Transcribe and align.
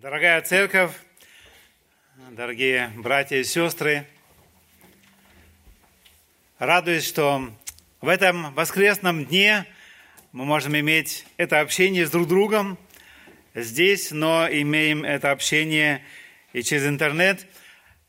Дорогая 0.00 0.40
церковь, 0.42 0.92
дорогие 2.30 2.92
братья 2.94 3.36
и 3.36 3.42
сестры, 3.42 4.06
радуюсь, 6.60 7.04
что 7.04 7.50
в 8.00 8.06
этом 8.06 8.54
воскресном 8.54 9.24
дне 9.24 9.66
мы 10.30 10.44
можем 10.44 10.78
иметь 10.78 11.26
это 11.36 11.58
общение 11.58 12.06
с 12.06 12.12
друг 12.12 12.28
другом 12.28 12.78
здесь, 13.56 14.12
но 14.12 14.46
имеем 14.48 15.02
это 15.02 15.32
общение 15.32 16.04
и 16.52 16.62
через 16.62 16.86
интернет. 16.86 17.44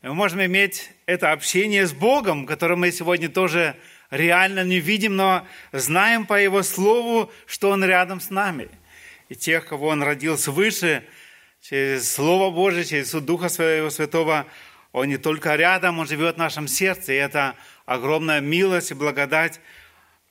Мы 0.02 0.14
можем 0.14 0.44
иметь 0.44 0.92
это 1.06 1.32
общение 1.32 1.88
с 1.88 1.92
Богом, 1.92 2.46
которое 2.46 2.76
мы 2.76 2.92
сегодня 2.92 3.28
тоже 3.28 3.74
реально 4.10 4.62
не 4.62 4.78
видим, 4.78 5.16
но 5.16 5.44
знаем 5.72 6.24
по 6.24 6.40
Его 6.40 6.62
Слову, 6.62 7.32
что 7.46 7.70
Он 7.70 7.84
рядом 7.84 8.20
с 8.20 8.30
нами. 8.30 8.68
И 9.28 9.34
тех, 9.34 9.66
кого 9.66 9.88
Он 9.88 10.04
родил 10.04 10.38
свыше, 10.38 11.04
через 11.60 12.10
Слово 12.12 12.50
Божие, 12.50 12.84
через 12.84 13.10
суд 13.10 13.24
Духа 13.24 13.48
Своего 13.48 13.90
Святого, 13.90 14.46
Он 14.92 15.08
не 15.08 15.18
только 15.18 15.54
рядом, 15.56 15.98
Он 15.98 16.06
живет 16.06 16.36
в 16.36 16.38
нашем 16.38 16.68
сердце. 16.68 17.12
И 17.12 17.16
это 17.16 17.56
огромная 17.86 18.40
милость 18.40 18.90
и 18.90 18.94
благодать 18.94 19.60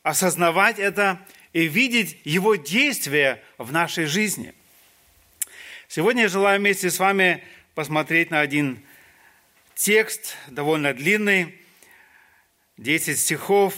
осознавать 0.03 0.79
это 0.79 1.19
и 1.53 1.67
видеть 1.67 2.19
Его 2.23 2.55
действия 2.55 3.43
в 3.57 3.71
нашей 3.71 4.05
жизни. 4.05 4.53
Сегодня 5.87 6.23
я 6.23 6.29
желаю 6.29 6.59
вместе 6.59 6.89
с 6.89 6.99
вами 6.99 7.43
посмотреть 7.75 8.31
на 8.31 8.39
один 8.39 8.83
текст, 9.75 10.35
довольно 10.47 10.93
длинный, 10.93 11.55
10 12.77 13.19
стихов. 13.19 13.73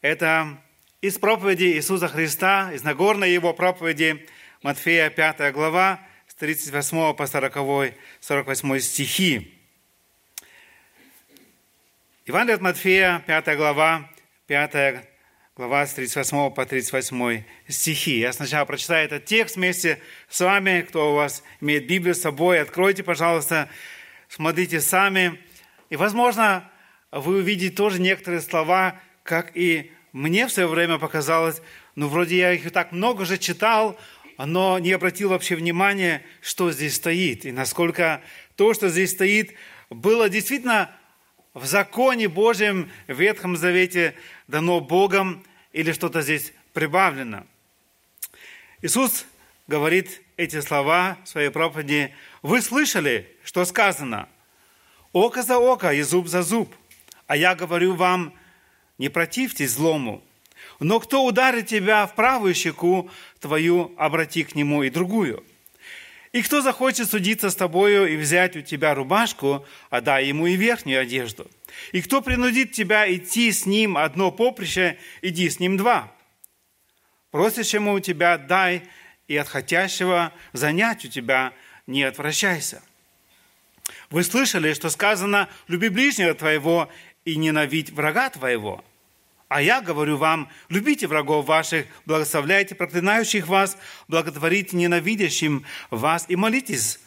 Это 0.00 0.58
из 1.00 1.18
проповеди 1.18 1.64
Иисуса 1.64 2.08
Христа, 2.08 2.72
из 2.72 2.82
Нагорной 2.82 3.32
Его 3.32 3.52
проповеди, 3.52 4.26
Матфея 4.62 5.10
5 5.10 5.52
глава, 5.52 6.00
38 6.40 7.14
по 7.14 7.26
40, 7.26 7.94
48 8.20 8.80
стихи. 8.80 9.52
Евангелие 12.24 12.54
от 12.54 12.62
Матфея, 12.62 13.22
5 13.26 13.56
глава, 13.58 14.10
5 14.46 15.04
глава 15.54 15.86
с 15.86 15.92
38 15.92 16.50
по 16.54 16.64
38 16.64 17.44
стихи. 17.68 18.20
Я 18.20 18.32
сначала 18.32 18.64
прочитаю 18.64 19.04
этот 19.04 19.26
текст 19.26 19.56
вместе 19.56 20.00
с 20.30 20.40
вами. 20.40 20.86
Кто 20.88 21.12
у 21.12 21.16
вас 21.16 21.44
имеет 21.60 21.86
Библию 21.86 22.14
с 22.14 22.22
собой, 22.22 22.62
откройте, 22.62 23.02
пожалуйста, 23.02 23.68
смотрите 24.28 24.80
сами. 24.80 25.38
И, 25.90 25.96
возможно, 25.96 26.70
вы 27.12 27.36
увидите 27.36 27.76
тоже 27.76 28.00
некоторые 28.00 28.40
слова, 28.40 28.98
как 29.24 29.54
и 29.54 29.92
мне 30.12 30.46
в 30.46 30.52
свое 30.52 30.68
время 30.68 30.98
показалось, 30.98 31.60
ну, 31.96 32.08
вроде 32.08 32.38
я 32.38 32.52
их 32.52 32.72
так 32.72 32.92
много 32.92 33.26
же 33.26 33.36
читал, 33.36 33.98
но 34.46 34.78
не 34.78 34.92
обратил 34.92 35.30
вообще 35.30 35.54
внимания, 35.56 36.22
что 36.40 36.72
здесь 36.72 36.94
стоит, 36.94 37.44
и 37.44 37.52
насколько 37.52 38.22
то, 38.56 38.74
что 38.74 38.88
здесь 38.88 39.12
стоит, 39.12 39.54
было 39.90 40.28
действительно 40.28 40.90
в 41.54 41.66
законе 41.66 42.28
Божьем, 42.28 42.90
в 43.06 43.12
Ветхом 43.12 43.56
Завете 43.56 44.14
дано 44.46 44.80
Богом, 44.80 45.44
или 45.72 45.92
что-то 45.92 46.22
здесь 46.22 46.52
прибавлено. 46.72 47.46
Иисус 48.82 49.26
говорит 49.66 50.22
эти 50.36 50.60
слова 50.60 51.18
в 51.24 51.28
своей 51.28 51.50
проповеди. 51.50 52.14
Вы 52.42 52.62
слышали, 52.62 53.36
что 53.44 53.64
сказано? 53.64 54.28
Око 55.12 55.42
за 55.42 55.58
око 55.58 55.92
и 55.92 56.02
зуб 56.02 56.28
за 56.28 56.42
зуб. 56.42 56.74
А 57.26 57.36
я 57.36 57.54
говорю 57.54 57.94
вам, 57.94 58.32
не 58.98 59.08
противьтесь 59.08 59.72
злому. 59.72 60.24
Но 60.78 60.98
кто 60.98 61.24
ударит 61.24 61.66
тебя 61.66 62.06
в 62.06 62.14
правую 62.14 62.54
щеку 62.54 63.10
твою, 63.40 63.92
обрати 63.96 64.44
к 64.44 64.54
нему 64.54 64.82
и 64.82 64.90
другую. 64.90 65.44
И 66.32 66.42
кто 66.42 66.60
захочет 66.60 67.10
судиться 67.10 67.50
с 67.50 67.56
тобою 67.56 68.06
и 68.06 68.16
взять 68.16 68.56
у 68.56 68.60
тебя 68.60 68.94
рубашку, 68.94 69.66
отдай 69.88 70.26
ему 70.26 70.46
и 70.46 70.54
верхнюю 70.54 71.00
одежду. 71.00 71.50
И 71.90 72.00
кто 72.02 72.22
принудит 72.22 72.70
тебя 72.70 73.12
идти 73.12 73.50
с 73.50 73.66
ним 73.66 73.96
одно 73.96 74.30
поприще, 74.30 74.96
иди 75.22 75.50
с 75.50 75.58
ним 75.58 75.76
два. 75.76 76.12
Просящему 77.32 77.94
у 77.94 78.00
тебя 78.00 78.38
дай, 78.38 78.82
и 79.26 79.36
от 79.36 79.48
хотящего 79.48 80.32
занять 80.52 81.04
у 81.04 81.08
тебя 81.08 81.52
не 81.86 82.04
отвращайся. 82.04 82.82
Вы 84.10 84.22
слышали, 84.22 84.72
что 84.72 84.90
сказано, 84.90 85.48
люби 85.66 85.88
ближнего 85.88 86.34
твоего 86.34 86.88
и 87.24 87.36
ненавидь 87.36 87.90
врага 87.90 88.30
твоего. 88.30 88.84
А 89.50 89.60
я 89.60 89.80
говорю 89.80 90.16
вам, 90.16 90.48
любите 90.68 91.08
врагов 91.08 91.46
ваших, 91.46 91.84
благословляйте 92.06 92.76
проклинающих 92.76 93.48
вас, 93.48 93.76
благотворите 94.06 94.76
ненавидящим 94.76 95.64
вас 95.90 96.24
и 96.28 96.36
молитесь 96.36 97.00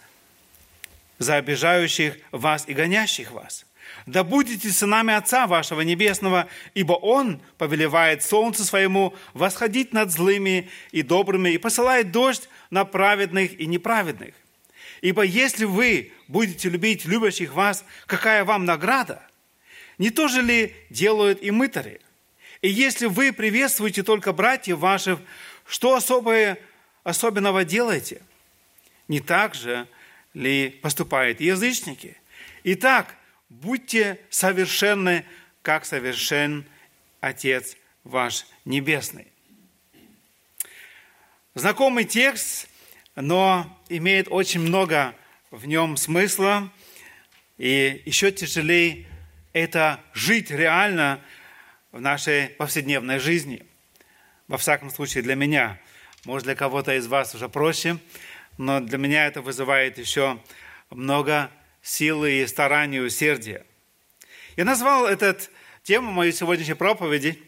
за 1.19 1.37
обижающих 1.37 2.17
вас 2.33 2.65
и 2.67 2.73
гонящих 2.73 3.31
вас. 3.31 3.65
Да 4.07 4.25
будете 4.25 4.69
сынами 4.71 5.13
Отца 5.13 5.47
вашего 5.47 5.79
Небесного, 5.79 6.49
ибо 6.73 6.91
Он 6.93 7.39
повелевает 7.57 8.23
солнцу 8.23 8.65
своему 8.65 9.15
восходить 9.33 9.93
над 9.93 10.11
злыми 10.11 10.69
и 10.91 11.01
добрыми 11.01 11.51
и 11.51 11.57
посылает 11.57 12.11
дождь 12.11 12.49
на 12.69 12.83
праведных 12.83 13.57
и 13.57 13.65
неправедных. 13.67 14.35
Ибо 14.99 15.23
если 15.23 15.63
вы 15.63 16.11
будете 16.27 16.67
любить 16.67 17.05
любящих 17.05 17.53
вас, 17.53 17.85
какая 18.05 18.43
вам 18.43 18.65
награда– 18.65 19.25
не 19.97 20.09
то 20.09 20.27
же 20.27 20.41
ли 20.41 20.75
делают 20.89 21.41
и 21.41 21.51
мытари? 21.51 22.01
И 22.63 22.69
если 22.69 23.07
вы 23.07 23.33
приветствуете 23.33 24.03
только 24.03 24.31
братьев 24.31 24.79
ваших, 24.79 25.19
что 25.67 25.95
особое, 25.95 26.57
особенного 27.03 27.65
делаете? 27.65 28.21
Не 29.09 29.19
так 29.19 29.53
же 29.53 29.85
ли 30.33 30.69
поступают 30.69 31.41
язычники? 31.41 32.15
Итак, 32.63 33.15
будьте 33.49 34.17
совершенны, 34.29 35.25
как 35.61 35.83
совершен 35.83 36.65
Отец 37.19 37.75
ваш 38.05 38.45
Небесный. 38.63 39.27
Знакомый 41.55 42.05
текст, 42.05 42.69
но 43.15 43.77
имеет 43.89 44.29
очень 44.29 44.61
много 44.61 45.13
в 45.51 45.65
нем 45.65 45.97
смысла, 45.97 46.71
и 47.57 48.01
еще 48.05 48.31
тяжелее 48.31 49.05
это 49.51 49.99
жить 50.13 50.49
реально 50.49 51.19
в 51.93 52.01
нашей 52.01 52.49
повседневной 52.49 53.19
жизни. 53.19 53.65
Во 54.47 54.57
всяком 54.57 54.89
случае, 54.89 55.23
для 55.23 55.35
меня. 55.35 55.79
Может, 56.25 56.45
для 56.45 56.55
кого-то 56.55 56.95
из 56.97 57.05
вас 57.07 57.35
уже 57.35 57.47
проще, 57.47 57.97
но 58.57 58.79
для 58.81 58.97
меня 58.97 59.27
это 59.27 59.41
вызывает 59.41 59.99
еще 59.99 60.39
много 60.89 61.51
силы 61.83 62.41
и 62.41 62.47
старания, 62.47 62.97
и 62.97 63.01
усердия. 63.01 63.63
Я 64.57 64.65
назвал 64.65 65.05
этот 65.05 65.51
тему 65.83 66.11
моей 66.11 66.31
сегодняшней 66.31 66.73
проповеди 66.73 67.41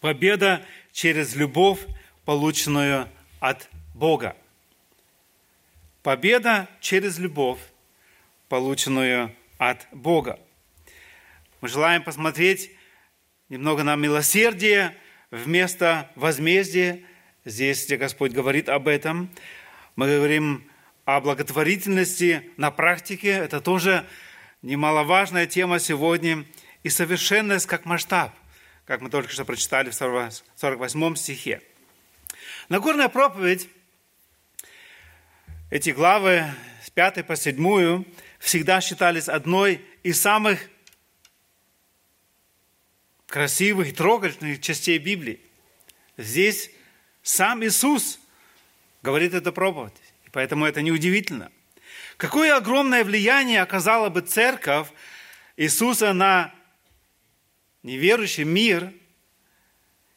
«Победа 0.00 0.64
через 0.92 1.36
любовь, 1.36 1.80
полученную 2.24 3.08
от 3.40 3.68
Бога». 3.94 4.36
Победа 6.02 6.66
через 6.80 7.18
любовь, 7.18 7.60
полученную 8.48 9.36
от 9.58 9.86
Бога. 9.92 10.40
Мы 11.60 11.68
желаем 11.68 12.02
посмотреть 12.02 12.70
немного 13.50 13.82
на 13.82 13.96
милосердие 13.96 14.96
вместо 15.32 16.10
возмездия. 16.14 17.02
Здесь, 17.44 17.84
где 17.84 17.96
Господь 17.96 18.30
говорит 18.30 18.68
об 18.68 18.86
этом, 18.86 19.28
мы 19.96 20.06
говорим 20.06 20.70
о 21.04 21.20
благотворительности 21.20 22.48
на 22.56 22.70
практике. 22.70 23.30
Это 23.30 23.60
тоже 23.60 24.06
немаловажная 24.62 25.46
тема 25.46 25.80
сегодня. 25.80 26.46
И 26.84 26.88
совершенность 26.88 27.66
как 27.66 27.84
масштаб, 27.84 28.32
как 28.86 29.00
мы 29.00 29.10
только 29.10 29.32
что 29.32 29.44
прочитали 29.44 29.90
в 29.90 29.94
48 29.94 31.16
стихе. 31.16 31.60
Нагорная 32.68 33.08
проповедь, 33.08 33.68
эти 35.70 35.90
главы 35.90 36.44
с 36.84 36.90
5 36.90 37.26
по 37.26 37.34
7 37.34 38.04
всегда 38.38 38.80
считались 38.80 39.28
одной 39.28 39.84
из 40.04 40.20
самых 40.20 40.70
красивых 43.30 43.94
трогательных 43.94 44.60
частей 44.60 44.98
Библии. 44.98 45.40
Здесь 46.16 46.70
сам 47.22 47.64
Иисус 47.64 48.20
говорит 49.02 49.34
это 49.34 49.52
проповедь. 49.52 49.94
И 50.26 50.30
поэтому 50.30 50.66
это 50.66 50.82
неудивительно. 50.82 51.50
Какое 52.16 52.56
огромное 52.56 53.04
влияние 53.04 53.62
оказала 53.62 54.10
бы 54.10 54.20
церковь 54.20 54.88
Иисуса 55.56 56.12
на 56.12 56.52
неверующий 57.82 58.44
мир, 58.44 58.92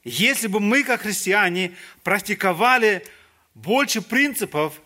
если 0.04 0.48
бы 0.48 0.60
мы, 0.60 0.83
как 0.83 1.01
христиане, 1.01 1.75
практиковали 2.04 3.06
больше 3.54 4.01
принципов, 4.01 4.81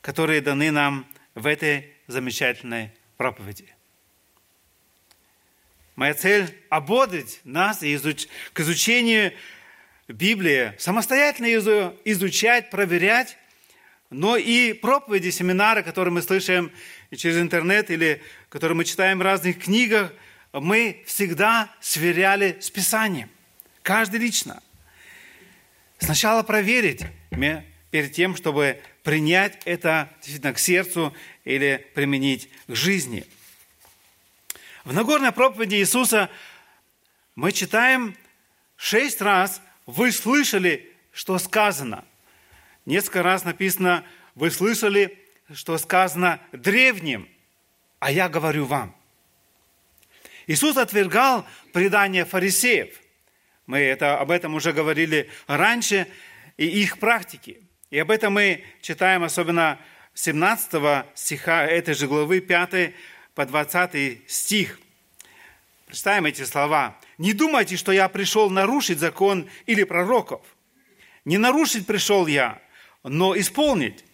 которые 0.00 0.40
даны 0.40 0.72
нам 0.72 1.06
в 1.34 1.46
этой 1.46 1.92
замечательной 2.08 2.92
проповеди. 3.16 3.72
Моя 5.94 6.14
цель– 6.14 6.54
ободрить 6.70 7.40
нас 7.44 7.80
к 7.80 8.60
изучению 8.60 9.32
Библии, 10.08 10.72
самостоятельно 10.78 11.54
изучать, 12.04 12.70
проверять, 12.70 13.36
но 14.08 14.36
и 14.36 14.72
проповеди, 14.72 15.30
семинары, 15.30 15.82
которые 15.82 16.12
мы 16.12 16.22
слышим 16.22 16.72
через 17.14 17.38
интернет 17.38 17.90
или 17.90 18.22
которые 18.48 18.76
мы 18.76 18.84
читаем 18.84 19.18
в 19.18 19.22
разных 19.22 19.58
книгах, 19.58 20.12
мы 20.52 21.02
всегда 21.06 21.74
сверяли 21.80 22.58
с 22.60 22.70
Писанием. 22.70 23.30
Каждый 23.82 24.20
лично. 24.20 24.62
Сначала 25.98 26.42
проверить 26.42 27.02
перед 27.90 28.12
тем, 28.12 28.36
чтобы 28.36 28.80
принять 29.02 29.58
это 29.66 30.10
действительно 30.20 30.52
к 30.52 30.58
сердцу 30.58 31.14
или 31.44 31.86
применить 31.94 32.48
к 32.66 32.74
жизни. 32.74 33.24
В 34.84 34.92
Нагорной 34.92 35.30
проповеди 35.30 35.76
Иисуса 35.76 36.28
мы 37.36 37.52
читаем 37.52 38.16
шесть 38.76 39.22
раз 39.22 39.62
«Вы 39.86 40.10
слышали, 40.10 40.92
что 41.12 41.38
сказано». 41.38 42.04
Несколько 42.84 43.22
раз 43.22 43.44
написано 43.44 44.04
«Вы 44.34 44.50
слышали, 44.50 45.16
что 45.54 45.78
сказано 45.78 46.40
древним, 46.50 47.28
а 48.00 48.10
я 48.10 48.28
говорю 48.28 48.64
вам». 48.64 48.96
Иисус 50.48 50.76
отвергал 50.76 51.46
предание 51.72 52.24
фарисеев. 52.24 53.00
Мы 53.66 53.78
это, 53.78 54.18
об 54.18 54.32
этом 54.32 54.54
уже 54.54 54.72
говорили 54.72 55.30
раньше, 55.46 56.08
и 56.56 56.66
их 56.66 56.98
практики. 56.98 57.62
И 57.90 58.00
об 58.00 58.10
этом 58.10 58.32
мы 58.32 58.64
читаем 58.80 59.22
особенно 59.22 59.78
17 60.14 61.06
стиха 61.14 61.66
этой 61.66 61.94
же 61.94 62.08
главы, 62.08 62.40
5 62.40 62.94
по 63.34 63.46
20 63.46 64.30
стих. 64.30 64.78
Представим 65.86 66.26
эти 66.26 66.42
слова. 66.44 66.96
«Не 67.18 67.32
думайте, 67.32 67.76
что 67.76 67.92
я 67.92 68.08
пришел 68.08 68.50
нарушить 68.50 68.98
закон 68.98 69.48
или 69.66 69.84
пророков. 69.84 70.40
Не 71.24 71.38
нарушить 71.38 71.86
пришел 71.86 72.26
я, 72.26 72.60
но 73.02 73.38
исполнить. 73.38 74.04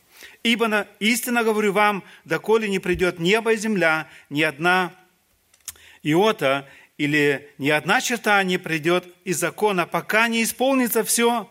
Ибо 0.43 0.69
на, 0.69 0.87
истинно 0.99 1.43
говорю 1.43 1.73
вам, 1.73 2.05
доколе 2.25 2.69
не 2.69 2.79
придет 2.79 3.19
небо 3.19 3.53
и 3.53 3.57
земля, 3.57 4.09
ни 4.31 4.43
одна 4.43 4.95
иота 6.03 6.69
или 6.97 7.51
ни 7.59 7.71
одна 7.71 8.01
черта 8.01 8.43
не 8.43 8.59
придет 8.59 9.05
из 9.25 9.39
закона, 9.39 9.87
пока 9.87 10.29
не 10.29 10.43
исполнится 10.43 11.05
все. 11.05 11.51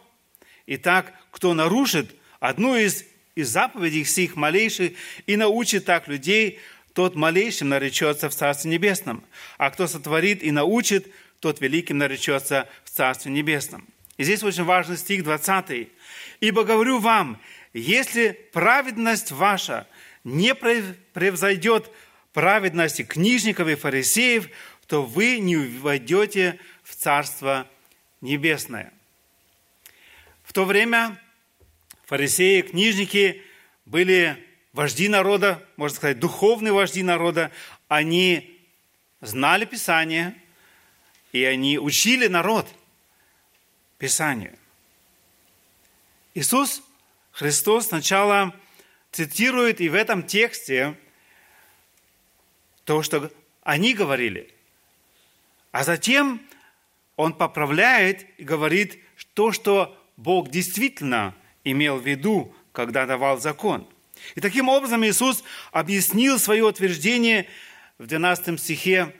Итак, 0.68 1.14
кто 1.32 1.54
нарушит 1.54 2.16
одну 2.40 2.76
из, 2.76 3.06
из 3.36 3.50
заповедей 3.50 4.04
сих 4.04 4.36
малейших 4.36 4.94
и 5.26 5.38
научит 5.38 5.86
так 5.86 6.08
людей, 6.08 6.60
тот 6.98 7.14
малейшим 7.14 7.70
наречется 7.70 8.28
в 8.28 8.34
Царстве 8.34 8.72
Небесном. 8.72 9.24
А 9.60 9.70
кто 9.70 9.86
сотворит 9.86 10.42
и 10.42 10.50
научит, 10.50 11.14
тот 11.40 11.62
великим 11.62 12.00
наречется 12.00 12.68
в 12.84 12.90
Царстве 12.90 13.32
Небесном. 13.32 13.88
И 14.18 14.24
здесь 14.24 14.42
очень 14.42 14.64
важный 14.64 14.98
стих 14.98 15.24
20. 15.24 15.90
«Ибо 16.40 16.64
говорю 16.64 16.98
вам, 16.98 17.40
если 17.72 18.32
праведность 18.52 19.32
ваша 19.32 19.86
не 20.24 20.56
превзойдет 20.56 21.92
праведности 22.34 23.04
книжников 23.04 23.68
и 23.68 23.76
фарисеев, 23.76 24.50
то 24.88 25.04
вы 25.04 25.38
не 25.38 25.56
войдете 25.56 26.60
в 26.82 26.96
Царство 26.96 27.68
Небесное». 28.22 28.92
В 30.44 30.52
то 30.52 30.66
время 30.66 31.22
фарисеи, 32.08 32.62
книжники 32.62 33.44
были 33.86 34.47
вожди 34.78 35.08
народа, 35.08 35.66
можно 35.76 35.96
сказать, 35.96 36.20
духовные 36.20 36.72
вожди 36.72 37.02
народа. 37.02 37.52
Они 37.88 38.62
знали 39.22 39.66
Писание, 39.66 40.36
и 41.32 41.44
они 41.46 41.80
учили 41.80 42.28
народ 42.28 42.68
Писанию. 43.98 44.56
Иисус 46.36 46.84
Христос 47.32 47.88
сначала 47.88 48.54
цитирует 49.12 49.82
и 49.82 49.90
в 49.90 49.96
этом 49.96 50.22
тексте 50.22 50.96
то, 52.86 53.02
что 53.02 53.32
они 53.64 53.96
говорили, 53.96 54.54
а 55.72 55.84
затем 55.84 56.40
он 57.16 57.34
поправляет 57.34 58.28
и 58.40 58.44
говорит 58.44 59.00
то, 59.34 59.52
что 59.52 60.00
Бог 60.18 60.52
действительно 60.52 61.34
имел 61.64 61.98
в 61.98 62.06
виду, 62.06 62.54
когда 62.74 63.08
давал 63.08 63.40
закон. 63.40 63.88
И 64.36 64.42
таким 64.42 64.70
образом 64.70 65.06
Иисус 65.06 65.44
объяснил 65.72 66.40
свое 66.40 66.64
утверждение 66.64 67.48
в 67.98 68.08
12 68.08 68.60
стихе, 68.60 69.14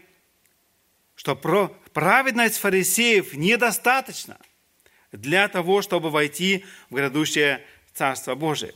что 1.16 1.36
праведность 1.36 2.58
фарисеев 2.58 3.34
недостаточна 3.34 4.38
для 5.12 5.48
того, 5.48 5.82
чтобы 5.82 6.10
войти 6.10 6.66
в 6.90 6.96
грядущее 6.96 7.66
Царство 7.94 8.36
Божие. 8.36 8.74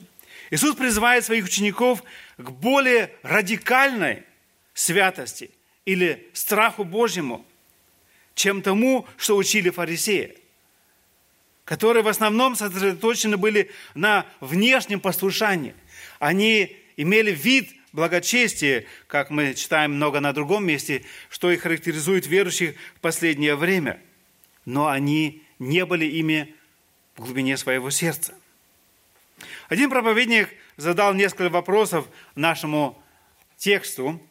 Иисус 0.49 0.75
призывает 0.75 1.23
своих 1.23 1.45
учеников 1.45 2.03
к 2.37 2.49
более 2.49 3.13
радикальной 3.21 4.23
святости 4.73 5.51
или 5.85 6.29
страху 6.33 6.83
Божьему, 6.83 7.45
чем 8.33 8.61
тому, 8.61 9.07
что 9.17 9.37
учили 9.37 9.69
фарисеи 9.69 10.41
которые 11.71 12.03
в 12.03 12.09
основном 12.09 12.57
сосредоточены 12.57 13.37
были 13.37 13.71
на 13.93 14.25
внешнем 14.41 14.99
послушании. 14.99 15.73
Они 16.21 16.77
имели 16.97 17.31
вид 17.31 17.73
благочестия, 17.93 18.85
как 19.07 19.31
мы 19.31 19.55
читаем 19.55 19.95
много 19.95 20.19
на 20.19 20.33
другом 20.33 20.63
месте, 20.63 21.03
что 21.31 21.49
и 21.49 21.57
характеризует 21.57 22.27
верующих 22.27 22.75
в 22.95 22.99
последнее 22.99 23.55
время. 23.55 23.99
Но 24.63 24.87
они 24.87 25.41
не 25.57 25.83
были 25.83 26.05
ими 26.05 26.55
в 27.15 27.23
глубине 27.23 27.57
своего 27.57 27.89
сердца. 27.89 28.35
Один 29.67 29.89
проповедник 29.89 30.49
задал 30.77 31.15
несколько 31.15 31.49
вопросов 31.49 32.07
нашему 32.35 33.03
тексту. 33.57 34.21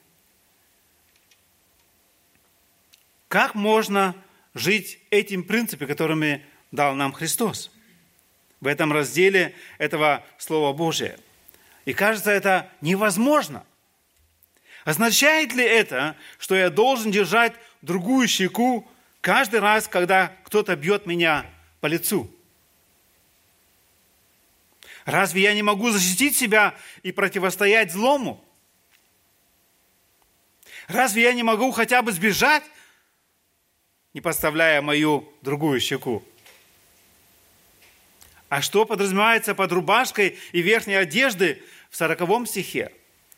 Как 3.26 3.56
можно 3.56 4.14
жить 4.54 5.00
этим 5.10 5.42
принципом, 5.42 5.88
которыми 5.88 6.46
дал 6.70 6.94
нам 6.94 7.12
Христос 7.12 7.72
в 8.60 8.68
этом 8.68 8.92
разделе 8.92 9.56
этого 9.78 10.24
Слова 10.38 10.72
Божия. 10.72 11.18
И 11.84 11.92
кажется, 11.92 12.30
это 12.30 12.70
невозможно. 12.80 13.64
Означает 14.84 15.52
ли 15.52 15.64
это, 15.64 16.16
что 16.38 16.54
я 16.54 16.70
должен 16.70 17.10
держать 17.10 17.54
другую 17.82 18.28
щеку 18.28 18.88
каждый 19.20 19.60
раз, 19.60 19.88
когда 19.88 20.32
кто-то 20.44 20.76
бьет 20.76 21.06
меня 21.06 21.46
по 21.80 21.86
лицу? 21.86 22.30
Разве 25.04 25.42
я 25.42 25.54
не 25.54 25.62
могу 25.62 25.90
защитить 25.90 26.36
себя 26.36 26.74
и 27.02 27.12
противостоять 27.12 27.92
злому? 27.92 28.44
Разве 30.88 31.22
я 31.22 31.32
не 31.32 31.42
могу 31.42 31.70
хотя 31.72 32.02
бы 32.02 32.12
сбежать, 32.12 32.64
не 34.12 34.20
подставляя 34.20 34.82
мою 34.82 35.32
другую 35.42 35.80
щеку? 35.80 36.24
А 38.50 38.62
что 38.62 38.84
подразумевается 38.84 39.54
под 39.54 39.70
рубашкой 39.70 40.36
и 40.50 40.60
верхней 40.60 40.96
одежды 40.96 41.62
в 41.88 41.96
сороковом 41.96 42.46
стихе, 42.46 42.92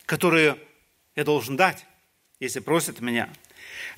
которые 0.07 0.57
я 1.15 1.25
должен 1.25 1.55
дать, 1.55 1.85
если 2.41 2.61
просят 2.61 3.01
меня? 3.01 3.29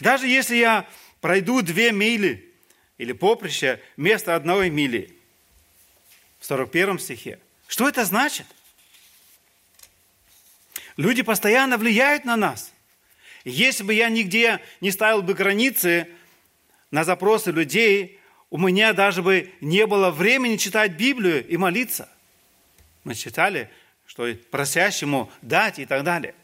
Даже 0.01 0.27
если 0.27 0.57
я 0.57 0.89
пройду 1.21 1.63
две 1.63 1.93
мили 1.93 2.53
или 2.99 3.13
поприще 3.13 3.81
вместо 3.97 4.35
одной 4.35 4.71
мили 4.71 5.17
в 6.41 6.47
41 6.47 6.99
стихе, 6.99 7.39
что 7.69 7.89
это 7.89 8.05
значит? 8.05 8.47
Люди 10.97 11.23
постоянно 11.23 11.79
влияют 11.79 12.25
на 12.25 12.35
нас. 12.35 12.73
Если 13.45 13.85
бы 13.85 13.95
я 13.95 14.09
нигде 14.09 14.61
не 14.81 14.91
ставил 14.91 15.23
бы 15.23 15.35
границы 15.35 16.09
на 16.91 17.05
запросы 17.05 17.53
людей, 17.53 18.19
у 18.55 18.57
меня 18.57 18.93
даже 18.93 19.21
бы 19.21 19.51
не 19.61 19.85
было 19.85 20.13
времени 20.13 20.57
читать 20.59 20.93
Библию 20.93 21.45
и 21.45 21.57
молиться. 21.57 22.09
Мы 23.03 23.17
читали, 23.17 23.69
что 24.07 24.33
просящему 24.53 25.29
дать 25.43 25.81
и 25.81 25.87
так 25.87 26.05
далее. 26.05 26.37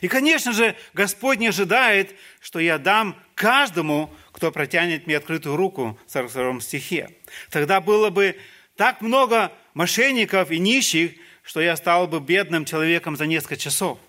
И, 0.00 0.08
конечно 0.08 0.52
же, 0.52 0.74
Господь 0.94 1.38
не 1.38 1.46
ожидает, 1.46 2.16
что 2.40 2.58
я 2.58 2.78
дам 2.78 3.16
каждому, 3.36 4.12
кто 4.32 4.50
протянет 4.50 5.06
мне 5.06 5.18
открытую 5.18 5.54
руку 5.54 5.96
в 6.08 6.10
42 6.10 6.60
стихе. 6.60 7.10
Тогда 7.50 7.80
было 7.80 8.10
бы 8.10 8.36
так 8.74 9.00
много 9.00 9.52
мошенников 9.74 10.50
и 10.50 10.58
нищих, 10.58 11.12
что 11.44 11.60
я 11.60 11.76
стал 11.76 12.08
бы 12.08 12.18
бедным 12.18 12.64
человеком 12.64 13.16
за 13.16 13.26
несколько 13.26 13.56
часов, 13.56 14.00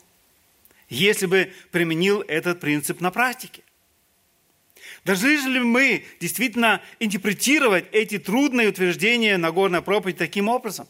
если 0.89 1.27
бы 1.27 1.54
применил 1.70 2.24
этот 2.27 2.60
принцип 2.60 3.01
на 3.01 3.12
практике. 3.12 3.62
Должны 5.08 5.38
ли 5.38 5.60
мы 5.62 6.04
действительно 6.20 6.82
интерпретировать 7.00 7.86
эти 7.94 8.20
трудные 8.20 8.68
утверждения 8.68 9.38
Нагорной 9.38 9.82
проповеди 9.82 10.18
таким 10.18 10.50
образом? 10.50 10.86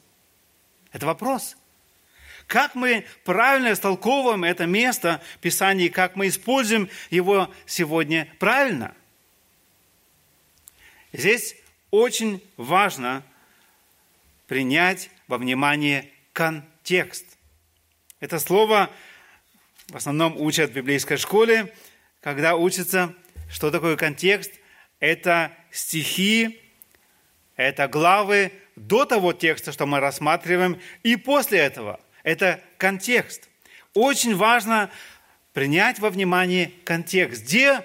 Это 0.91 1.05
вопрос. 1.05 1.55
Как 2.47 2.73
мы 2.73 3.05
правильно 3.25 3.73
истолковываем 3.73 4.43
это 4.43 4.65
место 4.65 5.21
в 5.35 5.37
Писании, 5.37 5.89
как 5.89 6.15
мы 6.15 6.29
используем 6.29 6.89
его 7.11 7.53
сегодня 7.67 8.27
правильно? 8.39 8.95
Здесь 11.13 11.55
очень 11.91 12.41
важно 12.57 13.21
принять 14.47 15.11
во 15.27 15.37
внимание 15.37 16.09
контекст. 16.33 17.37
Это 18.19 18.39
слово 18.39 18.89
в 19.89 19.95
основном 19.95 20.41
учат 20.41 20.71
в 20.71 20.73
библейской 20.73 21.17
школе, 21.17 21.71
когда 22.21 22.55
учатся, 22.55 23.13
что 23.49 23.71
такое 23.71 23.95
контекст. 23.95 24.51
Это 24.99 25.51
стихи, 25.71 26.59
это 27.55 27.87
главы 27.87 28.51
до 28.75 29.05
того 29.05 29.33
текста, 29.33 29.71
что 29.71 29.85
мы 29.85 29.99
рассматриваем, 29.99 30.79
и 31.03 31.15
после 31.15 31.59
этого. 31.59 31.99
Это 32.23 32.61
контекст. 32.77 33.49
Очень 33.93 34.35
важно 34.35 34.91
принять 35.53 35.99
во 35.99 36.09
внимание 36.09 36.71
контекст. 36.83 37.43
Где, 37.43 37.83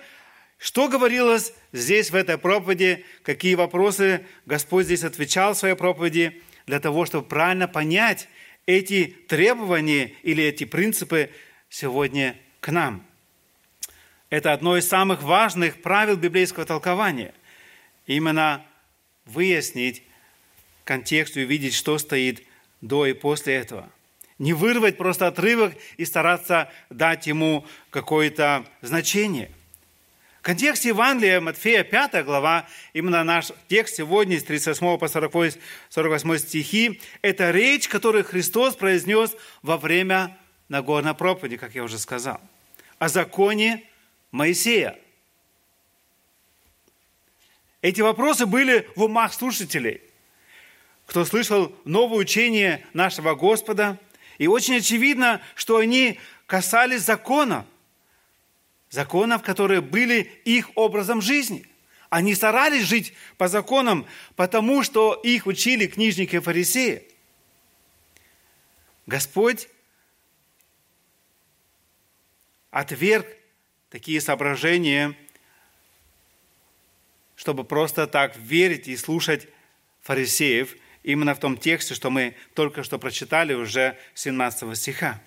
что 0.58 0.88
говорилось 0.88 1.54
здесь, 1.72 2.10
в 2.10 2.14
этой 2.14 2.36
проповеди, 2.38 3.04
какие 3.22 3.54
вопросы 3.54 4.26
Господь 4.44 4.86
здесь 4.86 5.04
отвечал 5.04 5.54
в 5.54 5.58
своей 5.58 5.74
проповеди, 5.74 6.42
для 6.66 6.80
того, 6.80 7.06
чтобы 7.06 7.26
правильно 7.26 7.66
понять 7.66 8.28
эти 8.66 9.06
требования 9.28 10.12
или 10.22 10.44
эти 10.44 10.64
принципы 10.64 11.30
сегодня 11.68 12.36
к 12.60 12.70
нам. 12.70 13.06
Это 14.32 14.54
одно 14.54 14.78
из 14.78 14.88
самых 14.88 15.22
важных 15.22 15.82
правил 15.82 16.16
библейского 16.16 16.64
толкования. 16.64 17.34
Именно 18.06 18.64
выяснить 19.26 20.02
контекст 20.84 21.36
и 21.36 21.44
увидеть, 21.44 21.74
что 21.74 21.98
стоит 21.98 22.42
до 22.80 23.04
и 23.04 23.12
после 23.12 23.56
этого. 23.56 23.90
Не 24.38 24.54
вырвать 24.54 24.96
просто 24.96 25.26
отрывок 25.26 25.74
и 25.98 26.06
стараться 26.06 26.70
дать 26.88 27.26
ему 27.26 27.66
какое-то 27.90 28.64
значение. 28.80 29.50
Контекст 30.40 30.86
Евангелия 30.86 31.38
Матфея 31.42 31.84
5 31.84 32.24
глава, 32.24 32.66
именно 32.94 33.22
наш 33.24 33.52
текст 33.68 33.96
сегодня 33.96 34.40
с 34.40 34.44
38 34.44 34.96
по 34.96 35.08
48, 35.08 35.60
48 35.90 36.38
стихи, 36.38 37.02
это 37.20 37.50
речь, 37.50 37.86
которую 37.86 38.24
Христос 38.24 38.76
произнес 38.76 39.36
во 39.60 39.76
время 39.76 40.38
Нагорной 40.70 41.12
проповеди, 41.12 41.58
как 41.58 41.74
я 41.74 41.84
уже 41.84 41.98
сказал, 41.98 42.40
о 42.98 43.10
законе 43.10 43.84
Моисея. 44.32 44.98
Эти 47.82 48.00
вопросы 48.00 48.46
были 48.46 48.88
в 48.96 49.02
умах 49.02 49.34
слушателей. 49.34 50.00
Кто 51.06 51.24
слышал 51.24 51.74
новое 51.84 52.18
учение 52.18 52.86
нашего 52.94 53.34
Господа, 53.34 53.98
и 54.38 54.46
очень 54.46 54.76
очевидно, 54.76 55.42
что 55.54 55.76
они 55.76 56.18
касались 56.46 57.02
закона, 57.02 57.66
законов, 58.88 59.42
которые 59.42 59.82
были 59.82 60.22
их 60.44 60.70
образом 60.76 61.20
жизни. 61.20 61.66
Они 62.08 62.34
старались 62.34 62.84
жить 62.84 63.14
по 63.36 63.48
законам, 63.48 64.06
потому 64.36 64.82
что 64.82 65.14
их 65.14 65.46
учили 65.46 65.86
книжники 65.86 66.36
и 66.36 66.40
фарисеи. 66.40 67.06
Господь 69.06 69.68
отверг 72.70 73.26
такие 73.92 74.22
соображения, 74.22 75.14
чтобы 77.36 77.62
просто 77.62 78.06
так 78.06 78.34
верить 78.38 78.88
и 78.88 78.96
слушать 78.96 79.48
фарисеев 80.00 80.76
именно 81.02 81.34
в 81.34 81.38
том 81.38 81.58
тексте, 81.58 81.94
что 81.94 82.08
мы 82.08 82.34
только 82.54 82.84
что 82.84 82.98
прочитали 82.98 83.52
уже 83.52 83.98
17 84.14 84.78
стиха. 84.78 85.20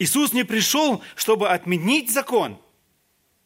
Иисус 0.00 0.32
не 0.32 0.42
пришел, 0.42 1.04
чтобы 1.14 1.50
отменить 1.50 2.10
закон, 2.10 2.60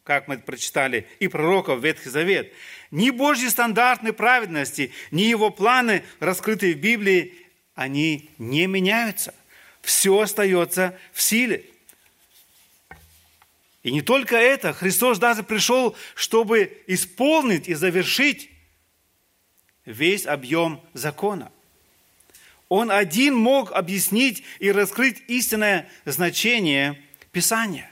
как 0.03 0.27
мы 0.27 0.39
прочитали, 0.39 1.07
и 1.19 1.27
пророков 1.27 1.83
Ветхий 1.83 2.09
Завет. 2.09 2.51
Ни 2.89 3.11
Божьи 3.11 3.47
стандарты 3.47 4.13
праведности, 4.13 4.91
ни 5.11 5.23
Его 5.23 5.51
планы, 5.51 6.03
раскрытые 6.19 6.73
в 6.73 6.79
Библии, 6.79 7.35
они 7.75 8.31
не 8.39 8.65
меняются. 8.65 9.35
Все 9.83 10.19
остается 10.19 10.97
в 11.13 11.21
силе. 11.21 11.65
И 13.87 13.91
не 13.91 14.01
только 14.01 14.35
это, 14.35 14.73
Христос 14.73 15.17
даже 15.17 15.43
пришел, 15.43 15.95
чтобы 16.13 16.83
исполнить 16.87 17.69
и 17.69 17.73
завершить 17.73 18.49
весь 19.85 20.25
объем 20.25 20.81
закона. 20.93 21.53
Он 22.67 22.91
один 22.91 23.33
мог 23.33 23.71
объяснить 23.71 24.43
и 24.59 24.73
раскрыть 24.73 25.23
истинное 25.29 25.87
значение 26.03 27.01
Писания. 27.31 27.89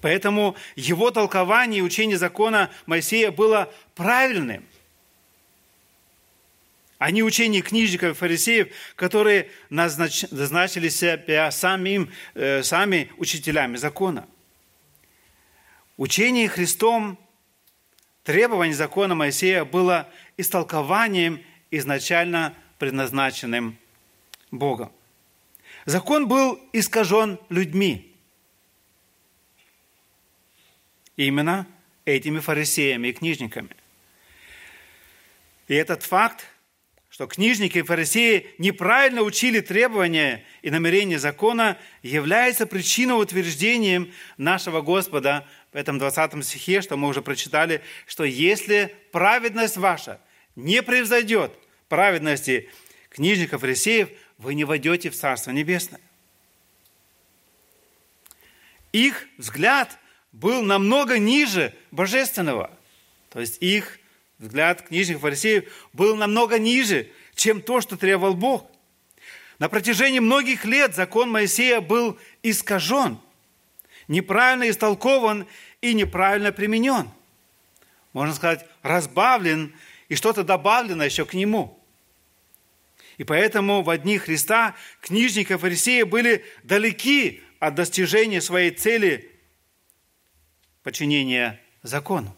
Поэтому 0.00 0.56
его 0.74 1.10
толкование 1.10 1.80
и 1.80 1.82
учение 1.82 2.16
закона 2.16 2.70
Моисея 2.86 3.30
было 3.30 3.70
правильным– 3.94 4.64
а 6.98 7.10
не 7.10 7.22
учение 7.22 7.62
книжников 7.62 8.10
и 8.10 8.14
фарисеев, 8.14 8.68
которые 8.94 9.50
назначили 9.68 10.88
себя 10.88 11.50
самим, 11.50 12.10
э, 12.34 12.62
сами 12.62 13.10
учителями 13.18 13.76
закона. 13.76 14.26
Учение 15.96 16.48
Христом 16.48 17.18
требований 18.24 18.72
закона 18.72 19.14
Моисея 19.14 19.64
было 19.64 20.10
истолкованием 20.36 21.42
изначально 21.70 22.54
предназначенным 22.78 23.78
Богом. 24.50 24.92
Закон 25.84 26.28
был 26.28 26.60
искажен 26.72 27.38
людьми. 27.48 28.12
Именно 31.16 31.66
этими 32.04 32.40
фарисеями 32.40 33.08
и 33.08 33.12
книжниками. 33.12 33.70
И 35.68 35.74
этот 35.74 36.02
факт 36.02 36.46
что 37.16 37.26
книжники 37.26 37.78
и 37.78 37.82
фарисеи 37.82 38.50
неправильно 38.58 39.22
учили 39.22 39.60
требования 39.60 40.44
и 40.60 40.70
намерения 40.70 41.18
закона, 41.18 41.78
является 42.02 42.66
причиной 42.66 43.18
утверждением 43.18 44.12
нашего 44.36 44.82
Господа 44.82 45.48
в 45.72 45.76
этом 45.76 45.98
20 45.98 46.44
стихе, 46.44 46.82
что 46.82 46.98
мы 46.98 47.08
уже 47.08 47.22
прочитали, 47.22 47.80
что 48.06 48.24
если 48.24 48.94
праведность 49.12 49.78
ваша 49.78 50.20
не 50.56 50.82
превзойдет 50.82 51.54
праведности 51.88 52.68
книжников 53.08 53.60
и 53.60 53.64
фарисеев, 53.64 54.10
вы 54.36 54.52
не 54.52 54.64
войдете 54.64 55.08
в 55.08 55.16
Царство 55.16 55.52
Небесное. 55.52 56.02
Их 58.92 59.26
взгляд 59.38 59.98
был 60.32 60.60
намного 60.60 61.18
ниже 61.18 61.72
божественного. 61.92 62.70
То 63.30 63.40
есть 63.40 63.56
их 63.62 64.00
взгляд 64.38 64.82
книжных 64.82 65.20
фарисеев 65.20 65.64
был 65.92 66.16
намного 66.16 66.58
ниже, 66.58 67.08
чем 67.34 67.60
то, 67.60 67.80
что 67.80 67.96
требовал 67.96 68.34
Бог. 68.34 68.70
На 69.58 69.68
протяжении 69.68 70.18
многих 70.18 70.64
лет 70.64 70.94
закон 70.94 71.30
Моисея 71.30 71.80
был 71.80 72.18
искажен, 72.42 73.18
неправильно 74.08 74.68
истолкован 74.68 75.46
и 75.80 75.94
неправильно 75.94 76.52
применен. 76.52 77.08
Можно 78.12 78.34
сказать, 78.34 78.66
разбавлен 78.82 79.74
и 80.08 80.14
что-то 80.14 80.44
добавлено 80.44 81.04
еще 81.04 81.24
к 81.24 81.34
нему. 81.34 81.78
И 83.16 83.24
поэтому 83.24 83.82
в 83.82 83.88
одни 83.88 84.18
Христа 84.18 84.74
книжники 85.00 85.52
и 85.52 85.56
фарисеи 85.56 86.02
были 86.02 86.44
далеки 86.62 87.42
от 87.58 87.74
достижения 87.74 88.42
своей 88.42 88.70
цели 88.70 89.30
подчинения 90.82 91.60
закону. 91.82 92.36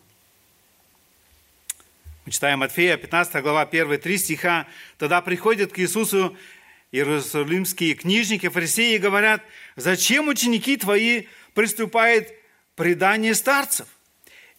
Мы 2.28 2.32
читаем 2.32 2.58
Матфея, 2.58 2.98
15 2.98 3.42
глава, 3.42 3.64
1-3 3.64 4.16
стиха. 4.18 4.66
Тогда 4.98 5.22
приходят 5.22 5.72
к 5.72 5.78
Иисусу 5.78 6.36
иерусалимские 6.92 7.94
книжники, 7.94 8.50
фарисеи 8.50 8.96
и 8.96 8.98
говорят, 8.98 9.42
зачем 9.76 10.28
ученики 10.28 10.76
твои 10.76 11.22
приступают 11.54 12.28
предание 12.76 13.34
старцев, 13.34 13.88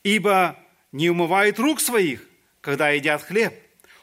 ибо 0.02 0.58
не 0.92 1.12
умывают 1.12 1.60
рук 1.60 1.80
своих, 1.80 2.28
когда 2.62 2.90
едят 2.90 3.22
хлеб. 3.22 3.54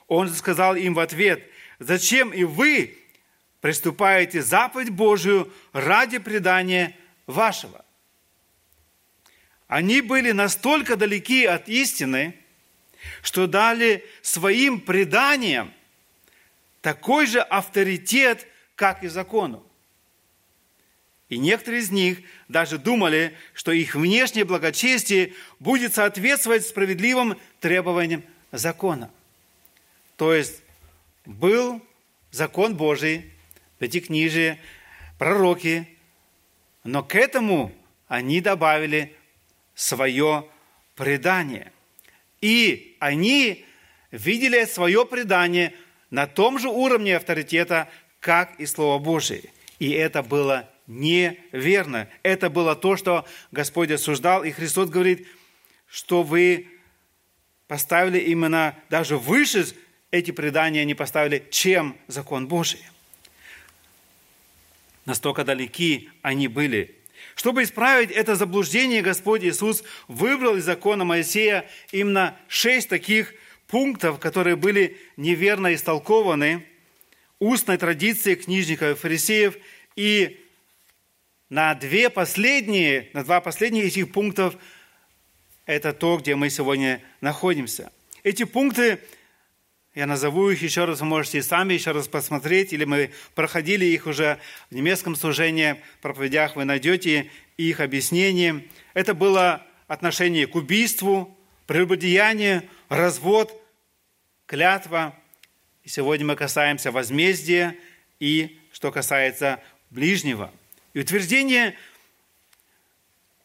Он 0.06 0.28
сказал 0.28 0.76
им 0.76 0.94
в 0.94 1.00
ответ, 1.00 1.42
зачем 1.80 2.30
и 2.30 2.44
вы 2.44 2.96
приступаете 3.60 4.42
заповедь 4.42 4.90
Божию 4.90 5.52
ради 5.72 6.18
предания 6.18 6.96
вашего? 7.26 7.84
Они 9.66 10.02
были 10.02 10.30
настолько 10.30 10.94
далеки 10.94 11.46
от 11.46 11.68
истины, 11.68 12.36
что 13.22 13.46
дали 13.46 14.04
своим 14.22 14.80
преданиям 14.80 15.72
такой 16.80 17.26
же 17.26 17.40
авторитет, 17.40 18.46
как 18.74 19.02
и 19.02 19.08
закону. 19.08 19.66
И 21.28 21.38
некоторые 21.38 21.82
из 21.82 21.90
них 21.90 22.20
даже 22.48 22.78
думали, 22.78 23.34
что 23.52 23.72
их 23.72 23.96
внешнее 23.96 24.44
благочестие 24.44 25.32
будет 25.58 25.94
соответствовать 25.94 26.66
справедливым 26.66 27.38
требованиям 27.60 28.22
закона. 28.52 29.10
То 30.16 30.32
есть 30.32 30.62
был 31.24 31.82
закон 32.30 32.76
Божий, 32.76 33.32
пятикнижие, 33.78 34.60
пророки, 35.18 35.88
но 36.84 37.02
к 37.02 37.16
этому 37.16 37.72
они 38.06 38.40
добавили 38.40 39.16
свое 39.74 40.48
предание. 40.94 41.72
И 42.46 42.96
они 43.00 43.64
видели 44.12 44.66
свое 44.66 45.04
предание 45.04 45.74
на 46.10 46.28
том 46.28 46.60
же 46.60 46.68
уровне 46.68 47.16
авторитета, 47.16 47.88
как 48.20 48.60
и 48.60 48.66
Слово 48.66 49.00
Божие. 49.00 49.50
И 49.80 49.90
это 49.90 50.22
было 50.22 50.70
неверно. 50.86 52.08
Это 52.22 52.48
было 52.48 52.76
то, 52.76 52.96
что 52.96 53.26
Господь 53.50 53.90
осуждал. 53.90 54.44
И 54.44 54.52
Христос 54.52 54.90
говорит, 54.90 55.26
что 55.88 56.22
вы 56.22 56.68
поставили 57.66 58.20
именно 58.20 58.76
даже 58.90 59.18
выше 59.18 59.66
эти 60.12 60.30
предания 60.30 60.84
не 60.84 60.94
поставили, 60.94 61.44
чем 61.50 61.96
закон 62.06 62.46
Божий. 62.46 62.80
Настолько 65.04 65.42
далеки 65.42 66.10
они 66.22 66.46
были. 66.46 66.95
Чтобы 67.36 67.64
исправить 67.64 68.10
это 68.10 68.34
заблуждение, 68.34 69.02
Господь 69.02 69.44
Иисус 69.44 69.84
выбрал 70.08 70.56
из 70.56 70.64
закона 70.64 71.04
Моисея 71.04 71.68
именно 71.92 72.34
шесть 72.48 72.88
таких 72.88 73.34
пунктов, 73.66 74.18
которые 74.18 74.56
были 74.56 74.96
неверно 75.18 75.74
истолкованы 75.74 76.66
устной 77.38 77.76
традицией 77.76 78.36
книжников 78.36 78.90
и 78.90 78.94
фарисеев. 78.94 79.58
И 79.96 80.40
на 81.50 81.74
две 81.74 82.08
последние, 82.08 83.10
на 83.12 83.22
два 83.22 83.42
последних 83.42 83.84
этих 83.84 84.12
пунктов 84.12 84.56
это 85.66 85.92
то, 85.92 86.16
где 86.16 86.36
мы 86.36 86.48
сегодня 86.48 87.02
находимся. 87.20 87.92
Эти 88.22 88.44
пункты 88.44 88.98
я 89.96 90.06
назову 90.06 90.50
их 90.50 90.60
еще 90.62 90.84
раз, 90.84 91.00
вы 91.00 91.06
можете 91.06 91.42
сами 91.42 91.72
еще 91.72 91.92
раз 91.92 92.06
посмотреть, 92.06 92.74
или 92.74 92.84
мы 92.84 93.12
проходили 93.34 93.86
их 93.86 94.06
уже 94.06 94.38
в 94.70 94.74
немецком 94.74 95.16
служении, 95.16 95.82
в 95.98 96.02
проповедях 96.02 96.54
вы 96.54 96.66
найдете 96.66 97.30
их 97.56 97.80
объяснение. 97.80 98.66
Это 98.92 99.14
было 99.14 99.66
отношение 99.88 100.46
к 100.46 100.54
убийству, 100.54 101.34
прелюбодеяние, 101.66 102.68
развод, 102.90 103.58
клятва. 104.44 105.18
И 105.82 105.88
сегодня 105.88 106.26
мы 106.26 106.36
касаемся 106.36 106.92
возмездия 106.92 107.74
и 108.20 108.60
что 108.72 108.92
касается 108.92 109.62
ближнего. 109.88 110.52
И 110.92 111.00
утверждения, 111.00 111.74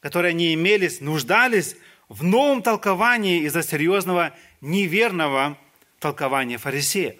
которые 0.01 0.31
они 0.31 0.53
имелись, 0.53 0.99
нуждались 0.99 1.77
в 2.09 2.25
новом 2.25 2.61
толковании 2.61 3.43
из-за 3.43 3.63
серьезного 3.63 4.35
неверного 4.59 5.57
толкование 6.01 6.57
фарисеев. 6.57 7.15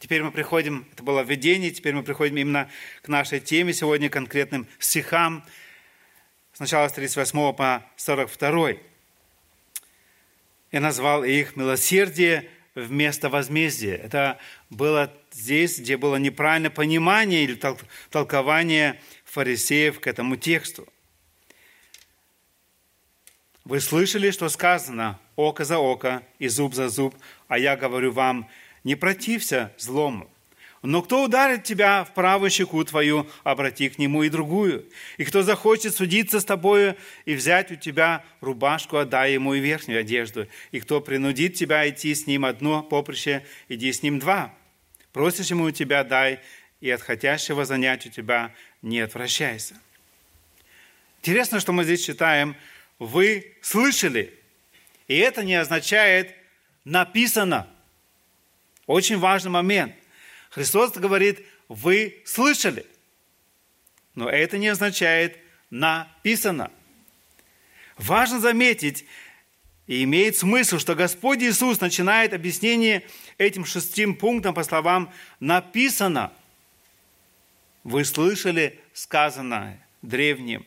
Теперь 0.00 0.22
мы 0.24 0.32
приходим, 0.32 0.88
это 0.92 1.04
было 1.04 1.20
введение, 1.20 1.70
теперь 1.70 1.94
мы 1.94 2.02
приходим 2.02 2.36
именно 2.36 2.68
к 3.02 3.08
нашей 3.08 3.38
теме 3.38 3.72
сегодня, 3.72 4.08
конкретным 4.08 4.66
стихам, 4.80 5.44
сначала 6.54 6.88
с 6.88 6.92
38 6.92 7.52
по 7.52 7.86
42. 7.96 8.70
Я 10.72 10.80
назвал 10.80 11.22
их 11.22 11.54
«милосердие 11.54 12.48
вместо 12.74 13.28
возмездия». 13.28 13.94
Это 13.94 14.38
было 14.70 15.12
здесь, 15.30 15.78
где 15.78 15.98
было 15.98 16.16
неправильное 16.16 16.70
понимание 16.70 17.44
или 17.44 17.60
толкование 18.10 19.00
фарисеев 19.26 20.00
к 20.00 20.06
этому 20.06 20.36
тексту. 20.36 20.88
Вы 23.64 23.80
слышали, 23.80 24.32
что 24.32 24.48
сказано 24.48 25.20
«око 25.36 25.64
за 25.64 25.78
око 25.78 26.22
и 26.40 26.48
зуб 26.48 26.74
за 26.74 26.88
зуб», 26.88 27.14
а 27.52 27.58
я 27.58 27.76
говорю 27.76 28.12
вам, 28.12 28.48
не 28.82 28.94
протився 28.94 29.74
злому. 29.76 30.26
Но 30.80 31.02
кто 31.02 31.22
ударит 31.22 31.64
тебя 31.64 32.02
в 32.02 32.14
правую 32.14 32.50
щеку 32.50 32.82
твою, 32.82 33.28
обрати 33.44 33.90
к 33.90 33.98
нему 33.98 34.22
и 34.22 34.30
другую. 34.30 34.86
И 35.18 35.24
кто 35.24 35.42
захочет 35.42 35.94
судиться 35.94 36.40
с 36.40 36.46
тобою 36.46 36.96
и 37.26 37.34
взять 37.34 37.70
у 37.70 37.76
тебя 37.76 38.24
рубашку, 38.40 38.96
отдай 38.96 39.34
ему 39.34 39.52
и 39.52 39.60
верхнюю 39.60 40.00
одежду. 40.00 40.48
И 40.70 40.80
кто 40.80 41.02
принудит 41.02 41.52
тебя 41.52 41.86
идти 41.86 42.14
с 42.14 42.26
ним 42.26 42.46
одно 42.46 42.82
поприще, 42.82 43.44
иди 43.68 43.92
с 43.92 44.02
ним 44.02 44.18
два. 44.18 44.54
Просишь 45.12 45.50
ему 45.50 45.64
у 45.64 45.70
тебя, 45.72 46.04
дай, 46.04 46.40
и 46.80 46.88
от 46.88 47.02
хотящего 47.02 47.66
занять 47.66 48.06
у 48.06 48.08
тебя 48.08 48.54
не 48.80 49.00
отвращайся. 49.00 49.74
Интересно, 51.20 51.60
что 51.60 51.72
мы 51.72 51.84
здесь 51.84 52.02
читаем– 52.02 52.56
вы 52.98 53.56
слышали. 53.60 54.32
И 55.06 55.18
это 55.18 55.44
не 55.44 55.56
означает 55.56 56.34
написано. 56.84 57.68
Очень 58.86 59.18
важный 59.18 59.50
момент. 59.50 59.94
Христос 60.50 60.92
говорит, 60.92 61.44
вы 61.68 62.20
слышали. 62.24 62.86
Но 64.14 64.28
это 64.28 64.58
не 64.58 64.68
означает 64.68 65.38
написано. 65.70 66.70
Важно 67.96 68.40
заметить, 68.40 69.06
и 69.86 70.04
имеет 70.04 70.36
смысл, 70.36 70.78
что 70.78 70.94
Господь 70.94 71.40
Иисус 71.42 71.80
начинает 71.80 72.32
объяснение 72.32 73.02
этим 73.38 73.64
шестим 73.64 74.14
пунктом 74.14 74.54
по 74.54 74.62
словам 74.62 75.12
«написано». 75.40 76.32
Вы 77.84 78.04
слышали 78.04 78.78
сказанное 78.92 79.84
древним. 80.02 80.64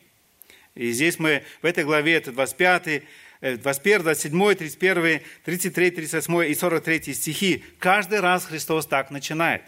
И 0.74 0.90
здесь 0.92 1.18
мы 1.18 1.44
в 1.62 1.64
этой 1.64 1.84
главе, 1.84 2.14
это 2.14 2.30
25, 2.30 3.02
21, 3.40 4.02
27, 4.02 4.54
31, 4.54 5.20
33, 5.44 5.90
38 5.90 6.44
и 6.50 6.54
43 6.54 7.14
стихи. 7.14 7.64
Каждый 7.78 8.20
раз 8.20 8.46
Христос 8.46 8.86
так 8.86 9.10
начинает. 9.10 9.62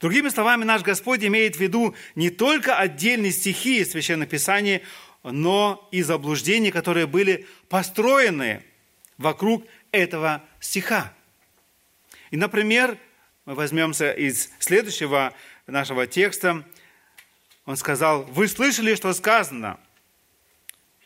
Другими 0.00 0.28
словами, 0.28 0.64
наш 0.64 0.82
Господь 0.82 1.24
имеет 1.24 1.56
в 1.56 1.60
виду 1.60 1.94
не 2.14 2.30
только 2.30 2.76
отдельные 2.76 3.32
стихи 3.32 3.80
из 3.80 3.92
Священного 3.92 4.28
Писания, 4.28 4.82
но 5.22 5.88
и 5.92 6.02
заблуждения, 6.02 6.72
которые 6.72 7.06
были 7.06 7.46
построены 7.68 8.62
вокруг 9.18 9.64
этого 9.92 10.42
стиха. 10.60 11.12
И, 12.30 12.36
например, 12.36 12.98
мы 13.44 13.54
возьмемся 13.54 14.12
из 14.12 14.50
следующего 14.58 15.32
нашего 15.66 16.06
текста. 16.06 16.64
Он 17.64 17.76
сказал, 17.76 18.24
вы 18.24 18.48
слышали, 18.48 18.94
что 18.94 19.12
сказано– 19.12 19.78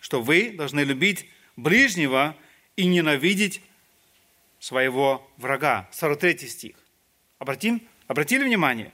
что 0.01 0.23
вы 0.23 0.53
должны 0.53 0.81
любить 0.81 1.29
ближнего 1.59 2.37
и 2.77 2.87
ненавидеть 2.87 3.61
своего 4.61 5.29
врага. 5.37 5.89
43 5.93 6.49
стих. 6.49 6.77
Обратим, 7.39 7.83
обратили 8.07 8.45
внимание? 8.45 8.93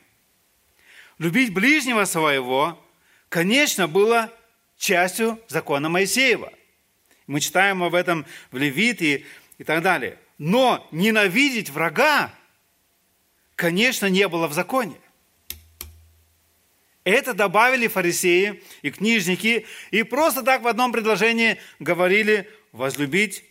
Любить 1.18 1.53
ближнего 1.53 2.07
своего, 2.07 2.83
конечно, 3.29 3.87
было 3.87 4.33
частью 4.79 5.38
закона 5.46 5.88
Моисеева. 5.88 6.53
Мы 7.27 7.40
читаем 7.40 7.83
об 7.83 7.94
этом 7.94 8.24
в 8.50 8.57
Левите 8.57 9.24
и 9.59 9.64
так 9.64 9.83
далее. 9.83 10.18
Но 10.38 10.88
ненавидеть 10.90 11.70
врага, 11.70 12.35
конечно, 13.57 14.07
не 14.07 14.27
было 14.27 14.48
в 14.48 14.55
законе. 14.55 14.96
Это 17.05 17.35
добавили 17.35 17.87
фарисеи 17.87 18.62
и 18.81 18.90
книжники, 18.90 19.67
и 19.90 20.03
просто 20.03 20.43
так 20.43 20.62
в 20.62 20.67
одном 20.67 20.90
предложении 20.90 21.59
говорили 21.79 22.51
возлюбить 22.73 23.45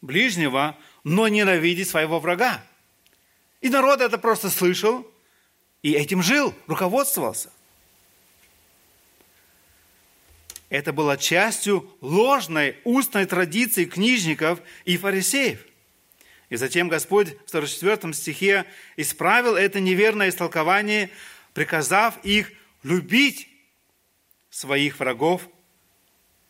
ближнего, 0.00 0.78
но 1.02 1.26
ненавидеть 1.26 1.88
своего 1.88 2.20
врага. 2.20 2.64
И 3.60 3.68
народ 3.68 4.00
это 4.00 4.16
просто 4.16 4.48
слышал 4.48 5.06
и 5.82 5.92
этим 5.92 6.22
жил, 6.22 6.54
руководствовался. 6.68 7.50
Это 10.68 10.92
было 10.92 11.18
частью 11.18 11.92
ложной 12.00 12.76
устной 12.84 13.26
традиции 13.26 13.84
книжников 13.84 14.60
и 14.84 14.96
фарисеев. 14.96 15.66
И 16.48 16.56
затем 16.56 16.88
Господь 16.88 17.36
в 17.44 17.50
44 17.50 18.14
стихе 18.14 18.66
исправил 18.96 19.56
это 19.56 19.80
неверное 19.80 20.28
истолкование– 20.28 21.10
приказав 21.54 22.22
их 22.24 22.52
любить 22.82 23.48
своих 24.50 24.98
врагов 24.98 25.48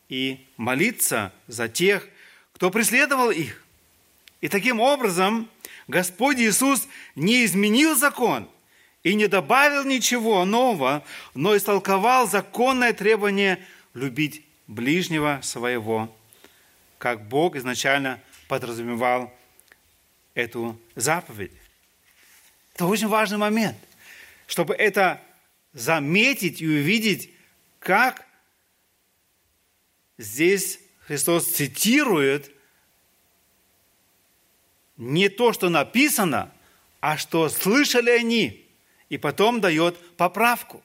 и 0.09 0.45
молиться 0.57 1.33
за 1.47 1.67
тех, 1.69 2.07
кто 2.53 2.69
преследовал 2.69 3.31
их. 3.31 3.63
И 4.41 4.49
таким 4.49 4.79
образом 4.79 5.49
Господь 5.87 6.37
Иисус 6.37 6.87
не 7.15 7.45
изменил 7.45 7.95
закон 7.95 8.49
и 9.03 9.15
не 9.15 9.27
добавил 9.27 9.83
ничего 9.83 10.43
нового, 10.45 11.03
но 11.33 11.55
истолковал 11.55 12.27
законное 12.27 12.93
требование 12.93 13.65
любить 13.93 14.45
ближнего 14.67 15.39
своего, 15.43 16.13
как 16.97 17.27
Бог 17.27 17.55
изначально 17.55 18.19
подразумевал 18.47 19.33
эту 20.33 20.79
заповедь. 20.95 21.51
Это 22.75 22.85
очень 22.85 23.07
важный 23.07 23.37
момент– 23.37 23.77
чтобы 24.53 24.75
это 24.75 25.19
заметить 25.71 26.61
и 26.61 26.67
увидеть, 26.67 27.31
как 27.79 28.23
здесь 30.19 30.79
Христос 31.07 31.47
цитирует 31.47 32.51
не 34.95 35.29
то, 35.29 35.53
что 35.53 35.69
написано, 35.69 36.53
а 36.99 37.17
что 37.17 37.49
слышали 37.49 38.11
они, 38.11 38.69
и 39.09 39.17
потом 39.17 39.59
дает 39.59 39.97
поправку. 40.17 40.83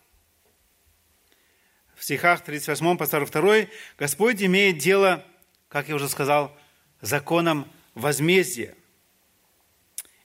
В 1.94 2.04
стихах 2.04 2.42
38 2.42 2.96
по 2.96 3.04
42 3.04 3.66
Господь 3.98 4.42
имеет 4.42 4.78
дело, 4.78 5.26
как 5.68 5.90
я 5.90 5.94
уже 5.94 6.09
сказал, 6.09 6.59
законом 7.02 7.70
возмездия. 7.92 8.74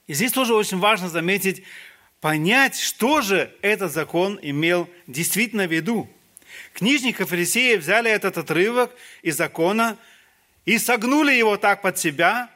И 0.08 0.14
здесь 0.14 0.32
тоже 0.32 0.56
очень 0.56 0.80
важно 0.80 1.10
заметить, 1.10 1.66
понять, 2.24 2.80
что 2.80 3.20
же 3.20 3.54
этот 3.62 3.92
закон 3.92 4.40
имел 4.42 4.90
действительно 5.08 5.68
в 5.68 5.74
виду. 5.74 6.10
Книжники 6.72 7.26
фарисеи 7.26 7.76
взяли 7.76 8.10
этот 8.10 8.38
отрывок 8.38 8.96
из 9.24 9.36
закона 9.36 9.98
и 10.64 10.78
согнули 10.78 11.34
его 11.34 11.58
так 11.58 11.82
под 11.82 12.00
себя, 12.00 12.50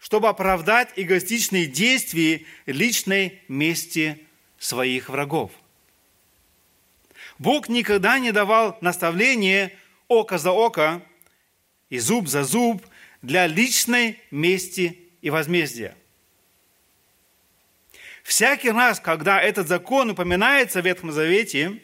чтобы 0.00 0.28
оправдать 0.28 0.88
эгоистичные 0.96 1.66
действия 1.66 2.44
личной 2.66 3.40
мести 3.46 4.26
своих 4.58 5.08
врагов. 5.08 5.52
Бог 7.38 7.68
никогда 7.68 8.18
не 8.18 8.32
давал 8.32 8.76
наставления 8.80 9.70
око 10.08 10.36
за 10.36 10.50
око 10.50 11.00
и 11.90 12.00
зуб 12.00 12.26
за 12.26 12.42
зуб 12.42 12.84
для 13.22 13.46
личной 13.46 14.18
мести 14.32 14.98
и 15.20 15.30
возмездия. 15.30 15.94
Всякий 18.22 18.70
раз, 18.70 19.00
когда 19.00 19.40
этот 19.40 19.68
закон 19.68 20.10
упоминается 20.10 20.80
в 20.80 20.84
Ветхом 20.84 21.12
Завете, 21.12 21.80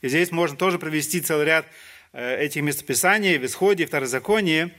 и 0.00 0.08
здесь 0.08 0.30
можно 0.30 0.56
тоже 0.56 0.78
провести 0.78 1.20
целый 1.20 1.46
ряд 1.46 1.66
э, 2.12 2.44
этих 2.44 2.62
местописаний 2.62 3.38
в 3.38 3.44
Исходе, 3.44 3.86
Второзаконии, 3.86 4.72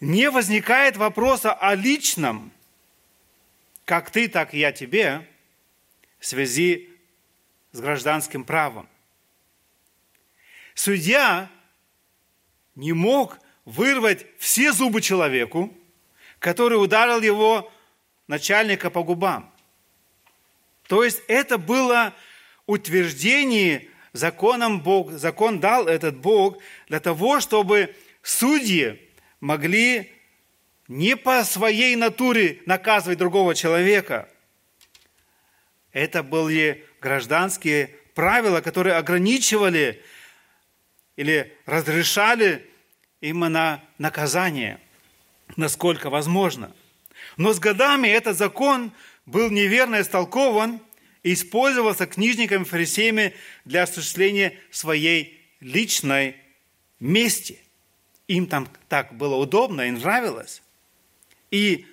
не 0.00 0.30
возникает 0.30 0.96
вопроса 0.96 1.52
о 1.52 1.74
личном, 1.74 2.52
как 3.84 4.10
ты, 4.10 4.28
так 4.28 4.54
и 4.54 4.58
я 4.58 4.72
тебе, 4.72 5.26
в 6.18 6.26
связи 6.26 6.88
с 7.72 7.80
гражданским 7.80 8.44
правом. 8.44 8.88
Судья 10.74 11.50
не 12.74 12.92
мог 12.92 13.38
вырвать 13.64 14.24
все 14.38 14.72
зубы 14.72 15.02
человеку, 15.02 15.76
который 16.38 16.82
ударил 16.82 17.20
его 17.20 17.70
начальника 18.26 18.90
по 18.90 19.02
губам. 19.02 19.49
То 20.90 21.04
есть 21.04 21.22
это 21.28 21.56
было 21.56 22.14
утверждение 22.66 23.86
законом 24.12 24.80
Бог, 24.80 25.12
закон 25.12 25.60
дал 25.60 25.86
этот 25.86 26.16
Бог 26.16 26.58
для 26.88 26.98
того, 26.98 27.38
чтобы 27.38 27.94
судьи 28.24 29.00
могли 29.38 30.12
не 30.88 31.16
по 31.16 31.44
своей 31.44 31.94
натуре 31.94 32.60
наказывать 32.66 33.18
другого 33.18 33.54
человека. 33.54 34.28
Это 35.92 36.24
были 36.24 36.84
гражданские 37.00 37.94
правила, 38.16 38.60
которые 38.60 38.96
ограничивали 38.96 40.02
или 41.14 41.56
разрешали 41.66 42.68
именно 43.20 43.80
наказание, 43.98 44.80
насколько 45.54 46.10
возможно. 46.10 46.74
Но 47.36 47.52
с 47.52 47.60
годами 47.60 48.08
этот 48.08 48.36
закон 48.36 48.90
был 49.30 49.50
неверно 49.50 50.00
истолкован 50.00 50.80
и 51.22 51.34
использовался 51.34 52.06
книжниками 52.06 52.64
фарисеями 52.64 53.34
для 53.64 53.84
осуществления 53.84 54.54
своей 54.70 55.40
личной 55.60 56.36
мести. 56.98 57.58
Им 58.26 58.46
там 58.46 58.68
так 58.88 59.16
было 59.16 59.36
удобно 59.36 59.82
и 59.82 59.90
нравилось. 59.90 60.62
И 61.50 61.86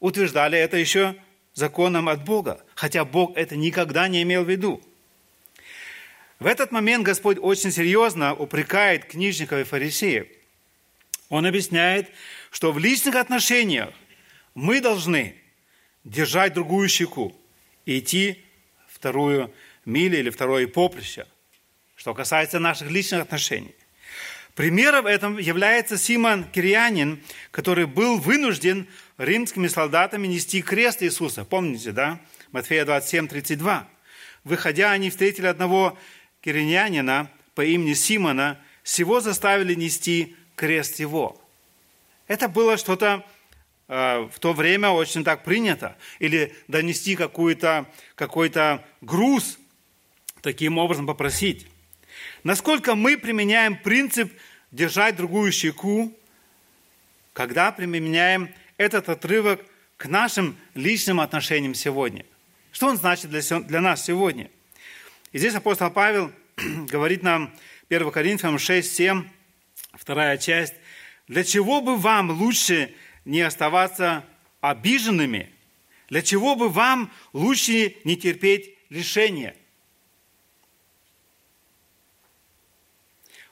утверждали 0.00 0.58
это 0.58 0.76
еще 0.76 1.16
законом 1.54 2.08
от 2.08 2.24
Бога, 2.24 2.64
хотя 2.74 3.04
Бог 3.04 3.36
это 3.36 3.56
никогда 3.56 4.08
не 4.08 4.22
имел 4.22 4.44
в 4.44 4.50
виду. 4.50 4.82
В 6.38 6.46
этот 6.46 6.70
момент 6.70 7.04
Господь 7.04 7.38
очень 7.40 7.72
серьезно 7.72 8.34
упрекает 8.34 9.04
книжников 9.06 9.60
и 9.60 9.64
фарисеев. 9.64 10.28
Он 11.28 11.46
объясняет, 11.46 12.10
что 12.50 12.72
в 12.72 12.78
личных 12.78 13.16
отношениях 13.16 13.92
мы 14.54 14.80
должны 14.80 15.34
держать 16.08 16.54
другую 16.54 16.88
щеку 16.88 17.34
и 17.84 17.98
идти 17.98 18.44
вторую 18.88 19.52
милю 19.84 20.18
или 20.18 20.30
второе 20.30 20.66
поприще, 20.66 21.26
что 21.96 22.14
касается 22.14 22.58
наших 22.58 22.90
личных 22.90 23.22
отношений. 23.22 23.74
Примером 24.54 25.06
этом 25.06 25.38
является 25.38 25.96
Симон 25.96 26.44
Кирианин, 26.44 27.22
который 27.52 27.86
был 27.86 28.18
вынужден 28.18 28.88
римскими 29.16 29.68
солдатами 29.68 30.26
нести 30.26 30.62
крест 30.62 31.02
Иисуса. 31.02 31.44
Помните, 31.44 31.92
да? 31.92 32.18
Матфея 32.50 32.84
27, 32.84 33.28
32. 33.28 33.88
Выходя, 34.42 34.90
они 34.90 35.10
встретили 35.10 35.46
одного 35.46 35.96
киринянина 36.40 37.30
по 37.54 37.64
имени 37.64 37.94
Симона, 37.94 38.58
всего 38.82 39.20
заставили 39.20 39.74
нести 39.74 40.34
крест 40.56 40.98
его. 40.98 41.40
Это 42.26 42.48
было 42.48 42.76
что-то 42.76 43.24
в 43.88 44.32
то 44.38 44.52
время 44.52 44.90
очень 44.90 45.24
так 45.24 45.44
принято. 45.44 45.96
Или 46.18 46.54
донести 46.68 47.16
какой-то 47.16 47.86
какой 48.14 48.52
груз, 49.00 49.58
таким 50.42 50.78
образом 50.78 51.06
попросить. 51.06 51.66
Насколько 52.44 52.94
мы 52.94 53.16
применяем 53.16 53.76
принцип 53.76 54.32
держать 54.70 55.16
другую 55.16 55.52
щеку, 55.52 56.16
когда 57.32 57.72
применяем 57.72 58.52
этот 58.76 59.08
отрывок 59.08 59.64
к 59.96 60.06
нашим 60.06 60.56
личным 60.74 61.20
отношениям 61.20 61.74
сегодня. 61.74 62.24
Что 62.72 62.88
он 62.88 62.96
значит 62.96 63.30
для, 63.30 63.40
для 63.60 63.80
нас 63.80 64.04
сегодня? 64.04 64.50
И 65.32 65.38
здесь 65.38 65.54
апостол 65.54 65.90
Павел 65.90 66.32
говорит 66.56 67.22
нам, 67.22 67.52
1 67.88 68.10
Коринфянам 68.10 68.58
6, 68.58 68.94
7, 68.94 69.24
вторая 69.94 70.36
часть, 70.36 70.74
«Для 71.26 71.44
чего 71.44 71.80
бы 71.80 71.96
вам 71.96 72.30
лучше 72.30 72.94
не 73.28 73.42
оставаться 73.42 74.24
обиженными? 74.62 75.52
Для 76.08 76.22
чего 76.22 76.56
бы 76.56 76.70
вам 76.70 77.12
лучше 77.34 77.94
не 78.04 78.16
терпеть 78.16 78.74
лишения? 78.88 79.54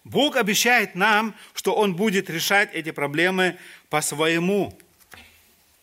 Бог 0.02 0.36
обещает 0.36 0.94
нам, 0.94 1.34
что 1.52 1.74
Он 1.74 1.94
будет 1.94 2.30
решать 2.30 2.70
эти 2.72 2.90
проблемы 2.90 3.58
по 3.90 4.00
своему 4.00 4.76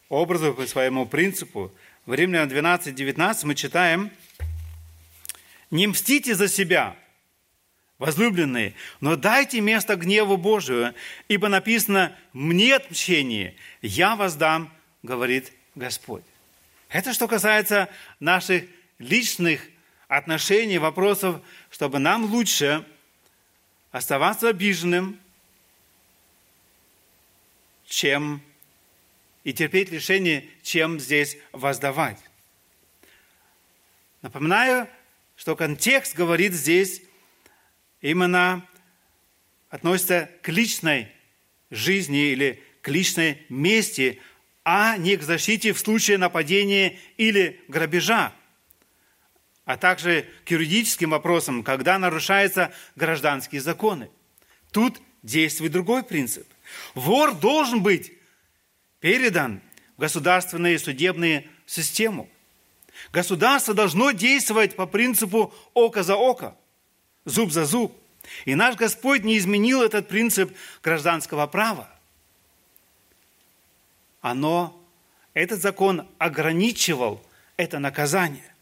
образу, 0.10 0.56
по 0.56 0.66
своему 0.66 1.06
принципу. 1.06 1.72
В 2.08 2.16
Римлянам 2.16 2.50
12, 2.50 2.96
19 2.96 3.44
мы 3.44 3.54
читаем, 3.54 4.10
«Не 5.70 5.86
мстите 5.86 6.34
за 6.34 6.48
себя, 6.48 6.96
возлюбленные, 8.04 8.74
но 9.00 9.16
дайте 9.16 9.62
место 9.62 9.96
гневу 9.96 10.36
Божию, 10.36 10.94
ибо 11.30 11.48
написано 11.48 12.14
«мне 12.34 12.76
отмщение, 12.76 13.56
я 13.82 14.18
воздам», 14.18 14.70
говорит 15.04 15.54
Господь. 15.74 16.26
Это 16.90 17.14
что 17.14 17.30
касается 17.30 17.88
наших 18.20 18.66
личных 19.00 19.62
отношений, 20.10 20.80
вопросов, 20.80 21.40
чтобы 21.72 22.00
нам 22.00 22.26
лучше 22.26 22.86
оставаться 23.94 24.50
обиженным, 24.50 25.18
чем 27.88 28.42
и 29.46 29.54
терпеть 29.54 29.92
лишение, 29.92 30.50
чем 30.62 31.00
здесь 31.00 31.38
воздавать. 31.54 32.20
Напоминаю, 34.22 34.90
что 35.38 35.56
контекст 35.56 36.16
говорит 36.18 36.52
здесь 36.52 37.02
именно 38.04 38.68
относится 39.70 40.30
к 40.44 40.50
личной 40.50 41.08
жизни 41.72 42.28
или 42.28 42.62
к 42.82 42.90
личной 42.90 43.44
мести, 43.50 44.22
а 44.64 44.98
не 44.98 45.16
к 45.16 45.24
защите 45.24 45.74
в 45.74 45.80
случае 45.80 46.20
нападения 46.20 47.00
или 47.18 47.62
грабежа, 47.68 48.34
а 49.66 49.78
также 49.78 50.28
к 50.46 50.52
юридическим 50.52 51.12
вопросам, 51.12 51.64
когда 51.64 51.98
нарушаются 51.98 52.72
гражданские 52.96 53.62
законы. 53.62 54.12
Тут 54.72 55.02
действует 55.24 55.72
другой 55.72 56.04
принцип. 56.04 56.46
Вор 56.94 57.34
должен 57.34 57.82
быть 57.82 58.12
передан 59.00 59.62
в 59.96 60.02
государственную 60.02 60.78
судебную 60.78 61.46
систему. 61.66 62.30
Государство 63.14 63.74
должно 63.74 64.12
действовать 64.12 64.76
по 64.76 64.86
принципу 64.86 65.54
око 65.74 66.04
за 66.04 66.16
око– 66.16 66.58
зуб 67.26 67.52
за 67.52 67.66
зуб. 67.66 67.96
И 68.46 68.56
наш 68.56 68.76
Господь 68.76 69.24
не 69.24 69.38
изменил 69.38 69.82
этот 69.82 70.08
принцип 70.08 70.56
гражданского 70.82 71.48
права. 71.48 71.90
Оно, 74.22 74.80
этот 75.34 75.62
закон 75.62 76.08
ограничивал 76.18 77.22
это 77.58 77.80
наказание. 77.80 78.54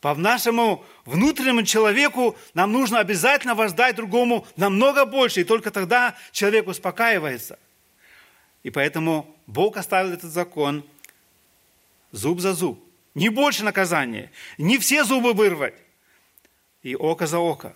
По 0.00 0.14
нашему 0.14 0.84
внутреннему 1.04 1.64
человеку 1.64 2.36
нам 2.54 2.70
нужно 2.70 3.00
обязательно 3.00 3.54
воздать 3.54 3.96
другому 3.96 4.46
намного 4.56 5.04
больше, 5.04 5.40
и 5.40 5.44
только 5.44 5.70
тогда 5.70 6.14
человек 6.30 6.68
успокаивается. 6.68 7.58
И 8.62 8.70
поэтому 8.70 9.34
Бог 9.46 9.76
оставил 9.76 10.12
этот 10.12 10.30
закон 10.30 10.84
зуб 12.12 12.40
за 12.40 12.52
зуб. 12.52 12.82
Не 13.14 13.30
больше 13.30 13.64
наказания, 13.64 14.30
не 14.58 14.78
все 14.78 15.02
зубы 15.02 15.32
вырвать, 15.32 15.74
и 16.86 16.94
око 16.94 17.26
за 17.26 17.40
око. 17.40 17.74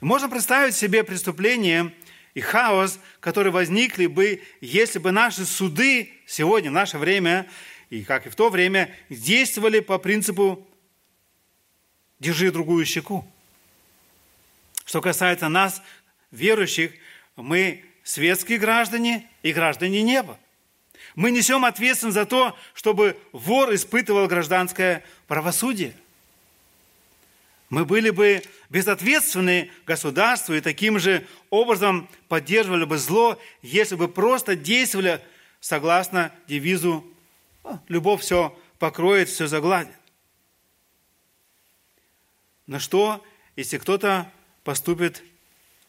Можно 0.00 0.28
представить 0.28 0.76
себе 0.76 1.02
преступление 1.02 1.92
и 2.32 2.40
хаос, 2.40 3.00
которые 3.18 3.52
возникли 3.52 4.06
бы, 4.06 4.40
если 4.60 5.00
бы 5.00 5.10
наши 5.10 5.44
суды 5.44 6.12
сегодня, 6.26 6.70
в 6.70 6.74
наше 6.74 6.98
время, 6.98 7.48
и 7.90 8.04
как 8.04 8.24
и 8.24 8.30
в 8.30 8.36
то 8.36 8.48
время, 8.48 8.94
действовали 9.08 9.80
по 9.80 9.98
принципу 9.98 10.64
«держи 12.20 12.52
другую 12.52 12.86
щеку». 12.86 13.26
Что 14.84 15.00
касается 15.00 15.48
нас, 15.48 15.82
верующих, 16.30 16.92
мы 17.34 17.84
светские 18.04 18.58
граждане 18.58 19.28
и 19.42 19.52
граждане 19.52 20.02
неба. 20.02 20.38
Мы 21.16 21.32
несем 21.32 21.64
ответственность 21.64 22.14
за 22.14 22.26
то, 22.26 22.56
чтобы 22.74 23.18
вор 23.32 23.74
испытывал 23.74 24.28
гражданское 24.28 25.02
правосудие. 25.26 25.96
Мы 27.68 27.84
были 27.84 28.10
бы 28.10 28.42
безответственны 28.70 29.70
государству 29.86 30.54
и 30.54 30.60
таким 30.60 30.98
же 30.98 31.26
образом 31.50 32.08
поддерживали 32.28 32.84
бы 32.84 32.96
зло, 32.96 33.40
если 33.62 33.96
бы 33.96 34.08
просто 34.08 34.54
действовали 34.54 35.20
согласно 35.60 36.32
девизу 36.46 37.04
«любовь 37.88 38.20
все 38.20 38.56
покроет, 38.78 39.28
все 39.28 39.48
загладит». 39.48 39.92
Но 42.66 42.78
что, 42.78 43.24
если 43.56 43.78
кто-то 43.78 44.30
поступит, 44.62 45.22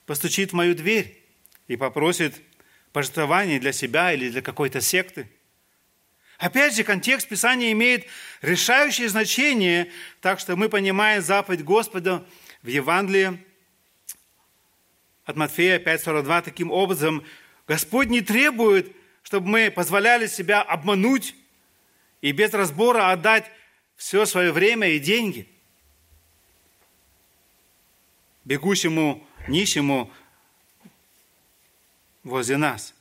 постучит 0.05 0.51
в 0.51 0.55
мою 0.55 0.73
дверь 0.73 1.23
и 1.67 1.75
попросит 1.75 2.41
пожертвование 2.91 3.59
для 3.59 3.71
себя 3.71 4.13
или 4.13 4.29
для 4.29 4.41
какой-то 4.41 4.81
секты. 4.81 5.29
Опять 6.37 6.75
же, 6.75 6.83
контекст 6.83 7.27
Писания 7.27 7.71
имеет 7.71 8.05
решающее 8.41 9.09
значение, 9.09 9.91
так 10.21 10.39
что 10.39 10.55
мы 10.55 10.69
понимаем 10.69 11.21
заповедь 11.21 11.63
Господа 11.63 12.25
в 12.61 12.67
Евангелии 12.67 13.43
от 15.25 15.35
Матфея 15.35 15.79
5.42 15.79 16.41
таким 16.43 16.71
образом. 16.71 17.25
Господь 17.67 18.09
не 18.09 18.21
требует, 18.21 18.95
чтобы 19.23 19.47
мы 19.47 19.71
позволяли 19.71 20.27
себя 20.27 20.61
обмануть 20.61 21.35
и 22.21 22.31
без 22.31 22.53
разбора 22.53 23.11
отдать 23.11 23.49
все 23.95 24.25
свое 24.25 24.51
время 24.51 24.89
и 24.89 24.99
деньги 24.99 25.49
бегущему 28.47 29.27
нищему 29.49 30.09
возле 32.23 32.55
нас. 32.55 32.93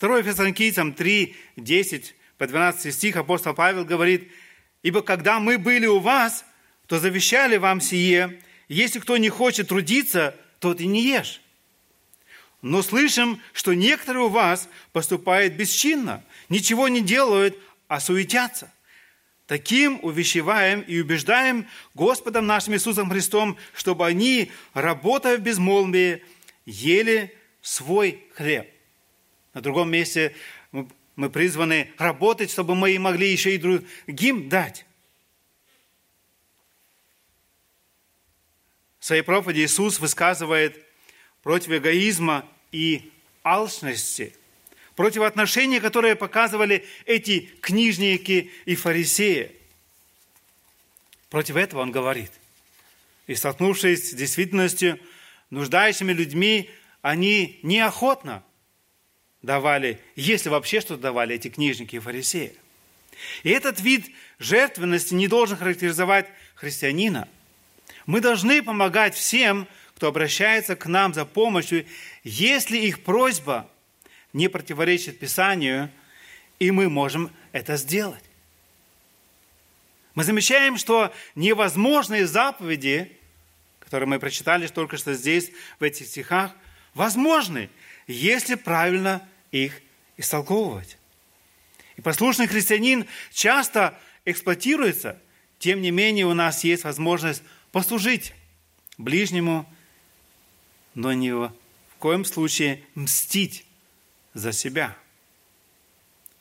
2 0.00 0.24
Фессалоникийцам 0.24 0.92
3, 0.92 1.36
10 1.56 2.16
по 2.42 2.48
12 2.48 2.92
стих 2.92 3.14
апостол 3.14 3.54
Павел 3.54 3.84
говорит, 3.84 4.28
«Ибо 4.82 5.02
когда 5.02 5.38
мы 5.38 5.58
были 5.58 5.86
у 5.86 6.00
вас, 6.00 6.44
то 6.88 6.98
завещали 6.98 7.56
вам 7.56 7.80
сие, 7.80 8.42
если 8.66 8.98
кто 8.98 9.16
не 9.16 9.28
хочет 9.28 9.68
трудиться, 9.68 10.34
тот 10.58 10.80
и 10.80 10.88
не 10.88 11.04
ешь. 11.04 11.40
Но 12.60 12.82
слышим, 12.82 13.40
что 13.52 13.74
некоторые 13.74 14.24
у 14.24 14.28
вас 14.28 14.68
поступают 14.90 15.54
бесчинно, 15.54 16.24
ничего 16.48 16.88
не 16.88 17.00
делают, 17.00 17.56
а 17.86 18.00
суетятся. 18.00 18.72
Таким 19.46 20.00
увещеваем 20.02 20.80
и 20.80 20.98
убеждаем 20.98 21.68
Господом 21.94 22.48
нашим 22.48 22.74
Иисусом 22.74 23.08
Христом, 23.08 23.56
чтобы 23.72 24.04
они, 24.04 24.50
работая 24.74 25.38
в 25.38 25.42
безмолвии, 25.42 26.24
ели 26.66 27.32
свой 27.60 28.24
хлеб. 28.34 28.68
На 29.54 29.60
другом 29.60 29.92
месте 29.92 30.34
мы 31.22 31.30
призваны 31.30 31.88
работать, 31.98 32.50
чтобы 32.50 32.74
мы 32.74 32.98
могли 32.98 33.30
еще 33.30 33.54
и 33.54 33.58
другим 33.58 34.48
дать. 34.48 34.84
В 38.98 39.04
своей 39.04 39.22
проповеди 39.22 39.60
Иисус 39.60 40.00
высказывает 40.00 40.84
против 41.44 41.70
эгоизма 41.70 42.44
и 42.72 43.12
алчности, 43.44 44.34
против 44.96 45.22
отношений, 45.22 45.78
которые 45.78 46.16
показывали 46.16 46.84
эти 47.06 47.48
книжники 47.60 48.50
и 48.64 48.74
фарисеи. 48.74 49.52
Против 51.30 51.54
этого 51.54 51.82
он 51.82 51.92
говорит. 51.92 52.32
И 53.28 53.36
столкнувшись 53.36 54.10
с 54.10 54.14
действительностью, 54.14 54.98
нуждающими 55.50 56.12
людьми, 56.12 56.68
они 57.00 57.60
неохотно 57.62 58.42
давали, 59.42 60.00
если 60.16 60.48
вообще 60.48 60.80
что-то 60.80 61.02
давали 61.02 61.34
эти 61.34 61.48
книжники 61.48 61.96
и 61.96 61.98
фарисеи. 61.98 62.54
И 63.42 63.50
этот 63.50 63.80
вид 63.80 64.10
жертвенности 64.38 65.14
не 65.14 65.28
должен 65.28 65.56
характеризовать 65.56 66.28
христианина. 66.54 67.28
Мы 68.06 68.20
должны 68.20 68.62
помогать 68.62 69.14
всем, 69.14 69.68
кто 69.94 70.08
обращается 70.08 70.74
к 70.74 70.86
нам 70.86 71.14
за 71.14 71.24
помощью, 71.24 71.86
если 72.24 72.78
их 72.78 73.04
просьба 73.04 73.68
не 74.32 74.48
противоречит 74.48 75.18
Писанию, 75.18 75.90
и 76.58 76.70
мы 76.70 76.88
можем 76.88 77.30
это 77.52 77.76
сделать. 77.76 78.24
Мы 80.14 80.24
замечаем, 80.24 80.76
что 80.76 81.12
невозможные 81.34 82.26
заповеди, 82.26 83.12
которые 83.80 84.08
мы 84.08 84.18
прочитали 84.18 84.66
только 84.66 84.96
что 84.96 85.14
здесь, 85.14 85.52
в 85.78 85.84
этих 85.84 86.06
стихах, 86.06 86.52
возможны, 86.94 87.70
если 88.06 88.56
правильно 88.56 89.26
их 89.52 89.80
истолковывать. 90.16 90.98
И 91.96 92.00
послушный 92.00 92.48
христианин 92.48 93.06
часто 93.30 93.96
эксплуатируется, 94.24 95.20
тем 95.58 95.80
не 95.80 95.90
менее 95.90 96.26
у 96.26 96.34
нас 96.34 96.64
есть 96.64 96.84
возможность 96.84 97.42
послужить 97.70 98.34
ближнему, 98.98 99.72
но 100.94 101.12
не 101.12 101.32
в 101.32 101.52
коем 101.98 102.24
случае 102.24 102.82
мстить 102.94 103.64
за 104.34 104.52
себя. 104.52 104.96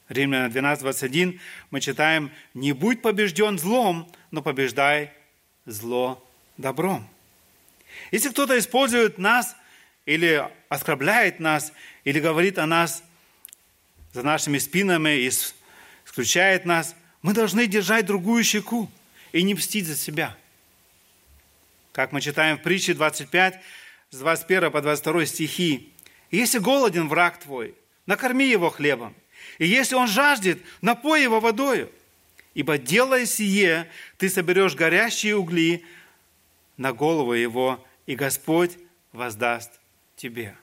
Римляна 0.10 0.50
12, 0.50 0.82
21 0.84 1.40
мы 1.70 1.80
читаем, 1.80 2.32
«Не 2.54 2.74
будь 2.74 3.02
побежден 3.02 3.58
злом, 3.58 4.12
но 4.32 4.42
побеждай 4.42 5.14
зло 5.66 6.28
добром». 6.58 7.08
Если 8.12 8.30
кто-то 8.30 8.58
использует 8.58 9.18
нас 9.18 9.56
или 10.06 10.48
оскорбляет 10.70 11.40
нас, 11.40 11.74
или 12.04 12.20
говорит 12.20 12.58
о 12.58 12.66
нас 12.66 13.04
за 14.14 14.24
нашими 14.24 14.58
спинами 14.58 15.18
и 15.18 15.30
исключает 16.06 16.66
нас, 16.66 16.96
мы 17.22 17.34
должны 17.34 17.68
держать 17.68 18.06
другую 18.06 18.44
щеку 18.44 18.90
и 19.32 19.44
не 19.44 19.54
мстить 19.54 19.88
за 19.88 19.96
себя. 19.96 20.36
Как 21.92 22.12
мы 22.12 22.22
читаем 22.22 22.58
в 22.58 22.62
притче 22.62 22.94
25, 22.94 23.62
с 24.12 24.18
21 24.20 24.72
по 24.72 24.82
22 24.82 25.26
стихи. 25.26 25.90
«Если 26.32 26.60
голоден 26.60 27.08
враг 27.08 27.40
твой, 27.40 27.76
накорми 28.06 28.48
его 28.48 28.70
хлебом, 28.70 29.16
и 29.58 29.66
если 29.66 29.96
он 29.96 30.08
жаждет, 30.08 30.62
напой 30.82 31.24
его 31.24 31.40
водою, 31.40 31.92
ибо 32.54 32.78
делая 32.78 33.26
сие, 33.26 33.90
ты 34.18 34.30
соберешь 34.30 34.76
горящие 34.76 35.36
угли 35.36 35.86
на 36.78 36.94
голову 36.94 37.34
его, 37.34 37.86
и 38.06 38.16
Господь 38.16 38.78
воздаст 39.14 39.81
тебе». 40.22 40.56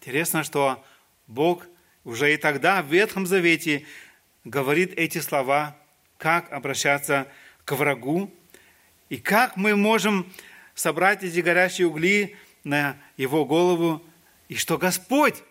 Интересно, 0.00 0.42
что 0.42 0.82
Бог 1.26 1.66
уже 2.04 2.32
и 2.32 2.38
тогда 2.38 2.80
в 2.80 2.86
Ветхом 2.86 3.26
Завете 3.26 3.84
говорит 4.44 4.94
эти 4.96 5.18
слова, 5.18 5.76
как 6.16 6.50
обращаться 6.50 7.30
к 7.66 7.72
врагу, 7.72 8.32
и 9.10 9.18
как 9.18 9.56
мы 9.56 9.76
можем 9.76 10.32
собрать 10.74 11.22
эти 11.22 11.40
горящие 11.40 11.86
угли 11.86 12.36
на 12.64 12.96
его 13.18 13.44
голову, 13.44 14.02
и 14.48 14.54
что 14.54 14.78
Господь 14.78 15.42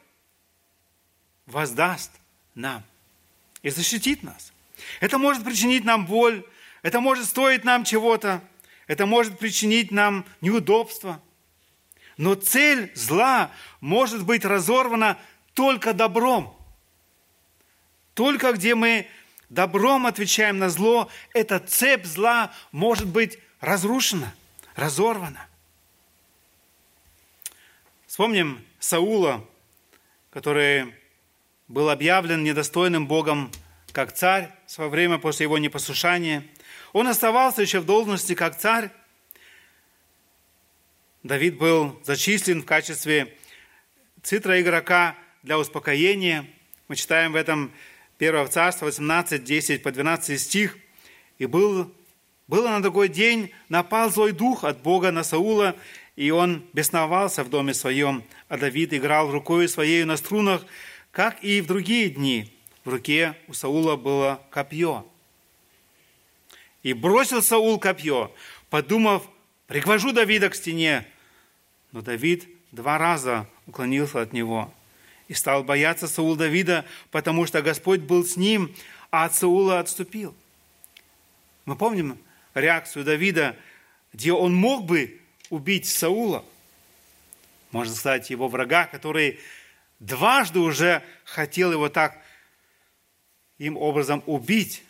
воздаст 1.46 2.12
нам 2.56 2.84
и 3.62 3.70
защитит 3.70 4.24
нас. 4.24 4.52
Это 5.00 5.20
может 5.20 5.44
причинить 5.44 5.86
нам 5.86 6.08
боль, 6.08 6.44
это 6.82 7.02
может 7.02 7.26
стоить 7.26 7.64
нам 7.64 7.84
чего-то, 7.84 8.42
это 8.88 9.06
может 9.06 9.38
причинить 9.38 9.92
нам 9.92 10.26
неудобства. 10.42 11.22
Но 12.18 12.34
цель 12.34 12.92
зла 12.96 13.52
может 13.80 14.26
быть 14.26 14.44
разорвана 14.44 15.18
только 15.54 15.94
добром. 15.94 16.56
Только 18.16 18.54
где 18.54 18.74
мы 18.74 19.08
добром 19.50 20.08
отвечаем 20.08 20.58
на 20.58 20.70
зло, 20.70 21.10
эта 21.34 21.60
цепь 21.60 22.06
зла 22.06 22.52
может 22.72 23.08
быть 23.08 23.38
разрушена, 23.62 24.34
разорвана. 24.76 25.48
Вспомним 28.08 28.66
Саула, 28.80 29.46
который 30.32 30.94
был 31.68 31.90
объявлен 31.90 32.44
недостойным 32.44 33.08
Богом 33.08 33.52
как 33.92 34.14
царь 34.14 34.52
в 34.66 34.72
свое 34.72 34.90
время 34.90 35.18
после 35.18 35.44
его 35.44 35.58
непослушания. 35.58 36.44
Он 36.94 37.08
оставался 37.08 37.62
еще 37.62 37.80
в 37.80 37.86
должности 37.86 38.34
как 38.36 38.58
царь. 38.58 38.92
Давид 41.28 41.58
был 41.58 42.00
зачислен 42.06 42.62
в 42.62 42.66
качестве 42.66 43.36
цитра 44.24 44.62
игрока 44.62 45.18
для 45.44 45.60
успокоения. 45.60 46.46
Мы 46.88 46.96
читаем 46.96 47.34
в 47.34 47.36
этом 47.36 47.74
1 48.18 48.48
Царство 48.48 48.86
18, 48.86 49.44
10 49.44 49.84
по 49.84 49.92
12 49.92 50.40
стих. 50.40 50.78
«И 51.38 51.46
был, 51.46 51.94
было 52.48 52.70
на 52.70 52.82
другой 52.82 53.10
день, 53.10 53.52
напал 53.68 54.10
злой 54.10 54.32
дух 54.32 54.64
от 54.64 54.82
Бога 54.82 55.12
на 55.12 55.26
Саула, 55.26 55.76
и 56.16 56.32
он 56.32 56.66
бесновался 56.72 57.44
в 57.44 57.50
доме 57.50 57.74
своем, 57.74 58.24
а 58.48 58.58
Давид 58.58 58.94
играл 58.94 59.30
рукой 59.30 59.68
своей 59.68 60.06
на 60.06 60.16
струнах, 60.16 60.66
как 61.12 61.44
и 61.44 61.60
в 61.60 61.68
другие 61.68 62.10
дни. 62.10 62.54
в 62.86 62.90
руке 62.90 63.36
у 63.50 63.54
Саула 63.54 63.98
было 63.98 64.42
копье. 64.50 65.06
И 66.84 66.94
бросил 66.94 67.42
Саул 67.42 67.80
копье, 67.80 68.32
подумав, 68.70 69.24
пригвожу 69.68 70.14
Давида 70.14 70.50
к 70.50 70.56
стене. 70.56 71.06
Но 71.92 72.02
Давид 72.02 72.48
два 72.72 72.98
раза 72.98 73.48
уклонился 73.66 74.22
от 74.22 74.34
него 74.34 74.74
и 75.28 75.34
стал 75.34 75.64
бояться 75.64 76.08
Саул 76.08 76.36
Давида, 76.36 76.86
потому 77.12 77.46
что 77.46 77.62
Господь 77.62 78.02
был 78.02 78.26
с 78.26 78.38
ним, 78.38 78.74
а 79.12 79.26
от 79.26 79.36
Саула 79.36 79.80
отступил. 79.80 80.36
Мы 81.66 81.76
помним 81.76 82.18
реакцию 82.54 83.04
Давида, 83.04 83.56
где 84.14 84.32
он 84.32 84.54
мог 84.54 84.86
бы 84.86 85.20
убить 85.50 85.86
Саула, 85.88 86.46
можно 87.72 87.94
сказать, 87.94 88.30
его 88.30 88.48
врага, 88.48 88.86
который 88.86 89.40
дважды 90.00 90.60
уже 90.60 91.04
хотел 91.26 91.72
его 91.72 91.90
так 91.90 92.18
им 93.58 93.76
образом 93.78 94.24
убить. 94.26 94.84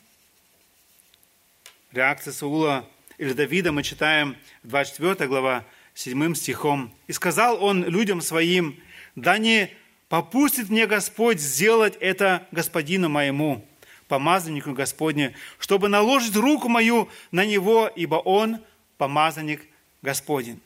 Реакция 1.91 2.33
Саула 2.33 2.87
или 3.17 3.33
Давида 3.33 3.71
мы 3.71 3.81
читаем 3.81 4.37
24 4.63 5.27
глава 5.27 5.65
7 5.97 6.35
стихом. 6.35 6.93
«И 7.07 7.11
сказал 7.11 7.63
он 7.63 7.83
людям 7.83 8.21
своим, 8.21 8.79
да 9.15 9.39
не 9.39 9.71
попустит 10.09 10.69
мне 10.69 10.85
Господь 10.85 11.39
сделать 11.39 11.95
это 11.99 12.47
господину 12.51 13.09
моему, 13.09 13.65
помазаннику 14.07 14.73
Господне, 14.73 15.35
чтобы 15.57 15.89
наложить 15.89 16.35
руку 16.35 16.69
мою 16.69 17.09
на 17.31 17.45
него, 17.45 17.87
ибо 17.87 18.17
он 18.17 18.59
помазанник 18.99 19.67
Господень». 20.03 20.61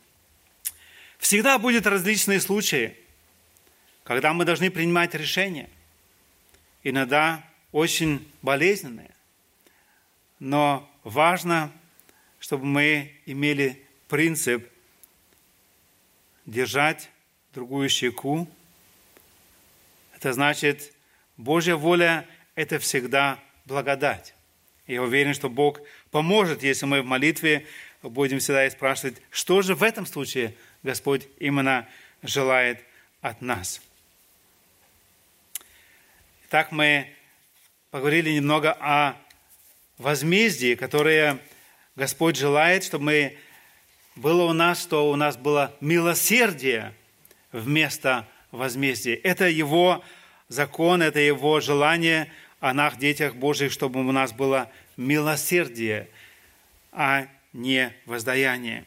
Всегда 1.17 1.57
будут 1.57 1.87
различные 1.87 2.41
случаи, 2.41 2.97
когда 4.03 4.33
мы 4.33 4.43
должны 4.43 4.69
принимать 4.69 5.15
решения. 5.15 5.69
Иногда 6.83 7.41
очень 7.71 8.29
болезненные. 8.41 9.11
Но 10.39 10.91
важно, 11.05 11.71
чтобы 12.39 12.65
мы 12.65 13.13
имели 13.25 13.81
принцип 14.09 14.70
держать 16.45 17.09
другую 17.53 17.89
щеку. 17.89 18.47
Это 20.15 20.33
значит, 20.33 20.93
Божья 21.37 21.75
воля– 21.75 22.27
это 22.55 22.79
всегда 22.79 23.39
благодать. 23.65 24.33
Я 24.87 25.01
уверен, 25.03 25.33
что 25.33 25.49
Бог 25.49 25.81
поможет, 26.11 26.63
если 26.63 26.85
мы 26.85 27.01
в 27.01 27.05
молитве 27.05 27.65
будем 28.01 28.39
всегда 28.39 28.69
спрашивать, 28.69 29.21
что 29.29 29.61
же 29.61 29.75
в 29.75 29.83
этом 29.83 30.05
случае 30.05 30.55
Господь 30.83 31.27
именно 31.39 31.87
желает 32.23 32.83
от 33.21 33.41
нас. 33.41 33.81
Так 36.49 36.71
мы 36.71 37.07
поговорили 37.91 38.31
немного 38.31 38.75
о 38.79 39.15
возмездии, 39.97 40.75
которое 40.75 41.39
Господь 41.95 42.35
желает, 42.35 42.83
чтобы 42.83 43.05
мы 43.05 43.37
было 44.15 44.43
у 44.43 44.53
нас, 44.53 44.81
что 44.81 45.09
у 45.09 45.15
нас 45.15 45.37
было 45.37 45.75
милосердие 45.79 46.93
вместо 47.51 48.27
возмездия. 48.51 49.15
Это 49.15 49.47
Его 49.47 50.03
закон, 50.49 51.01
это 51.01 51.19
Его 51.19 51.59
желание 51.59 52.31
о 52.59 52.73
нас, 52.73 52.97
детях 52.97 53.35
Божьих, 53.35 53.71
чтобы 53.71 54.01
у 54.01 54.11
нас 54.11 54.33
было 54.33 54.69
милосердие, 54.97 56.09
а 56.91 57.27
не 57.53 57.93
воздаяние. 58.05 58.85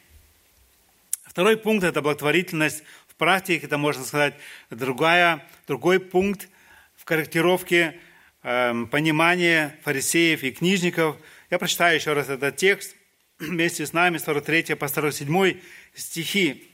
Второй 1.23 1.57
пункт– 1.57 1.83
это 1.85 2.01
благотворительность. 2.01 2.83
В 3.07 3.15
практике 3.15 3.65
это, 3.65 3.77
можно 3.77 4.03
сказать, 4.03 4.35
другая, 4.69 5.45
другой 5.67 5.99
пункт 5.99 6.47
в 6.95 7.03
корректировке 7.03 7.99
э, 8.43 8.85
понимания 8.91 9.77
фарисеев 9.83 10.43
и 10.43 10.51
книжников. 10.51 11.17
Я 11.49 11.59
прочитаю 11.59 11.95
еще 11.95 12.13
раз 12.13 12.29
этот 12.29 12.55
текст– 12.57 12.95
вместе 13.39 13.85
с 13.85 13.93
нами, 13.93 14.17
43 14.17 14.75
по 14.75 14.87
47 14.87 15.59
стихи. 15.93 16.69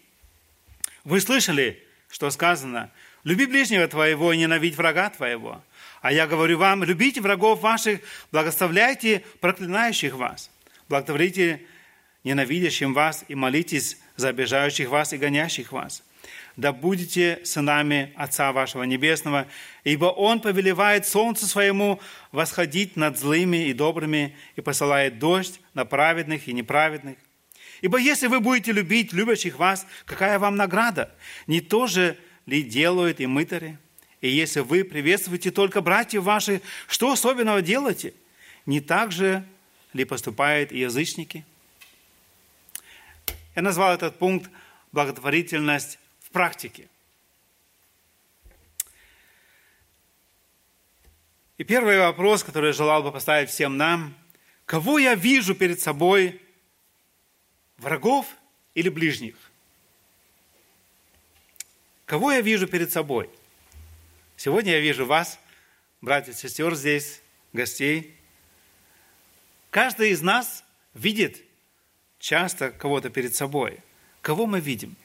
Вы 1.04 1.22
слышали, 1.22 1.84
что 2.10 2.30
сказано? 2.30 2.92
«Люби 3.24 3.46
ближнего 3.46 3.88
твоего 3.88 4.34
и 4.34 4.38
ненавидь 4.38 4.76
врага 4.76 5.10
твоего». 5.12 5.64
А 6.02 6.12
я 6.12 6.26
говорю 6.26 6.58
вам, 6.58 6.84
любите 6.84 7.22
врагов 7.22 7.62
ваших, 7.62 8.02
благословляйте 8.32 9.24
проклинающих 9.40 10.16
вас, 10.16 10.50
благотворите 10.90 11.62
ненавидящим 12.24 12.96
вас 12.96 13.24
и 13.28 13.36
молитесь 13.36 14.00
за 14.16 14.30
обижающих 14.30 14.90
вас 14.90 15.14
и 15.14 15.18
гонящих 15.18 15.72
вас 15.72 16.04
да 16.62 16.72
будете 16.72 17.40
сынами 17.44 18.14
Отца 18.16 18.52
вашего 18.52 18.84
Небесного, 18.84 19.48
ибо 19.84 20.06
Он 20.06 20.40
повелевает 20.40 21.08
солнцу 21.08 21.48
своему 21.48 22.00
восходить 22.32 22.96
над 22.96 23.18
злыми 23.18 23.68
и 23.68 23.74
добрыми 23.74 24.38
и 24.56 24.62
посылает 24.62 25.18
дождь 25.18 25.60
на 25.74 25.86
праведных 25.86 26.48
и 26.48 26.54
неправедных. 26.54 27.18
Ибо 27.82 27.98
если 27.98 28.28
вы 28.28 28.40
будете 28.40 28.74
любить 28.74 29.12
любящих 29.12 29.58
вас, 29.58 29.88
какая 30.06 30.38
вам 30.38 30.56
награда? 30.56 31.12
Не 31.48 31.62
то 31.62 31.88
же 31.88 32.16
ли 32.46 32.62
делают 32.62 33.20
и 33.20 33.26
мытари? 33.26 33.80
И 34.22 34.30
если 34.30 34.60
вы 34.60 34.84
приветствуете 34.84 35.50
только 35.50 35.82
братьев 35.82 36.22
ваших, 36.22 36.62
что 36.88 37.12
особенного 37.12 37.64
делаете? 37.64 38.14
Не 38.68 38.82
так 38.82 39.12
же 39.12 39.44
ли 39.94 40.06
поступают 40.06 40.72
и 40.72 40.78
язычники? 40.78 41.44
Я 43.56 43.64
назвал 43.64 43.96
этот 43.96 44.20
пункт 44.20 44.52
благотворительность 44.92 45.98
практике. 46.32 46.90
И 51.58 51.64
первый 51.64 52.00
вопрос, 52.00 52.44
который 52.44 52.68
я 52.68 52.74
желал 52.74 53.04
бы 53.04 53.12
поставить 53.12 53.50
всем 53.50 53.78
нам, 53.78 54.16
кого 54.66 54.98
я 54.98 55.14
вижу 55.14 55.54
перед 55.54 55.80
собой, 55.80 56.42
врагов 57.78 58.26
или 58.74 58.90
ближних? 58.90 59.36
Кого 62.06 62.32
я 62.32 62.42
вижу 62.42 62.68
перед 62.68 62.92
собой? 62.92 63.30
Сегодня 64.38 64.72
я 64.74 64.80
вижу 64.80 65.06
вас, 65.06 65.40
братья 66.02 66.32
и 66.32 66.36
сестер 66.36 66.74
здесь, 66.76 67.22
гостей. 67.54 68.16
Каждый 69.70 70.10
из 70.10 70.22
нас 70.22 70.64
видит 70.94 71.44
часто 72.18 72.72
кого-то 72.72 73.10
перед 73.10 73.36
собой. 73.36 73.80
Кого 74.22 74.48
мы 74.48 74.60
видим? 74.60 74.96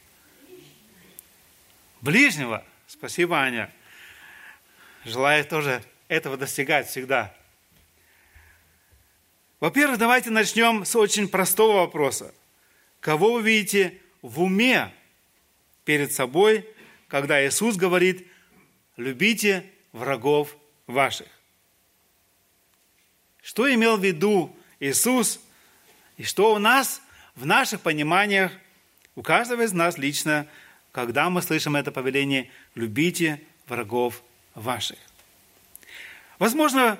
Ближнего. 2.00 2.64
Спасибо, 2.86 3.38
Аня. 3.38 3.72
Желаю 5.04 5.44
тоже 5.44 5.82
этого 6.08 6.36
достигать 6.36 6.88
всегда. 6.88 7.34
Во-первых, 9.60 9.98
давайте 9.98 10.30
начнем 10.30 10.84
с 10.84 10.94
очень 10.96 11.28
простого 11.28 11.78
вопроса. 11.78 12.34
Кого 13.00 13.34
вы 13.34 13.42
видите 13.42 14.00
в 14.20 14.42
уме 14.42 14.92
перед 15.84 16.12
собой, 16.12 16.68
когда 17.08 17.44
Иисус 17.46 17.76
говорит, 17.76 18.26
любите 18.96 19.64
врагов 19.92 20.56
ваших? 20.86 21.28
Что 23.42 23.72
имел 23.72 23.96
в 23.96 24.04
виду 24.04 24.54
Иисус 24.80 25.40
и 26.16 26.24
что 26.24 26.52
у 26.52 26.58
нас 26.58 27.00
в 27.34 27.46
наших 27.46 27.80
пониманиях, 27.80 28.52
у 29.14 29.22
каждого 29.22 29.62
из 29.62 29.72
нас 29.72 29.98
лично 29.98 30.46
когда 30.96 31.28
мы 31.28 31.42
слышим 31.42 31.76
это 31.76 31.92
повеление 31.92 32.50
«любите 32.74 33.42
врагов 33.66 34.22
ваших». 34.54 34.96
Возможно, 36.38 36.98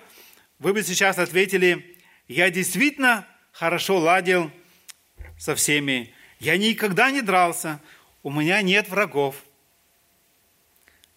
вы 0.59 0.75
бы 0.75 0.83
сейчас 0.83 1.17
ответили, 1.17 1.97
я 2.29 2.51
действительно 2.51 3.27
хорошо 3.53 3.97
ладил 3.97 4.53
со 5.39 5.55
всеми, 5.55 6.13
я 6.41 6.59
никогда 6.59 7.11
не 7.11 7.23
дрался, 7.23 7.81
у 8.23 8.31
меня 8.31 8.61
нет 8.61 8.91
врагов. 8.91 9.43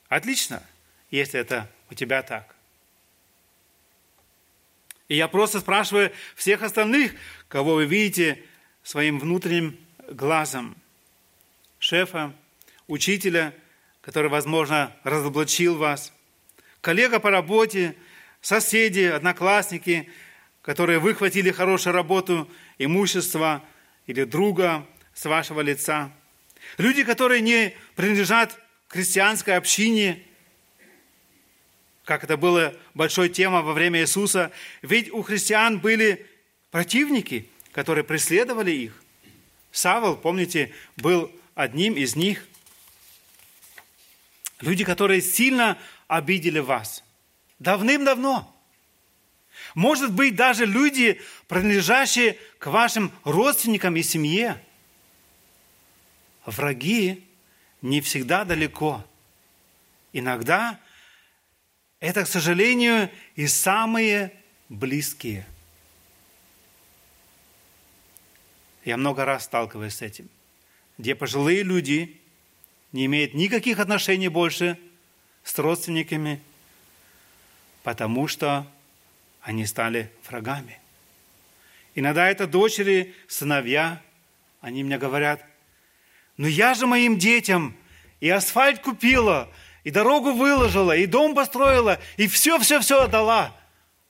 Отлично, 0.08 0.64
если 1.12 1.38
это 1.38 1.70
у 1.90 1.96
тебя 1.96 2.24
так. 2.24 2.56
И 5.10 5.18
я 5.18 5.28
просто 5.28 5.60
спрашиваю 5.60 6.14
всех 6.38 6.62
остальных, 6.62 7.14
кого 7.50 7.74
вы 7.74 7.86
видите 7.86 8.42
своим 8.84 9.20
внутренним 9.20 9.78
глазом. 10.08 10.78
Шефа, 11.78 12.34
учителя, 12.90 13.54
который, 14.02 14.30
возможно, 14.30 14.94
разоблачил 15.04 15.78
вас, 15.78 16.12
коллега 16.82 17.20
по 17.20 17.30
работе, 17.30 17.96
соседи, 18.42 19.02
одноклассники, 19.02 20.10
которые 20.62 21.00
выхватили 21.00 21.52
хорошую 21.52 21.94
работу, 21.94 22.50
имущество 22.78 23.64
или 24.08 24.26
друга 24.26 24.86
с 25.14 25.26
вашего 25.26 25.62
лица. 25.62 26.12
Люди, 26.78 27.04
которые 27.04 27.42
не 27.42 27.76
принадлежат 27.96 28.60
христианской 28.88 29.56
общине, 29.56 30.24
как 32.06 32.24
это 32.24 32.38
было 32.38 32.74
большой 32.96 33.30
тема 33.30 33.62
во 33.62 33.74
время 33.74 34.02
Иисуса. 34.02 34.52
Ведь 34.82 35.12
у 35.12 35.22
христиан 35.22 35.80
были 35.80 36.26
противники, 36.72 37.48
которые 37.72 38.04
преследовали 38.04 38.72
их. 38.72 39.04
Савол, 39.72 40.18
помните, 40.18 40.72
был 40.98 41.32
одним 41.54 41.94
из 41.94 42.16
них. 42.16 42.49
Люди, 44.62 44.84
которые 44.84 45.22
сильно 45.22 45.78
обидели 46.08 46.60
вас. 46.60 47.04
давным-давно. 47.60 48.56
Может 49.76 50.14
быть, 50.14 50.36
даже 50.36 50.66
люди, 50.66 51.22
принадлежащие 51.48 52.38
к 52.58 52.68
вашим 52.68 53.12
родственникам 53.26 53.98
и 53.98 54.02
семье. 54.02 54.64
Враги 56.46 57.28
не 57.82 58.00
всегда 58.00 58.46
далеко. 58.46 59.06
Иногда 60.14 60.80
это, 62.00 62.24
к 62.24 62.28
сожалению, 62.28 63.12
и 63.36 63.46
самые 63.48 64.34
близкие. 64.70 65.46
Я 68.86 68.96
много 68.96 69.26
раз 69.26 69.44
сталкиваюсь 69.44 69.96
с 69.96 70.02
этим, 70.02 70.30
где 70.98 71.14
пожилые 71.14 71.64
люди 71.64 72.19
не 72.92 73.06
имеют 73.06 73.34
никаких 73.34 73.80
отношений 73.80 74.28
больше 74.28 74.78
с 75.44 75.58
родственниками, 75.58 76.42
потому 77.84 78.28
что 78.28 78.68
они 79.42 79.66
стали 79.66 80.12
врагами. 80.28 80.80
Иногда 81.96 82.30
это 82.30 82.48
дочери, 82.48 83.16
сыновья, 83.28 84.02
они 84.62 84.84
мне 84.84 84.98
говорят, 84.98 85.44
ну 86.38 86.48
я 86.48 86.74
же 86.74 86.88
моим 86.88 87.18
детям 87.18 87.76
и 88.20 88.30
асфальт 88.30 88.82
купила, 88.82 89.50
и 89.84 89.92
дорогу 89.92 90.34
выложила, 90.34 90.96
и 90.96 91.06
дом 91.06 91.36
построила, 91.36 92.00
и 92.18 92.28
все-все-все 92.28 93.04
отдала. 93.04 93.56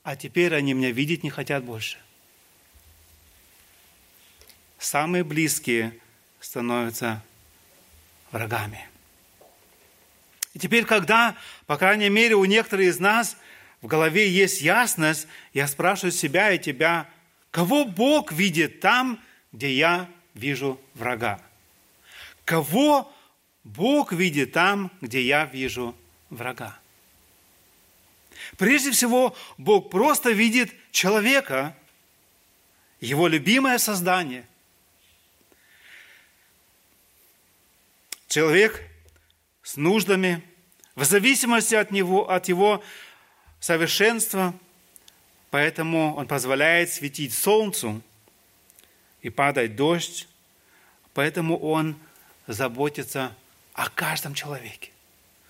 А 0.04 0.16
теперь 0.16 0.56
они 0.56 0.74
меня 0.74 0.92
видеть 0.92 1.24
не 1.24 1.30
хотят 1.30 1.64
больше. 1.64 1.98
Самые 4.78 5.24
близкие 5.24 5.98
становятся 6.40 7.22
врагами. 8.32 8.88
И 10.54 10.60
теперь, 10.60 10.86
когда, 10.86 11.36
по 11.68 11.78
крайней 11.78 12.10
мере, 12.10 12.36
у 12.36 12.46
некоторых 12.46 12.88
из 12.88 13.00
нас 13.00 13.38
в 13.82 13.88
голове 13.88 14.30
есть 14.30 14.62
ясность, 14.62 15.28
я 15.54 15.68
спрашиваю 15.68 16.12
себя 16.12 16.52
и 16.52 16.60
тебя, 16.60 17.10
кого 17.52 17.86
Бог 17.86 18.32
видит 18.32 18.80
там, 18.80 19.20
где 19.52 19.74
я 19.74 20.10
вижу 20.34 20.80
врага? 20.96 21.40
Кого 22.46 23.12
Бог 23.64 24.12
видит 24.12 24.54
там, 24.54 24.92
где 25.02 25.22
я 25.22 25.46
вижу 25.46 25.96
врага? 26.30 26.78
Прежде 28.58 28.92
всего, 28.92 29.36
Бог 29.58 29.90
просто 29.90 30.32
видит 30.32 30.74
человека, 30.92 31.76
его 33.00 33.28
любимое 33.28 33.78
создание. 33.78 34.48
Человек 38.30 38.84
с 39.64 39.76
нуждами, 39.76 40.44
в 40.94 41.04
зависимости 41.04 41.74
от 41.74 41.90
него, 41.90 42.30
от 42.30 42.48
его 42.48 42.84
совершенства, 43.60 44.54
поэтому 45.50 46.16
он 46.16 46.28
позволяет 46.28 46.92
светить 46.92 47.34
солнцу 47.34 48.04
и 49.24 49.32
падать 49.32 49.76
дождь, 49.76 50.28
поэтому 51.16 51.58
он 51.58 51.98
заботится 52.46 53.36
о 53.74 53.90
каждом 53.90 54.36
человеке. 54.36 54.92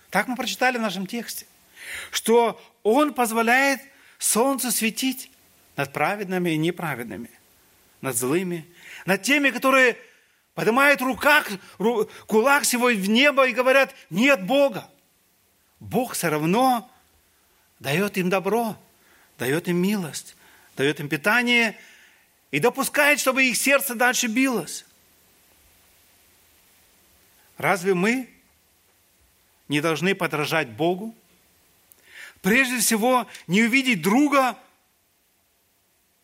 Так 0.08 0.26
мы 0.26 0.34
прочитали 0.34 0.78
в 0.78 0.80
нашем 0.80 1.06
тексте, 1.06 1.44
что 2.10 2.58
он 2.82 3.12
позволяет 3.12 3.82
солнцу 4.18 4.70
светить 4.70 5.30
над 5.76 5.92
праведными 5.92 6.48
и 6.48 6.56
неправедными, 6.56 7.28
над 8.00 8.16
злыми, 8.16 8.66
над 9.04 9.20
теми, 9.20 9.50
которые 9.50 9.98
поднимают 10.54 11.00
руках, 11.00 11.48
кулак 12.26 12.64
свой 12.64 12.96
в 12.96 13.08
небо 13.08 13.46
и 13.46 13.52
говорят, 13.52 13.94
нет 14.10 14.44
Бога. 14.44 14.88
Бог 15.78 16.14
все 16.14 16.28
равно 16.28 16.90
дает 17.78 18.18
им 18.18 18.28
добро, 18.28 18.76
дает 19.38 19.68
им 19.68 19.78
милость, 19.78 20.36
дает 20.76 21.00
им 21.00 21.08
питание 21.08 21.78
и 22.50 22.60
допускает, 22.60 23.20
чтобы 23.20 23.44
их 23.44 23.56
сердце 23.56 23.94
дальше 23.94 24.26
билось. 24.26 24.84
Разве 27.56 27.94
мы 27.94 28.28
не 29.68 29.80
должны 29.80 30.14
подражать 30.14 30.68
Богу? 30.70 31.14
Прежде 32.42 32.78
всего, 32.78 33.26
не 33.46 33.62
увидеть 33.62 34.02
друга 34.02 34.58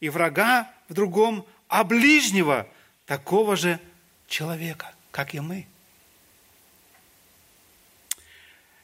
и 0.01 0.09
врага 0.09 0.71
в 0.89 0.95
другом, 0.95 1.47
а 1.69 1.85
ближнего 1.85 2.67
такого 3.05 3.57
же 3.57 3.81
человека, 4.27 4.95
как 5.11 5.35
и 5.35 5.41
мы. 5.41 5.67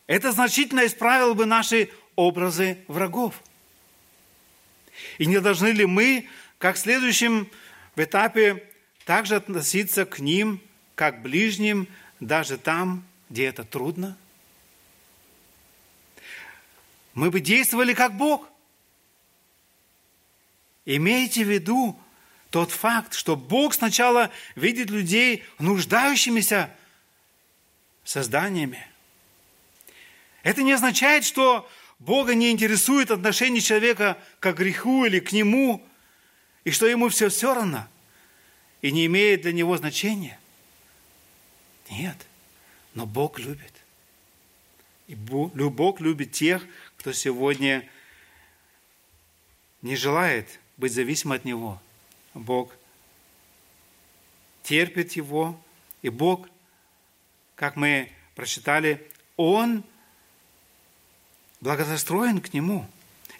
Это 0.06 0.32
значительно 0.32 0.84
исправило 0.86 1.34
бы 1.34 1.46
наши 1.46 1.90
образы 2.16 2.78
врагов. 2.88 3.42
И 5.18 5.26
не 5.26 5.40
должны 5.40 5.68
ли 5.68 5.86
мы, 5.86 6.28
как 6.58 6.76
в 6.76 6.80
следующем 6.80 7.50
этапе, 7.96 8.68
также 9.04 9.36
относиться 9.36 10.04
к 10.04 10.18
ним, 10.18 10.60
как 10.94 11.18
к 11.18 11.22
ближним, 11.22 11.88
даже 12.20 12.58
там, 12.58 13.04
где 13.30 13.46
это 13.46 13.64
трудно? 13.64 14.16
Мы 17.14 17.30
бы 17.30 17.40
действовали 17.40 17.94
как 17.94 18.16
Бог. 18.16 18.48
Имейте 20.84 21.44
в 21.44 21.48
виду 21.50 21.98
тот 22.52 22.70
факт, 22.70 23.14
что 23.14 23.34
Бог 23.34 23.72
сначала 23.72 24.30
видит 24.56 24.90
людей 24.90 25.42
нуждающимися 25.58 26.70
созданиями. 28.04 28.86
Это 30.42 30.62
не 30.62 30.72
означает, 30.72 31.24
что 31.24 31.68
Бога 31.98 32.34
не 32.34 32.50
интересует 32.50 33.10
отношение 33.10 33.62
человека 33.62 34.18
к 34.38 34.52
греху 34.52 35.06
или 35.06 35.18
к 35.18 35.32
нему, 35.32 35.82
и 36.64 36.70
что 36.70 36.86
ему 36.86 37.08
все 37.08 37.30
все 37.30 37.54
равно, 37.54 37.88
и 38.82 38.92
не 38.92 39.06
имеет 39.06 39.40
для 39.42 39.52
него 39.54 39.78
значения. 39.78 40.38
Нет, 41.88 42.18
но 42.92 43.06
Бог 43.06 43.38
любит. 43.38 43.72
И 45.06 45.14
Бог 45.14 46.00
любит 46.00 46.32
тех, 46.32 46.66
кто 46.98 47.14
сегодня 47.14 47.88
не 49.80 49.96
желает 49.96 50.60
быть 50.76 50.92
зависимым 50.92 51.36
от 51.36 51.46
Него. 51.46 51.80
Бог 52.34 52.72
терпит 54.62 55.12
его, 55.12 55.60
и 56.02 56.08
Бог, 56.08 56.48
как 57.54 57.76
мы 57.76 58.10
прочитали, 58.34 59.06
Он 59.36 59.84
благостроен 61.60 62.40
к 62.40 62.52
Нему. 62.52 62.86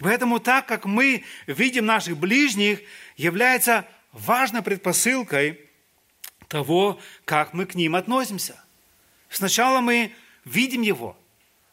Поэтому 0.01 0.41
так, 0.41 0.67
как 0.67 0.85
мы 0.85 1.23
видим 1.47 1.87
наших 1.87 2.17
ближних, 2.17 2.81
является 3.17 3.87
важной 4.13 4.63
предпосылкой 4.63 5.61
того, 6.49 7.01
как 7.25 7.55
мы 7.55 7.67
к 7.67 7.75
ним 7.75 7.95
относимся. 7.95 8.63
Сначала 9.29 9.81
мы 9.81 10.13
видим 10.45 10.83
его, 10.83 11.17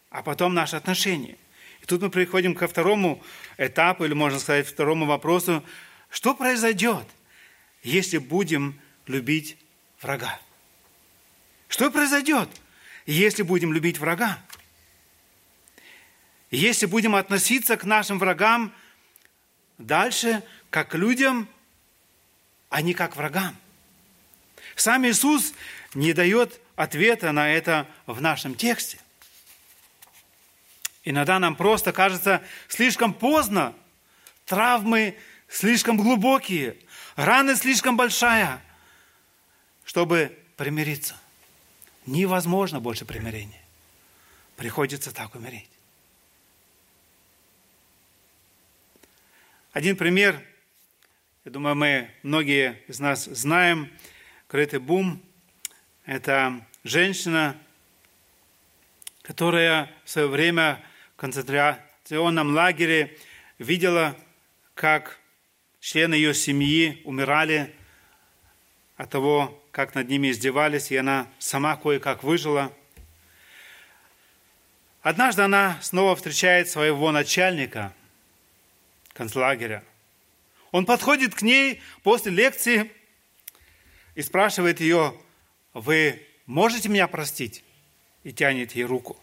а 0.10 0.22
потом 0.22 0.54
наши 0.54 0.76
отношения. 0.76 1.38
И 1.82 1.86
тут 1.86 2.02
мы 2.02 2.10
приходим 2.10 2.56
ко 2.56 2.68
второму 2.68 3.22
этапу, 3.58 4.06
или 4.06 4.14
можно 4.14 4.40
сказать, 4.40 4.68
второму 4.68 5.06
вопросу, 5.06 5.64
что 6.10 6.34
произойдет, 6.34 7.08
если 7.84 8.18
будем 8.18 8.80
любить 9.06 9.58
врага? 10.02 10.40
Что 11.68 11.92
произойдет, 11.92 12.50
если 13.06 13.44
будем 13.44 13.74
любить 13.74 14.00
врага? 14.00 14.40
Если 16.52 16.88
будем 16.88 17.16
относиться 17.16 17.78
к 17.78 17.84
нашим 17.86 18.18
врагам 18.18 18.74
дальше, 19.78 20.44
как 20.70 20.90
к 20.90 20.96
людям, 20.96 21.48
а 22.70 22.82
не 22.82 22.94
как 22.94 23.14
к 23.14 23.16
врагам. 23.16 23.56
Сам 24.76 25.06
Иисус 25.08 25.54
не 25.94 26.14
дает 26.14 26.60
ответа 26.76 27.32
на 27.32 27.52
это 27.52 27.88
в 28.06 28.22
нашем 28.22 28.56
тексте. 28.56 29.00
Иногда 31.04 31.40
нам 31.40 31.56
просто 31.56 31.92
кажется 31.92 32.44
слишком 32.68 33.14
поздно. 33.14 33.74
Травмы 34.46 35.18
слишком 35.50 35.98
глубокие, 35.98 36.78
раны 37.16 37.56
слишком 37.56 37.98
большая, 37.98 38.62
чтобы 39.84 40.38
примириться. 40.56 41.20
Невозможно 42.06 42.80
больше 42.80 43.06
примирения. 43.06 43.62
Приходится 44.56 45.14
так 45.14 45.36
умереть. 45.36 45.70
Один 49.72 49.96
пример, 49.96 50.44
я 51.46 51.52
думаю, 51.52 51.76
мы, 51.76 52.12
многие 52.24 52.82
из 52.88 53.00
нас 53.00 53.26
знаем, 53.26 53.92
Крытый 54.48 54.80
Бум, 54.80 55.22
это 56.06 56.66
женщина, 56.84 57.56
которая 59.22 59.92
в 60.06 60.10
свое 60.10 60.28
время 60.28 60.84
в 61.14 61.20
концентрационном 61.20 62.56
лагере 62.56 63.16
видела, 63.60 64.18
как 64.74 65.20
члены 65.80 66.16
ее 66.16 66.34
семьи 66.34 67.02
умирали 67.06 67.74
от 68.98 69.10
того, 69.10 69.64
как 69.72 69.96
над 69.96 70.10
ними 70.10 70.32
издевались, 70.32 70.92
и 70.92 70.98
она 70.98 71.28
сама 71.40 71.76
кое-как 71.78 72.24
выжила. 72.24 72.74
Однажды 75.02 75.44
она 75.44 75.80
снова 75.82 76.16
встречает 76.16 76.70
своего 76.70 77.12
начальника 77.12 77.94
концлагеря. 79.14 79.84
Он 80.72 80.86
подходит 80.86 81.34
к 81.34 81.42
ней 81.42 81.82
после 82.04 82.32
лекции 82.32 82.92
и 84.16 84.22
спрашивает 84.22 84.82
ее, 84.82 85.14
вы 85.74 86.26
можете 86.46 86.90
меня 86.90 87.08
простить? 87.08 87.64
И 88.24 88.34
тянет 88.34 88.74
ей 88.74 88.84
руку. 88.84 89.18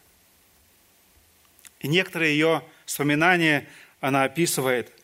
И 1.81 1.89
некоторые 1.89 2.33
ее 2.33 2.65
воспоминания 2.87 3.69
она 4.01 4.25
описывает. 4.25 4.96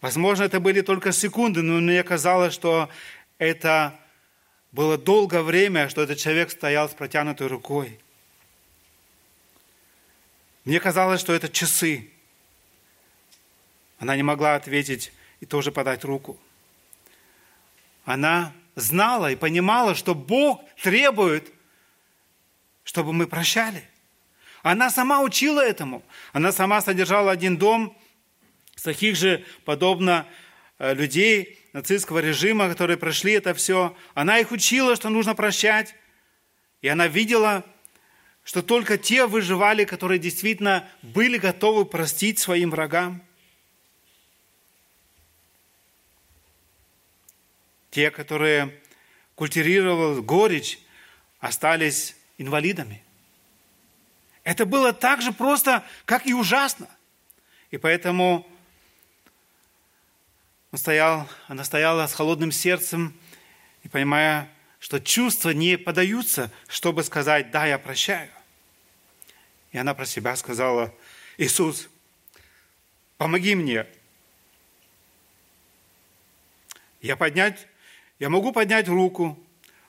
Возможно, 0.00 0.44
это 0.44 0.60
были 0.60 0.80
только 0.80 1.12
секунды, 1.12 1.62
но 1.62 1.80
мне 1.80 2.02
казалось, 2.02 2.54
что 2.54 2.88
это 3.38 3.98
было 4.72 4.96
долгое 4.96 5.42
время, 5.42 5.88
что 5.88 6.02
этот 6.02 6.18
человек 6.18 6.50
стоял 6.50 6.88
с 6.88 6.94
протянутой 6.94 7.48
рукой. 7.48 7.98
Мне 10.64 10.80
казалось, 10.80 11.20
что 11.20 11.32
это 11.32 11.48
часы. 11.48 12.10
Она 13.98 14.16
не 14.16 14.22
могла 14.22 14.54
ответить 14.54 15.12
и 15.40 15.46
тоже 15.46 15.72
подать 15.72 16.04
руку. 16.04 16.38
Она 18.04 18.52
знала 18.76 19.30
и 19.30 19.36
понимала, 19.36 19.94
что 19.94 20.14
Бог 20.14 20.62
требует, 20.82 21.52
чтобы 22.84 23.12
мы 23.12 23.26
прощали. 23.26 23.84
Она 24.62 24.90
сама 24.90 25.20
учила 25.20 25.60
этому. 25.60 26.02
Она 26.32 26.52
сама 26.52 26.80
содержала 26.80 27.30
один 27.30 27.56
дом 27.56 27.96
с 28.80 28.82
таких 28.82 29.14
же, 29.14 29.44
подобно 29.66 30.26
э, 30.78 30.94
людей 30.94 31.58
нацистского 31.74 32.20
режима, 32.20 32.66
которые 32.66 32.96
прошли 32.96 33.34
это 33.34 33.52
все. 33.52 33.94
Она 34.14 34.38
их 34.38 34.52
учила, 34.52 34.96
что 34.96 35.10
нужно 35.10 35.34
прощать. 35.34 35.94
И 36.80 36.88
она 36.88 37.06
видела, 37.06 37.62
что 38.42 38.62
только 38.62 38.96
те 38.96 39.26
выживали, 39.26 39.84
которые 39.84 40.18
действительно 40.18 40.88
были 41.02 41.36
готовы 41.36 41.84
простить 41.84 42.38
своим 42.38 42.70
врагам. 42.70 43.22
Те, 47.90 48.10
которые 48.10 48.80
культивировали 49.34 50.22
горечь, 50.22 50.78
остались 51.38 52.16
инвалидами. 52.38 53.04
Это 54.42 54.64
было 54.64 54.94
так 54.94 55.20
же 55.20 55.32
просто, 55.32 55.84
как 56.06 56.26
и 56.26 56.32
ужасно. 56.32 56.88
И 57.70 57.76
поэтому 57.76 58.50
он 60.72 60.78
стоял, 60.78 61.28
она 61.48 61.64
стояла 61.64 62.06
с 62.06 62.12
холодным 62.14 62.52
сердцем 62.52 63.18
и 63.82 63.88
понимая, 63.88 64.48
что 64.78 65.00
чувства 65.00 65.50
не 65.50 65.76
подаются, 65.76 66.50
чтобы 66.68 67.02
сказать 67.02 67.50
«да, 67.50 67.66
я 67.66 67.78
прощаю». 67.78 68.30
И 69.72 69.78
она 69.78 69.94
про 69.94 70.06
себя 70.06 70.36
сказала 70.36 70.94
«Иисус, 71.38 71.88
помоги 73.18 73.54
мне». 73.54 73.86
Я 77.00 77.16
поднять, 77.16 77.66
я 78.18 78.28
могу 78.28 78.52
поднять 78.52 78.86
руку, 78.86 79.38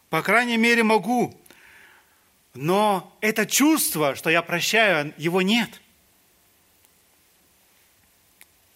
по 0.09 0.21
крайней 0.21 0.57
мере 0.57 0.81
могу, 0.81 1.37
но 2.53 3.17
это 3.21 3.45
чувство, 3.45 4.15
что 4.15 4.29
я 4.29 4.41
прощаю, 4.41 5.13
его 5.17 5.41
нет– 5.41 5.81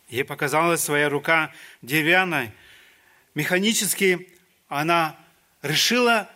Ей 0.07 0.23
показалась 0.23 0.81
своя 0.81 1.09
рука 1.09 1.51
деревянной. 1.81 2.51
Механически 3.33 4.29
она 4.67 5.19
решила 5.61 6.29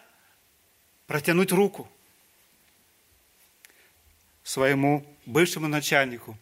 протянуть 1.05 1.51
руку 1.51 1.89
своему 4.43 5.05
бывшему 5.26 5.67
начальнику, 5.67 6.38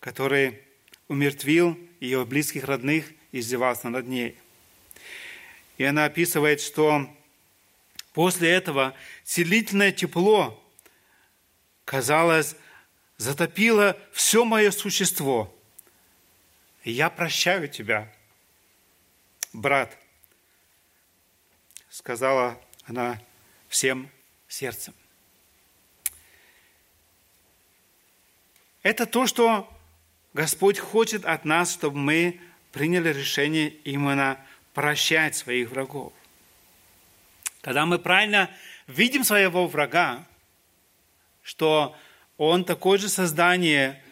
который 0.00 0.60
умертвил 1.08 1.78
ее 2.00 2.26
близких 2.26 2.64
родных 2.64 3.10
и 3.32 3.40
издевался 3.40 3.88
над 3.88 4.06
ней. 4.06 4.36
И 5.78 5.84
она 5.84 6.04
описывает, 6.04 6.60
что 6.60 7.08
после 8.12 8.50
этого 8.50 8.94
целительное 9.24 9.92
тепло, 9.92 10.62
казалось, 11.86 12.54
затопило 13.16 13.98
все 14.12 14.44
мое 14.44 14.70
существо– 14.70 15.50
я 16.90 17.10
прощаю 17.10 17.68
тебя, 17.68 18.12
брат, 19.52 19.96
сказала 21.88 22.60
она 22.84 23.20
всем 23.68 24.10
сердцем. 24.48 24.94
Это 28.82 29.06
то, 29.06 29.26
что 29.26 29.72
Господь 30.34 30.78
хочет 30.78 31.24
от 31.24 31.44
нас, 31.44 31.72
чтобы 31.72 31.96
мы 31.96 32.40
приняли 32.72 33.10
решение 33.10 33.68
именно 33.68 34.38
прощать 34.74 35.36
своих 35.36 35.70
врагов. 35.70 36.12
Когда 37.62 37.86
мы 37.86 37.98
правильно 37.98 38.50
видим 38.86 39.24
своего 39.24 39.66
врага, 39.66 40.26
что 41.42 41.96
он 42.36 42.64
такое 42.64 42.98
же 42.98 43.08
создание 43.08 44.02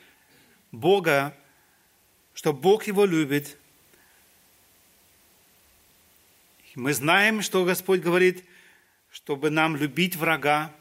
Бога, 0.70 1.36
что 2.34 2.52
Бог 2.52 2.86
его 2.86 3.04
любит. 3.04 3.58
Мы 6.74 6.94
знаем, 6.94 7.42
что 7.42 7.64
Господь 7.64 8.00
говорит, 8.00 8.44
чтобы 9.10 9.50
нам 9.50 9.76
любить 9.76 10.16
врага. 10.16 10.72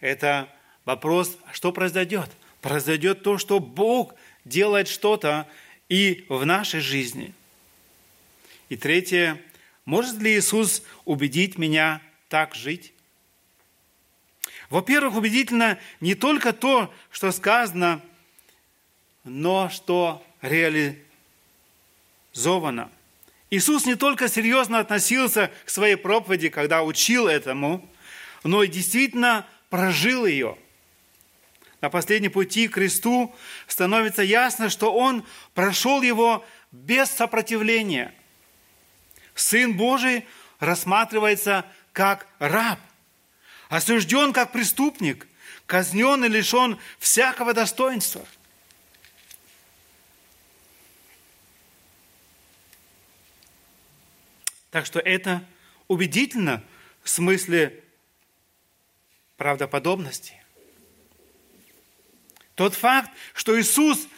Это 0.00 0.48
вопрос, 0.84 1.36
что 1.52 1.72
произойдет? 1.72 2.30
Произойдет 2.60 3.22
то, 3.22 3.38
что 3.38 3.58
Бог 3.58 4.14
делает 4.44 4.88
что-то 4.88 5.48
и 5.88 6.24
в 6.28 6.46
нашей 6.46 6.80
жизни. 6.80 7.34
И 8.68 8.76
третье, 8.76 9.40
может 9.84 10.18
ли 10.18 10.38
Иисус 10.38 10.82
убедить 11.04 11.58
меня 11.58 12.00
так 12.28 12.54
жить? 12.54 12.92
Во-первых, 14.70 15.16
убедительно 15.16 15.78
не 16.00 16.14
только 16.14 16.52
то, 16.52 16.92
что 17.10 17.32
сказано, 17.32 18.00
но 19.24 19.68
что 19.68 20.24
реализовано. 20.44 22.90
Иисус 23.50 23.84
не 23.86 23.94
только 23.94 24.28
серьезно 24.28 24.78
относился 24.78 25.50
к 25.64 25.70
своей 25.70 25.96
проповеди, 25.96 26.50
когда 26.50 26.82
учил 26.82 27.28
этому, 27.28 27.88
но 28.42 28.62
и 28.62 28.68
действительно 28.68 29.46
прожил 29.70 30.26
ее. 30.26 30.58
На 31.80 31.88
последнем 31.88 32.30
пути 32.30 32.68
к 32.68 32.74
кресту 32.74 33.34
становится 33.66 34.22
ясно, 34.22 34.68
что 34.70 34.92
Он 34.92 35.24
прошел 35.54 36.02
его 36.02 36.44
без 36.72 37.08
сопротивления. 37.10 38.14
Сын 39.34 39.74
Божий 39.74 40.26
рассматривается 40.60 41.64
как 41.92 42.28
раб, 42.38 42.78
осужден 43.68 44.32
как 44.32 44.52
преступник, 44.52 45.26
казнен 45.66 46.24
и 46.24 46.28
лишен 46.28 46.78
всякого 46.98 47.54
достоинства– 47.54 48.24
Так 54.74 54.86
что 54.86 54.98
это 54.98 55.44
убедительно 55.86 56.60
в 57.04 57.08
смысле 57.08 57.80
правдоподобности. 59.36 60.42
Тот 62.56 62.74
факт, 62.74 63.08
что 63.34 63.56
Иисус 63.60 64.08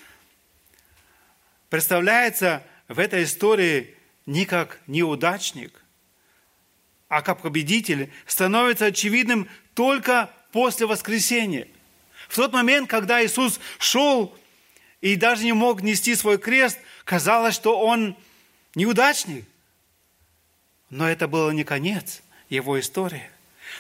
представляется 1.69 2.63
в 2.89 2.99
этой 2.99 3.25
истории 3.25 3.99
не 4.25 4.47
как 4.47 4.81
неудачник, 4.87 5.85
а 7.09 7.21
как 7.21 7.43
победитель, 7.43 8.11
становится 8.25 8.87
очевидным 8.87 9.51
только 9.75 10.31
после 10.53 10.87
воскресения. 10.87 11.69
В 12.31 12.37
тот 12.37 12.55
момент, 12.55 12.89
когда 12.89 13.23
Иисус 13.23 13.61
шел 13.79 14.35
и 15.03 15.17
даже 15.17 15.45
не 15.45 15.53
мог 15.53 15.83
нести 15.83 16.15
свой 16.15 16.39
крест, 16.39 16.79
казалось, 17.05 17.55
что 17.55 17.79
он 17.79 18.17
неудачник– 18.75 19.45
но 20.91 21.09
это 21.09 21.29
было 21.29 21.51
не 21.51 21.65
конец 21.65 22.23
его 22.49 22.79
истории. 22.79 23.29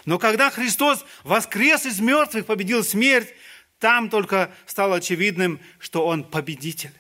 Но 0.04 0.18
когда 0.18 0.50
Христос 0.50 1.04
воскрес 1.24 1.86
из 1.86 2.00
мертвых, 2.00 2.46
победил 2.46 2.82
смерть, 2.84 3.32
там 3.78 4.10
только 4.10 4.50
стало 4.66 4.96
очевидным, 4.96 5.60
что 5.78 6.06
Он 6.06 6.24
победитель. 6.24 6.92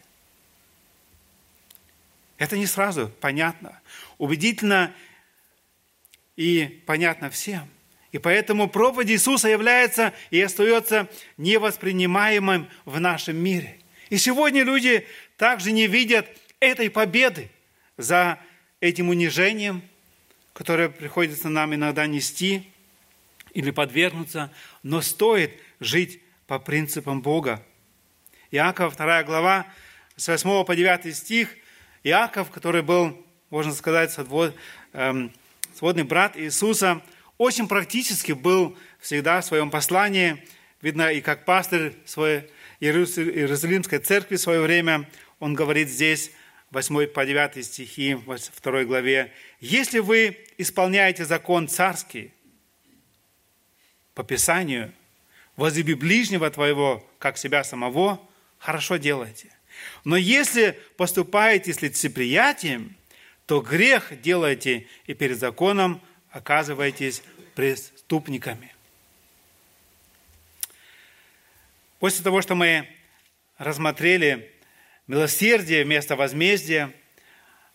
Это 2.38 2.56
не 2.56 2.66
сразу 2.66 3.10
понятно. 3.20 3.80
Убедительно 4.18 4.94
и 6.36 6.82
понятно 6.86 7.30
всем. 7.30 7.68
И 8.12 8.18
поэтому 8.18 8.68
проповедь 8.68 9.10
Иисуса 9.10 9.48
является 9.48 10.12
и 10.30 10.40
остается 10.40 11.08
невоспринимаемым 11.38 12.68
в 12.84 13.00
нашем 13.00 13.36
мире. 13.36 13.78
И 14.10 14.18
сегодня 14.18 14.62
люди 14.62 15.06
также 15.36 15.72
не 15.72 15.86
видят 15.86 16.26
этой 16.60 16.90
победы 16.90 17.50
за 17.96 18.38
этим 18.80 19.08
унижением– 19.08 19.82
которое 20.56 20.88
приходится 20.88 21.50
нам 21.50 21.74
иногда 21.74 22.06
нести 22.06 22.72
или 23.52 23.70
подвергнуться, 23.70 24.50
но 24.82 25.02
стоит 25.02 25.60
жить 25.80 26.22
по 26.46 26.58
принципам 26.58 27.20
Бога. 27.20 27.62
Иаков, 28.50 28.96
2 28.96 29.24
глава, 29.24 29.66
с 30.16 30.26
8 30.28 30.64
по 30.64 30.74
9 30.74 31.14
стих. 31.14 31.50
Иаков, 32.04 32.50
который 32.50 32.80
был, 32.80 33.22
можно 33.50 33.74
сказать, 33.74 34.12
сводный 34.12 34.54
эм, 34.94 36.08
брат 36.08 36.38
Иисуса, 36.38 37.02
очень 37.36 37.68
практически 37.68 38.32
был 38.32 38.78
всегда 38.98 39.42
в 39.42 39.44
своем 39.44 39.70
послании. 39.70 40.42
Видно, 40.80 41.12
и 41.12 41.20
как 41.20 41.44
пастырь 41.44 41.92
своей 42.06 42.44
Иерусалимской 42.80 43.98
церкви 43.98 44.36
в 44.36 44.40
свое 44.40 44.62
время, 44.62 45.06
он 45.38 45.52
говорит 45.52 45.90
здесь, 45.90 46.30
8 46.76 47.06
по 47.06 47.24
9 47.24 47.64
стихи, 47.64 48.12
в 48.12 48.60
2 48.62 48.84
главе, 48.84 49.32
«Если 49.60 49.98
вы 49.98 50.36
исполняете 50.58 51.24
закон 51.24 51.68
царский 51.68 52.34
по 54.12 54.22
Писанию, 54.22 54.92
возлюби 55.56 55.94
ближнего 55.94 56.50
твоего, 56.50 57.02
как 57.18 57.38
себя 57.38 57.64
самого, 57.64 58.20
хорошо 58.58 58.98
делаете. 58.98 59.48
Но 60.04 60.18
если 60.18 60.78
поступаете 60.98 61.72
с 61.72 61.80
лицеприятием, 61.80 62.94
то 63.46 63.62
грех 63.62 64.20
делаете 64.20 64.86
и 65.06 65.14
перед 65.14 65.38
законом 65.38 66.02
оказываетесь 66.28 67.22
преступниками. 67.54 68.74
После 72.00 72.22
того, 72.22 72.42
что 72.42 72.54
мы 72.54 72.86
рассмотрели 73.56 74.52
милосердие 75.06 75.84
вместо 75.84 76.16
возмездия, 76.16 76.92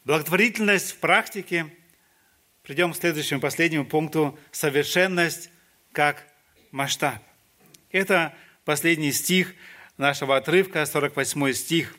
благотворительность 0.04 0.92
в 0.92 0.98
практике, 0.98 1.68
придем 2.64 2.94
к 2.94 2.98
следующему 2.98 3.40
последнему 3.40 3.86
пункту– 3.86 4.38
совершенность 4.52 5.50
как 5.92 6.26
масштаб. 6.72 7.22
Это 7.92 8.34
последний 8.66 9.12
стих 9.12 9.54
нашего 9.98 10.38
отрывка, 10.38 10.86
48 10.86 11.54
стих. 11.54 11.96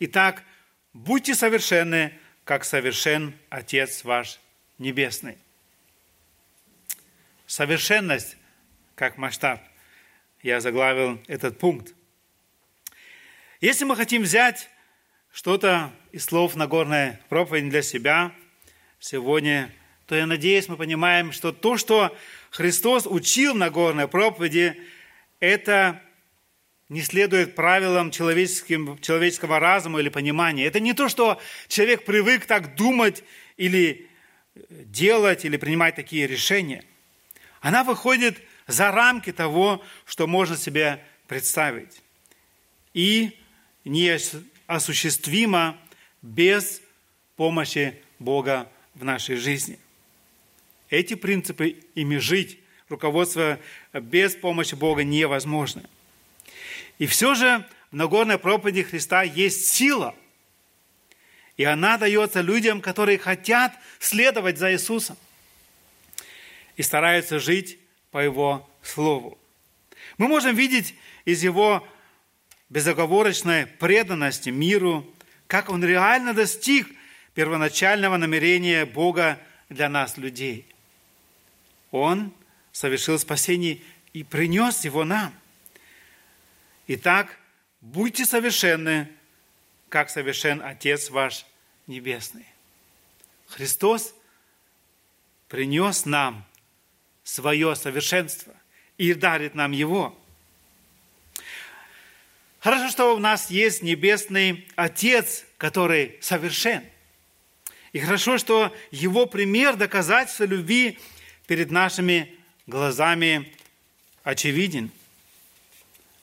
Итак, 0.00 0.42
будьте 0.92 1.34
совершенны, 1.34 2.18
как 2.44 2.64
совершен 2.64 3.34
Отец 3.50 4.04
ваш 4.04 4.40
Небесный. 4.78 5.38
Совершенность 7.46 8.36
как 8.94 9.16
масштаб. 9.16 9.60
Я 10.42 10.60
заглавил 10.60 11.22
этот 11.28 11.58
пункт. 11.58 11.94
Если 13.62 13.84
мы 13.84 13.94
хотим 13.94 14.22
взять 14.22 14.68
что-то 15.32 15.92
из 16.10 16.24
слов 16.24 16.56
Нагорной 16.56 17.18
проповеди 17.28 17.70
для 17.70 17.82
себя 17.82 18.32
сегодня, 18.98 19.72
то 20.08 20.16
я 20.16 20.26
надеюсь, 20.26 20.66
мы 20.66 20.76
понимаем, 20.76 21.30
что 21.30 21.52
то, 21.52 21.76
что 21.76 22.12
Христос 22.50 23.06
учил 23.06 23.54
в 23.54 23.58
Нагорной 23.58 24.08
проповеди, 24.08 24.82
это 25.38 26.02
не 26.88 27.02
следует 27.02 27.54
правилам 27.54 28.10
человеческим, 28.10 28.98
человеческого 28.98 29.60
разума 29.60 30.00
или 30.00 30.08
понимания. 30.08 30.66
Это 30.66 30.80
не 30.80 30.92
то, 30.92 31.08
что 31.08 31.40
человек 31.68 32.04
привык 32.04 32.46
так 32.46 32.74
думать 32.74 33.22
или 33.56 34.10
делать, 34.56 35.44
или 35.44 35.56
принимать 35.56 35.94
такие 35.94 36.26
решения. 36.26 36.82
Она 37.60 37.84
выходит 37.84 38.40
за 38.66 38.90
рамки 38.90 39.30
того, 39.30 39.84
что 40.04 40.26
можно 40.26 40.56
себе 40.56 41.00
представить. 41.28 42.02
И 42.92 43.38
неосуществимо 43.84 45.78
без 46.20 46.80
помощи 47.36 48.00
Бога 48.18 48.68
в 48.94 49.04
нашей 49.04 49.36
жизни. 49.36 49.78
Эти 50.90 51.14
принципы 51.14 51.76
ими 51.94 52.18
жить, 52.18 52.58
руководство 52.88 53.58
без 53.92 54.34
помощи 54.36 54.74
Бога 54.74 55.04
невозможно. 55.04 55.82
И 56.98 57.06
все 57.06 57.34
же 57.34 57.66
в 57.90 57.96
Нагорной 57.96 58.38
проповеди 58.38 58.82
Христа 58.82 59.22
есть 59.22 59.66
сила. 59.66 60.14
И 61.56 61.64
она 61.64 61.98
дается 61.98 62.40
людям, 62.40 62.80
которые 62.80 63.18
хотят 63.18 63.74
следовать 63.98 64.58
за 64.58 64.72
Иисусом 64.72 65.16
и 66.76 66.82
стараются 66.82 67.38
жить 67.38 67.78
по 68.10 68.18
Его 68.18 68.68
Слову. 68.82 69.38
Мы 70.18 70.28
можем 70.28 70.54
видеть 70.54 70.94
из 71.24 71.42
Его 71.42 71.86
безоговорочной 72.72 73.66
преданности 73.66 74.48
миру, 74.48 75.06
как 75.46 75.68
Он 75.68 75.84
реально 75.84 76.32
достиг 76.32 76.88
первоначального 77.34 78.16
намерения 78.16 78.86
Бога 78.86 79.38
для 79.68 79.90
нас, 79.90 80.16
людей. 80.16 80.66
Он 81.90 82.32
совершил 82.72 83.18
спасение 83.18 83.82
и 84.14 84.24
принес 84.24 84.86
его 84.86 85.04
нам. 85.04 85.34
Итак, 86.86 87.38
будьте 87.82 88.24
совершенны, 88.24 89.06
как 89.90 90.08
совершен 90.08 90.62
Отец 90.62 91.10
ваш 91.10 91.44
Небесный. 91.86 92.46
Христос 93.48 94.14
принес 95.48 96.06
нам 96.06 96.46
свое 97.22 97.76
совершенство 97.76 98.54
и 98.96 99.12
дарит 99.12 99.54
нам 99.54 99.72
его. 99.72 100.18
Хорошо, 102.62 102.88
что 102.88 103.14
у 103.14 103.18
нас 103.18 103.50
есть 103.50 103.82
Небесный 103.82 104.66
Отец, 104.76 105.44
который 105.58 106.16
совершен. 106.22 106.82
И 107.92 107.98
хорошо, 107.98 108.38
что 108.38 108.74
Его 108.90 109.26
пример 109.26 109.76
доказательства 109.76 110.44
любви 110.44 110.98
перед 111.46 111.70
нашими 111.70 112.34
глазами 112.66 113.52
очевиден– 114.24 114.90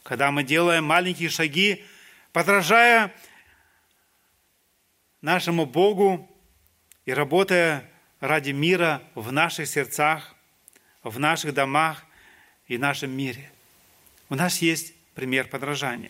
когда 0.09 0.31
мы 0.31 0.43
делаем 0.43 0.85
маленькие 0.85 1.29
шаги, 1.29 1.85
подражая 2.33 3.13
нашему 5.21 5.67
Богу 5.67 6.27
и 7.05 7.13
работая 7.13 7.87
ради 8.19 8.49
мира 8.49 9.03
в 9.13 9.31
наших 9.31 9.67
сердцах, 9.67 10.33
в 11.03 11.19
наших 11.19 11.53
домах 11.53 12.03
и 12.67 12.79
нашем 12.79 13.11
мире. 13.11 13.51
У 14.29 14.35
нас 14.35 14.63
есть 14.63 14.95
пример 15.13 15.47
подражания. 15.47 16.09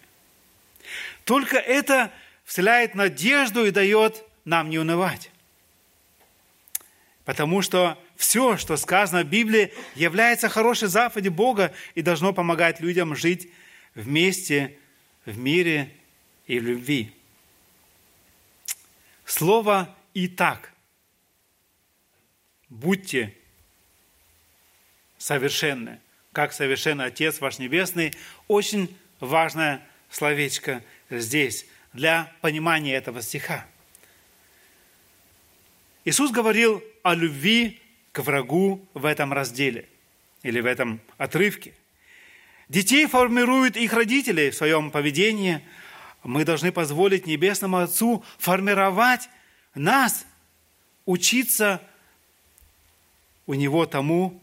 Только 1.24 1.58
это 1.58 2.12
вселяет 2.46 2.96
надежду 2.96 3.66
и 3.66 3.72
дает 3.72 4.24
нам 4.46 4.70
не 4.70 4.80
унывать. 4.80 5.32
Потому 7.26 7.62
что 7.62 8.02
все, 8.16 8.58
что 8.58 8.76
сказано 8.76 9.24
в 9.24 9.28
Библии, 9.28 9.72
является 9.94 10.50
хорошей 10.50 10.88
заповедью 10.88 11.32
Бога 11.32 11.74
и 11.94 12.02
должно 12.02 12.34
помогать 12.34 12.80
людям 12.80 13.16
жить 13.16 13.52
вместе 13.94 14.78
в 15.26 15.38
мире 15.38 15.94
и 16.48 16.60
в 16.60 16.64
любви. 16.64 17.14
Слово 19.26 19.96
«и 20.16 20.28
так». 20.28 20.74
Будьте 22.68 23.36
совершенны, 25.20 26.00
как 26.34 26.54
совершенный 26.54 27.06
Отец 27.06 27.40
ваш 27.40 27.60
Небесный. 27.60 28.14
Очень 28.48 28.98
важное 29.20 29.88
словечко 30.10 30.84
здесь 31.10 31.66
для 31.94 32.32
понимания 32.42 32.94
этого 32.94 33.22
стиха. 33.22 33.66
Иисус 36.06 36.32
говорил 36.32 36.84
о 37.04 37.14
любви 37.14 37.82
к 38.12 38.20
врагу 38.20 38.86
в 38.94 39.06
этом 39.06 39.34
разделе 39.34 39.88
или 40.44 40.60
в 40.60 40.66
этом 40.66 41.02
отрывке. 41.18 41.74
Детей 42.68 43.06
формируют 43.08 43.76
их 43.78 43.94
родители 43.94 44.50
в 44.50 44.56
своем 44.56 44.92
поведении. 44.92 45.62
Мы 46.24 46.46
должны 46.46 46.72
позволить 46.72 47.26
Небесному 47.26 47.78
Отцу 47.78 48.24
формировать 48.38 49.30
нас, 49.74 50.26
учиться 51.06 51.82
у 53.48 53.56
Него 53.56 53.86
тому, 53.86 54.42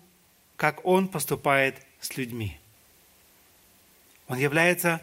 как 0.56 0.84
Он 0.84 1.06
поступает 1.06 1.76
с 2.00 2.16
людьми. 2.16 2.58
Он 4.28 4.38
является 4.38 5.00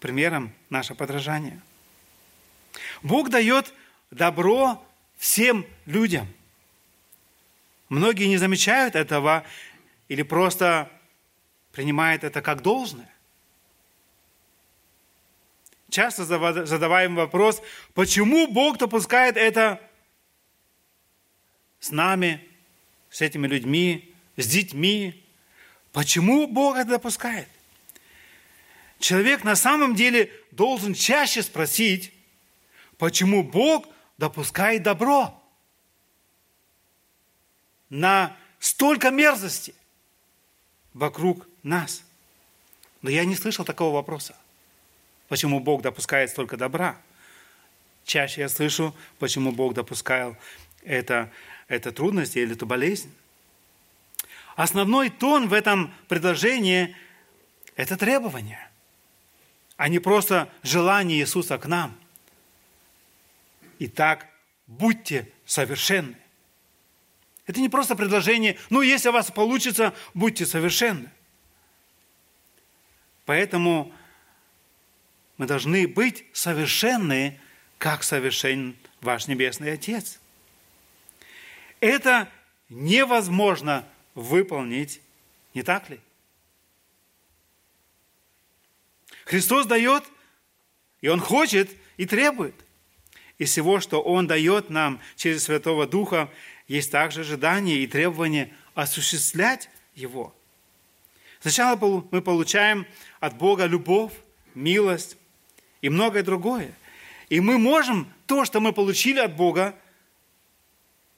примером 0.00 0.52
нашего 0.68 0.96
подражания. 0.96 1.60
Бог 3.02 3.30
дает 3.30 3.72
добро 4.10 4.84
всем 5.16 5.66
людям. 5.86 6.26
Многие 7.88 8.26
не 8.26 8.36
замечают 8.36 8.94
этого 8.94 9.44
или 10.08 10.22
просто 10.22 10.90
принимает 11.72 12.24
это 12.24 12.42
как 12.42 12.62
должное. 12.62 13.12
Часто 15.90 16.24
задаваем 16.24 17.16
вопрос, 17.16 17.62
почему 17.94 18.46
Бог 18.46 18.78
допускает 18.78 19.36
это 19.36 19.80
с 21.80 21.90
нами, 21.90 22.46
с 23.10 23.20
этими 23.22 23.48
людьми, 23.48 24.14
с 24.36 24.46
детьми? 24.46 25.24
Почему 25.92 26.46
Бог 26.46 26.76
это 26.76 26.90
допускает? 26.90 27.48
Человек 29.00 29.44
на 29.44 29.56
самом 29.56 29.94
деле 29.94 30.30
должен 30.50 30.92
чаще 30.92 31.42
спросить, 31.42 32.12
почему 32.98 33.42
Бог 33.42 33.86
допускает 34.18 34.82
добро 34.82 35.42
на 37.88 38.36
столько 38.58 39.10
мерзости 39.10 39.74
вокруг 40.92 41.48
нас. 41.62 42.04
Но 43.00 43.08
я 43.08 43.24
не 43.24 43.34
слышал 43.34 43.64
такого 43.64 43.94
вопроса. 43.94 44.36
Почему 45.28 45.60
Бог 45.60 45.80
допускает 45.80 46.28
столько 46.28 46.58
добра? 46.58 47.00
Чаще 48.04 48.42
я 48.42 48.48
слышу, 48.50 48.94
почему 49.18 49.50
Бог 49.50 49.72
допускал 49.72 50.36
это, 50.82 51.32
это 51.68 51.90
трудности 51.90 52.38
или 52.38 52.52
эту 52.52 52.66
болезнь. 52.66 53.10
Основной 54.56 55.08
тон 55.08 55.48
в 55.48 55.54
этом 55.54 55.94
предложении– 56.08 56.94
это 57.76 57.96
требование, 57.96 58.69
а 59.80 59.88
не 59.88 59.98
просто 59.98 60.52
желание 60.62 61.18
Иисуса 61.18 61.56
к 61.56 61.64
нам. 61.64 61.98
Итак, 63.78 64.26
будьте 64.66 65.32
совершенны. 65.46 66.18
Это 67.46 67.60
не 67.62 67.70
просто 67.70 67.96
предложение, 67.96 68.58
ну, 68.68 68.82
если 68.82 69.08
у 69.08 69.12
вас 69.12 69.30
получится, 69.30 69.94
будьте 70.12 70.44
совершенны. 70.44 71.10
Поэтому 73.24 73.90
мы 75.38 75.46
должны 75.46 75.88
быть 75.88 76.26
совершенны, 76.34 77.40
как 77.78 78.02
совершен 78.02 78.76
ваш 79.00 79.28
Небесный 79.28 79.72
Отец. 79.72 80.20
Это 81.80 82.28
невозможно 82.68 83.86
выполнить, 84.14 85.00
не 85.54 85.62
так 85.62 85.88
ли? 85.88 86.00
Христос 89.30 89.66
дает, 89.66 90.02
и 91.02 91.06
Он 91.06 91.20
хочет, 91.20 91.70
и 91.96 92.04
требует. 92.04 92.56
И 93.38 93.44
всего, 93.44 93.78
что 93.78 94.02
Он 94.02 94.26
дает 94.26 94.70
нам 94.70 94.98
через 95.14 95.44
Святого 95.44 95.86
Духа, 95.86 96.28
есть 96.66 96.90
также 96.90 97.20
ожидание 97.20 97.76
и 97.78 97.86
требование 97.86 98.52
осуществлять 98.74 99.70
Его. 99.94 100.34
Сначала 101.38 101.76
мы 102.10 102.22
получаем 102.22 102.88
от 103.20 103.36
Бога 103.38 103.66
любовь, 103.66 104.12
милость 104.56 105.16
и 105.80 105.88
многое 105.88 106.24
другое. 106.24 106.74
И 107.28 107.38
мы 107.38 107.56
можем 107.56 108.12
то, 108.26 108.44
что 108.44 108.58
мы 108.58 108.72
получили 108.72 109.20
от 109.20 109.36
Бога, 109.36 109.76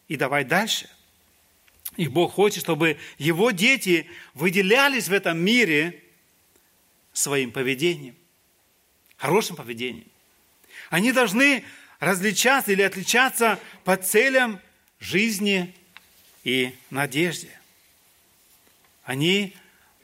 и 0.09 0.17
давать 0.17 0.49
дальше. 0.49 0.91
И 1.97 2.09
Бог 2.09 2.35
хочет, 2.35 2.63
чтобы 2.63 2.99
Его 3.17 3.53
дети 3.53 4.07
выделялись 4.35 5.09
в 5.09 5.15
этом 5.15 5.39
мире 5.39 6.02
своим 7.13 7.53
поведением, 7.53 8.17
хорошим 9.17 9.57
поведением. 9.57 10.07
Они 10.91 11.13
должны 11.13 11.65
различаться 12.01 12.73
или 12.73 12.83
отличаться 12.83 13.59
по 13.85 13.97
целям 13.97 14.61
жизни 14.99 15.75
и 16.45 16.75
надежде. 16.91 17.51
Они 19.05 19.55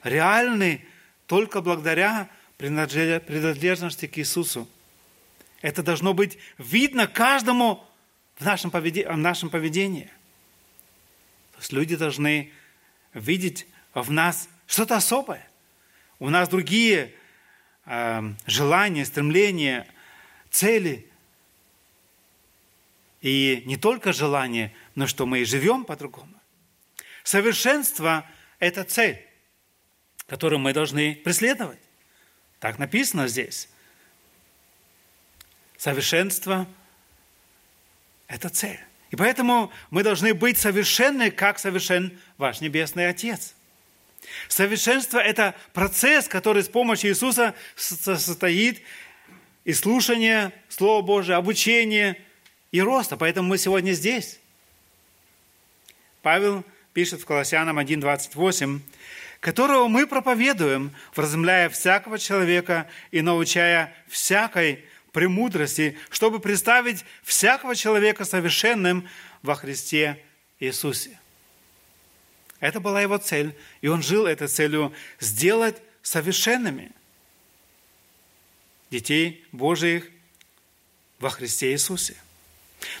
реальны 0.03 0.85
только 1.27 1.61
благодаря 1.61 2.29
принадлежности 2.57 4.07
к 4.07 4.17
Иисусу. 4.17 4.67
Это 5.61 5.83
должно 5.83 6.13
быть 6.13 6.37
видно 6.57 7.07
каждому 7.07 7.85
в 8.37 8.45
нашем 8.45 8.71
поведении. 8.71 9.09
В 9.09 9.17
нашем 9.17 9.49
поведении. 9.49 10.09
То 11.53 11.59
есть 11.59 11.73
люди 11.73 11.95
должны 11.95 12.51
видеть 13.13 13.67
в 13.93 14.09
нас 14.11 14.47
что-то 14.67 14.95
особое. 14.95 15.48
У 16.19 16.29
нас 16.29 16.49
другие 16.49 17.13
э, 17.85 18.21
желания, 18.45 19.05
стремления, 19.05 19.87
цели. 20.51 21.09
И 23.21 23.63
не 23.65 23.77
только 23.77 24.13
желания, 24.13 24.73
но 24.95 25.07
что 25.07 25.25
мы 25.25 25.39
и 25.39 25.45
живем 25.45 25.85
по-другому. 25.85 26.33
Совершенство– 27.23 28.25
это 28.59 28.83
цель, 28.83 29.25
которую 30.27 30.59
мы 30.59 30.73
должны 30.73 31.15
преследовать. 31.15 31.79
Так 32.59 32.79
написано 32.79 33.27
здесь. 33.27 33.69
Совершенство– 35.77 36.67
это 38.27 38.49
цель. 38.49 38.79
И 39.11 39.15
поэтому 39.15 39.71
мы 39.89 40.03
должны 40.03 40.33
быть 40.33 40.57
совершенны, 40.57 41.31
как 41.31 41.59
совершен 41.59 42.19
ваш 42.37 42.61
Небесный 42.61 43.07
Отец. 43.07 43.55
Совершенство– 44.47 45.17
это 45.19 45.55
процесс, 45.73 46.27
который 46.27 46.63
с 46.63 46.69
помощью 46.69 47.11
Иисуса 47.11 47.55
состоит 47.75 48.81
из 49.65 49.79
слушания 49.79 50.53
Слова 50.69 51.01
Божия, 51.01 51.37
обучения 51.37 52.17
и 52.71 52.81
роста. 52.81 53.17
Поэтому 53.17 53.49
мы 53.49 53.57
сегодня 53.57 53.91
здесь. 53.91 54.39
Павел 56.21 56.63
пишет 56.93 57.21
в 57.21 57.25
Колоссянам 57.25 57.79
1.28, 57.79 58.79
которого 59.39 59.87
мы 59.87 60.07
проповедуем, 60.07 60.91
вразумляя 61.15 61.69
всякого 61.69 62.17
человека 62.17 62.89
и 63.11 63.21
научая 63.21 63.93
всякой 64.07 64.85
премудрости, 65.11 65.97
чтобы 66.09 66.39
представить 66.39 67.05
всякого 67.23 67.75
человека 67.75 68.25
совершенным 68.25 69.07
во 69.41 69.55
Христе 69.55 70.21
Иисусе. 70.59 71.18
Это 72.59 72.79
была 72.79 73.01
его 73.01 73.17
цель, 73.17 73.55
и 73.81 73.87
он 73.87 74.01
жил 74.03 74.25
этой 74.25 74.47
целью 74.47 74.93
сделать 75.19 75.81
совершенными 76.01 76.91
детей 78.89 79.45
Божиих 79.51 80.09
во 81.19 81.29
Христе 81.29 81.71
Иисусе. 81.71 82.15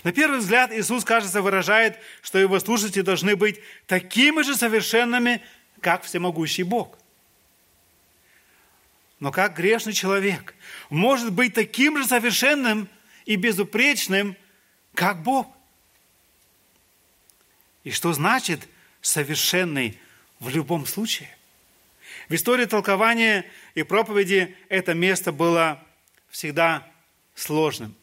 На 0.03 0.11
первый 0.11 0.39
взгляд 0.39 0.71
Иисус, 0.71 1.03
кажется, 1.03 1.41
выражает, 1.41 1.97
что 2.21 2.37
его 2.37 2.59
слушатели 2.59 3.01
должны 3.01 3.35
быть 3.35 3.59
такими 3.87 4.41
же 4.41 4.55
совершенными, 4.55 5.41
как 5.81 6.03
всемогущий 6.03 6.63
Бог. 6.63 6.97
Но 9.19 9.31
как 9.31 9.55
грешный 9.55 9.93
человек 9.93 10.55
может 10.89 11.33
быть 11.33 11.53
таким 11.53 11.97
же 11.97 12.05
совершенным 12.05 12.87
и 13.25 13.35
безупречным, 13.35 14.35
как 14.93 15.21
Бог? 15.23 15.47
И 17.83 17.91
что 17.91 18.13
значит 18.13 18.67
совершенный 19.01 19.99
в 20.39 20.49
любом 20.49 20.85
случае? 20.85 21.29
В 22.27 22.35
истории 22.35 22.65
толкования 22.65 23.45
и 23.75 23.83
проповеди 23.83 24.55
это 24.69 24.93
место 24.93 25.31
было 25.31 25.83
всегда 26.29 26.87
сложным. 27.33 27.95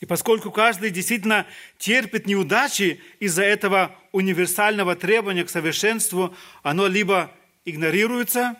И 0.00 0.06
поскольку 0.06 0.50
каждый 0.50 0.90
действительно 0.90 1.46
терпит 1.78 2.26
неудачи 2.26 3.00
из-за 3.18 3.44
этого 3.44 3.96
универсального 4.12 4.94
требования 4.94 5.44
к 5.44 5.50
совершенству, 5.50 6.36
оно 6.62 6.86
либо 6.86 7.32
игнорируется, 7.64 8.56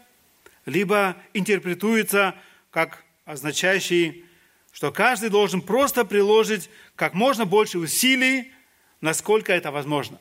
либо 0.65 1.17
интерпретуется 1.35 2.35
как 2.71 3.05
означающий, 3.25 4.25
что 4.73 4.93
каждый 4.93 5.29
должен 5.29 5.61
просто 5.61 6.05
приложить 6.05 6.71
как 6.95 7.15
можно 7.15 7.45
больше 7.45 7.79
усилий, 7.79 8.53
насколько 9.01 9.53
это 9.53 9.71
возможно. 9.71 10.19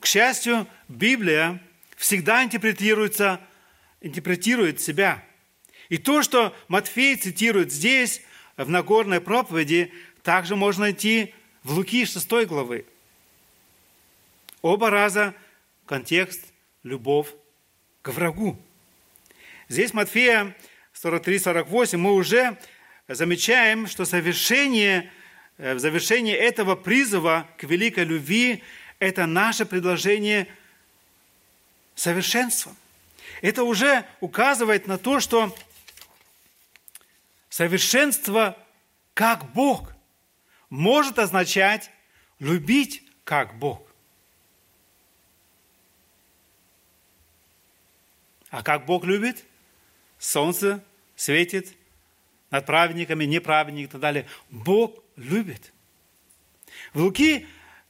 К 0.00 0.06
счастью, 0.06 0.66
Библия 0.88 1.60
всегда 1.96 2.44
интерпретируется, 2.44 3.40
интерпретирует 4.00 4.80
себя. 4.80 5.24
И 5.88 5.98
то, 5.98 6.22
что 6.22 6.54
Матфей 6.68 7.16
цитирует 7.16 7.72
здесь, 7.72 8.22
в 8.56 8.68
Нагорной 8.68 9.20
проповеди, 9.20 9.92
также 10.22 10.56
можно 10.56 10.82
найти 10.82 11.32
в 11.62 11.72
Луки 11.72 12.04
6 12.04 12.28
главы. 12.46 12.86
Оба 14.62 14.90
раза 14.90 15.34
контекст– 15.86 16.42
любовь 16.82 17.28
к 18.02 18.08
врагу. 18.08 18.60
Здесь 19.68 19.94
Матфея 19.94 20.56
43-48 21.00 21.96
мы 21.98 22.14
уже 22.14 22.58
замечаем, 23.06 23.86
что 23.86 24.04
совершение, 24.04 25.10
э, 25.56 25.74
в 25.74 25.78
завершении 25.78 26.34
этого 26.34 26.74
призыва 26.74 27.48
к 27.56 27.64
великой 27.64 28.04
любви– 28.04 28.62
это 28.98 29.26
наше 29.26 29.66
предложение 29.66 30.46
совершенства. 31.94 32.74
Это 33.42 33.64
уже 33.64 34.04
указывает 34.20 34.86
на 34.86 34.98
то, 34.98 35.20
что 35.20 35.54
Совершенство 37.58 38.56
как 39.14 39.52
Бог 39.52 39.92
может 40.70 41.18
означать 41.18 41.90
любить 42.38 43.02
как 43.24 43.58
Бог. 43.58 43.82
А 48.50 48.62
как 48.62 48.86
Бог 48.86 49.04
любит? 49.04 49.44
Солнце 50.18 50.84
светит 51.16 51.74
над 52.50 52.64
праведниками, 52.64 53.24
неправедниками 53.24 53.84
и 53.84 53.90
так 53.90 54.00
далее. 54.00 54.28
Бог 54.50 55.02
любит. 55.16 55.72
В 56.92 57.00
Луки 57.02 57.46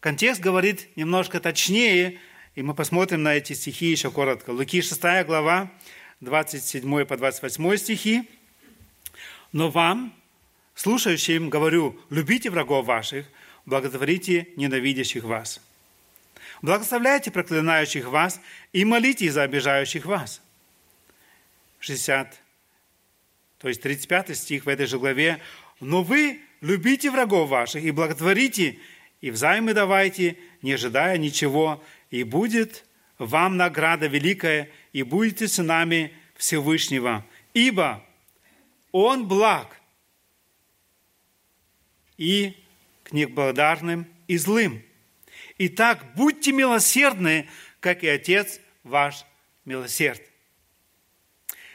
контекст 0.09 0.41
говорит 0.41 0.89
немножко 0.97 1.39
точнее, 1.39 2.19
и 2.55 2.63
мы 2.63 2.73
посмотрим 2.73 3.25
на 3.25 3.35
эти 3.35 3.53
стихи 3.53 3.91
еще 3.91 4.11
коротко. 4.11 4.53
Луки 4.53 4.81
6 4.81 5.03
глава, 5.27 5.71
27 6.21 7.05
по 7.05 7.15
28 7.19 7.77
стихи. 7.77 8.27
Но 9.53 9.71
вам, 9.71 10.15
слушающим, 10.75 11.51
говорю, 11.51 12.01
любите 12.09 12.49
врагов 12.49 12.87
ваших, 12.87 13.27
благотворите 13.67 14.49
ненавидящих 14.57 15.25
вас. 15.25 15.61
Благословляйте 16.63 17.31
проклинающих 17.31 18.07
вас 18.07 18.41
и 18.73 18.87
молите 18.87 19.31
за 19.31 19.43
обижающих 19.43 20.07
вас. 20.07 20.41
60, 21.81 22.41
то 23.59 23.69
есть 23.69 23.83
35 23.83 24.35
стих 24.35 24.65
в 24.65 24.71
этой 24.71 24.87
же 24.87 24.99
главе. 24.99 25.39
«Но 25.81 26.03
вы 26.03 26.41
любите 26.63 27.11
врагов 27.11 27.51
ваших 27.51 27.85
и 27.85 27.91
благотворите, 27.91 28.79
и 29.21 29.31
взаймы 29.31 29.75
давайте, 29.75 30.37
не 30.63 30.73
ожидая 30.73 31.19
ничего, 31.19 31.83
и 32.11 32.23
будет 32.23 32.85
вам 33.19 33.57
награда 33.57 34.07
великая, 34.07 34.71
и 34.93 35.03
будете 35.03 35.49
сынами 35.49 36.13
Всевышнего. 36.37 37.27
Ибо 37.53 38.05
Он 38.93 39.27
благ 39.27 39.81
и 42.17 42.57
к 43.03 43.13
неблагодарным 43.13 44.07
и 44.29 44.37
злым. 44.37 44.83
Итак, 45.59 46.15
будьте 46.15 46.53
милосердны, 46.53 47.49
как 47.81 48.05
и 48.05 48.09
Отец 48.09 48.61
ваш 48.85 49.25
милосерд. 49.65 50.23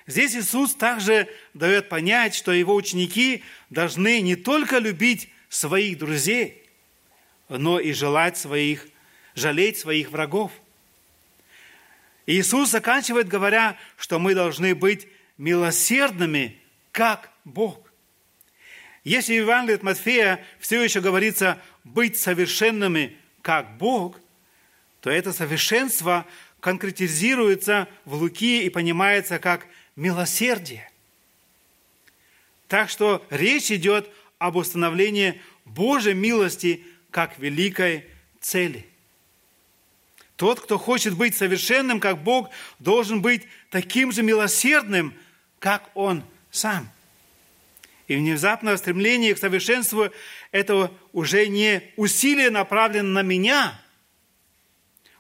Здесь 0.06 0.36
Иисус 0.36 0.76
также 0.76 1.30
дает 1.54 1.90
понять, 1.90 2.36
что 2.36 2.52
его 2.52 2.76
ученики 2.76 3.44
должны 3.70 4.22
не 4.22 4.36
только 4.36 4.80
любить 4.80 5.30
своих 5.50 5.98
друзей, 5.98 6.63
но 7.50 7.80
и 7.80 7.94
желать 7.94 8.38
своих, 8.38 8.88
жалеть 9.36 9.78
своих 9.78 10.10
врагов. 10.10 10.52
Иисус 12.26 12.70
заканчивает, 12.70 13.28
говоря, 13.28 13.78
что 13.98 14.20
мы 14.20 14.34
должны 14.34 14.76
быть 14.76 15.08
милосердными, 15.38 16.58
как 16.92 17.32
Бог. 17.44 17.92
Если 19.04 19.34
в 19.34 19.42
Евангелии 19.42 19.76
от 19.76 19.84
Матфея 19.84 20.46
все 20.60 20.82
еще 20.82 21.02
говорится 21.02 21.62
быть 21.84 22.18
совершенными, 22.18 23.18
как 23.42 23.78
Бог, 23.78 24.18
то 25.02 25.10
это 25.10 25.34
совершенство 25.34 26.26
конкретизируется 26.62 27.90
в 28.06 28.14
Луки 28.14 28.64
и 28.64 28.70
понимается 28.70 29.38
как 29.38 29.68
милосердие. 29.98 30.90
Так 32.70 32.90
что 32.90 33.26
речь 33.30 33.70
идет 33.70 34.10
об 34.40 34.56
установлении 34.56 35.42
Божьей 35.66 36.14
милости 36.14 36.86
как 37.14 37.38
великой 37.38 38.06
цели. 38.42 38.88
Тот, 40.36 40.60
кто 40.60 40.80
хочет 40.80 41.16
быть 41.16 41.36
совершенным, 41.36 42.00
как 42.00 42.24
Бог, 42.24 42.50
должен 42.80 43.22
быть 43.22 43.44
таким 43.70 44.12
же 44.12 44.24
милосердным, 44.24 45.14
как 45.60 45.90
Он 45.94 46.24
сам. 46.50 46.90
И 48.08 48.16
внезапное 48.16 48.76
стремление 48.78 49.36
к 49.36 49.38
совершенству– 49.38 50.10
это 50.52 50.92
уже 51.14 51.48
не 51.48 51.84
усилие 51.98 52.50
направлено 52.50 53.10
на 53.10 53.22
меня, 53.22 53.80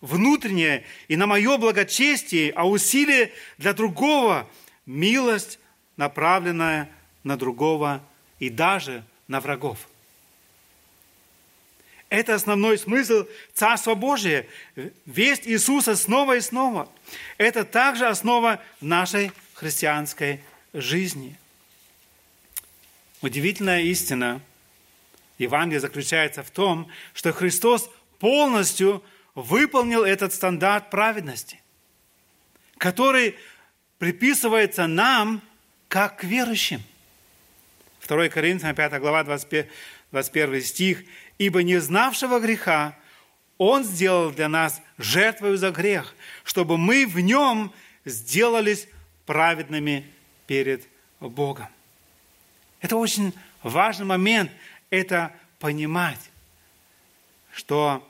внутреннее 0.01 0.85
и 1.07 1.15
на 1.15 1.27
мое 1.27 1.59
благочестие, 1.59 2.51
а 2.53 2.67
усилие 2.67 3.31
для 3.59 3.73
другого, 3.73 4.49
милость, 4.87 5.59
направленная 5.95 6.89
на 7.23 7.37
другого 7.37 8.03
и 8.39 8.49
даже 8.49 9.05
на 9.27 9.39
врагов. 9.39 9.87
Это 12.13 12.35
основной 12.35 12.77
смысл 12.77 13.25
Царства 13.55 13.95
Божия. 13.95 14.45
Весть 15.07 15.47
Иисуса 15.47 15.95
снова 15.95 16.37
и 16.37 16.41
снова. 16.41 16.87
Это 17.39 17.65
также 17.65 18.05
основа 18.05 18.61
нашей 18.81 19.31
христианской 19.55 20.39
жизни. 20.73 21.35
Удивительная 23.23 23.81
истина 23.81 24.41
Евангелия 25.39 25.79
заключается 25.79 26.43
в 26.43 26.51
том, 26.51 26.87
что 27.15 27.33
Христос 27.33 27.89
полностью 28.19 29.03
выполнил 29.33 30.03
этот 30.03 30.33
стандарт 30.33 30.91
праведности, 30.91 31.61
который 32.77 33.35
приписывается 33.97 34.85
нам 34.85 35.41
как 35.87 36.17
к 36.17 36.25
верующим. 36.25 36.83
2 38.07 38.29
Коринфянам 38.29 38.75
5 38.75 38.99
глава 38.99 39.23
21 39.23 40.61
стих 40.61 41.03
ибо 41.37 41.63
не 41.63 41.79
знавшего 41.79 42.39
греха 42.39 42.97
Он 43.57 43.83
сделал 43.83 44.31
для 44.31 44.49
нас 44.49 44.81
жертвою 44.97 45.57
за 45.57 45.71
грех, 45.71 46.15
чтобы 46.43 46.77
мы 46.77 47.05
в 47.05 47.19
нем 47.19 47.73
сделались 48.05 48.87
праведными 49.25 50.05
перед 50.47 50.83
Богом. 51.19 51.67
Это 52.81 52.97
очень 52.97 53.33
важный 53.61 54.05
момент, 54.05 54.51
это 54.89 55.33
понимать, 55.59 56.19
что 57.53 58.07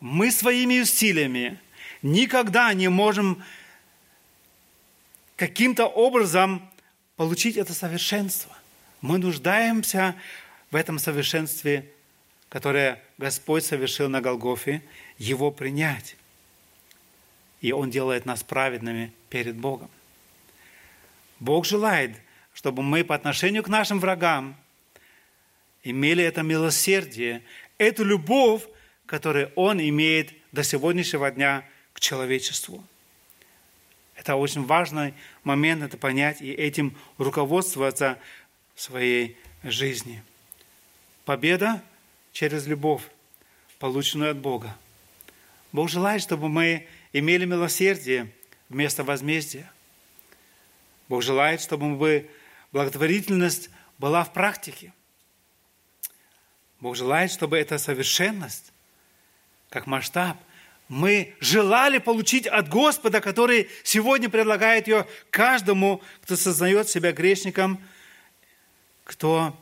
мы 0.00 0.30
своими 0.30 0.80
усилиями 0.80 1.60
никогда 2.02 2.72
не 2.74 2.88
можем 2.88 3.42
каким-то 5.36 5.86
образом 5.86 6.68
получить 7.16 7.56
это 7.56 7.74
совершенство. 7.74 8.56
Мы 9.00 9.18
нуждаемся 9.18 10.16
в 10.70 10.76
этом 10.76 10.98
совершенстве 10.98 11.90
которое 12.56 13.02
Господь 13.18 13.66
совершил 13.66 14.08
на 14.08 14.22
Голгофе, 14.22 14.80
его 15.18 15.50
принять. 15.50 16.16
И 17.60 17.70
Он 17.70 17.90
делает 17.90 18.24
нас 18.24 18.42
праведными 18.42 19.12
перед 19.28 19.56
Богом. 19.56 19.90
Бог 21.38 21.66
желает, 21.66 22.12
чтобы 22.54 22.82
мы 22.82 23.04
по 23.04 23.14
отношению 23.14 23.62
к 23.62 23.68
нашим 23.68 24.00
врагам 24.00 24.56
имели 25.84 26.24
это 26.24 26.42
милосердие, 26.42 27.42
эту 27.76 28.04
любовь, 28.04 28.62
которую 29.04 29.52
Он 29.54 29.78
имеет 29.78 30.32
до 30.50 30.64
сегодняшнего 30.64 31.30
дня 31.30 31.62
к 31.92 32.00
человечеству. 32.00 32.82
Это 34.14 34.34
очень 34.34 34.64
важный 34.64 35.12
момент, 35.44 35.82
это 35.82 35.98
понять 35.98 36.40
и 36.40 36.52
этим 36.52 36.96
руководствоваться 37.18 38.18
в 38.74 38.80
своей 38.80 39.36
жизни. 39.62 40.22
Победа 41.26 41.82
через 42.36 42.66
любовь, 42.66 43.00
полученную 43.78 44.32
от 44.32 44.36
Бога. 44.36 44.76
Бог 45.72 45.88
желает, 45.88 46.20
чтобы 46.20 46.50
мы 46.50 46.86
имели 47.14 47.46
милосердие 47.46 48.30
вместо 48.68 49.04
возмездия. 49.04 49.72
Бог 51.08 51.22
желает, 51.22 51.62
чтобы 51.62 52.28
благотворительность 52.72 53.70
была 53.96 54.22
в 54.22 54.34
практике. 54.34 54.92
Бог 56.78 56.94
желает, 56.94 57.32
чтобы 57.32 57.56
эта 57.56 57.78
совершенность, 57.78 58.70
как 59.70 59.86
масштаб, 59.86 60.36
мы 60.88 61.34
желали 61.40 61.96
получить 61.96 62.46
от 62.46 62.68
Господа, 62.68 63.22
который 63.22 63.70
сегодня 63.82 64.28
предлагает 64.28 64.88
ее 64.88 65.06
каждому, 65.30 66.02
кто 66.20 66.36
сознает 66.36 66.90
себя 66.90 67.12
грешником, 67.12 67.82
кто 69.04 69.58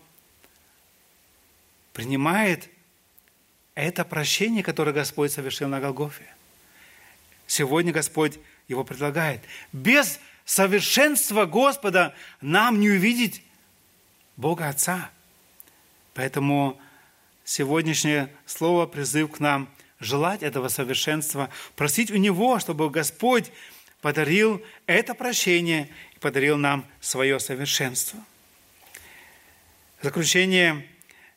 принимает 1.94 2.68
это 3.74 4.04
прощение, 4.04 4.62
которое 4.62 4.92
Господь 4.92 5.32
совершил 5.32 5.68
на 5.68 5.80
Голгофе. 5.80 6.26
Сегодня 7.46 7.92
Господь 7.92 8.38
его 8.68 8.84
предлагает. 8.84 9.40
Без 9.72 10.20
совершенства 10.44 11.46
Господа 11.46 12.14
нам 12.40 12.80
не 12.80 12.90
увидеть 12.90 13.42
Бога 14.36 14.68
Отца. 14.68 15.10
Поэтому 16.14 16.80
сегодняшнее 17.44 18.30
слово 18.44 18.86
призыв 18.86 19.30
к 19.32 19.40
нам 19.40 19.68
желать 20.00 20.42
этого 20.42 20.68
совершенства, 20.68 21.48
просить 21.76 22.10
у 22.10 22.16
Него, 22.16 22.58
чтобы 22.58 22.90
Господь 22.90 23.52
подарил 24.00 24.62
это 24.86 25.14
прощение 25.14 25.88
и 26.14 26.18
подарил 26.18 26.56
нам 26.56 26.86
свое 27.00 27.38
совершенство. 27.38 28.18
В 30.00 30.04
заключение 30.04 30.86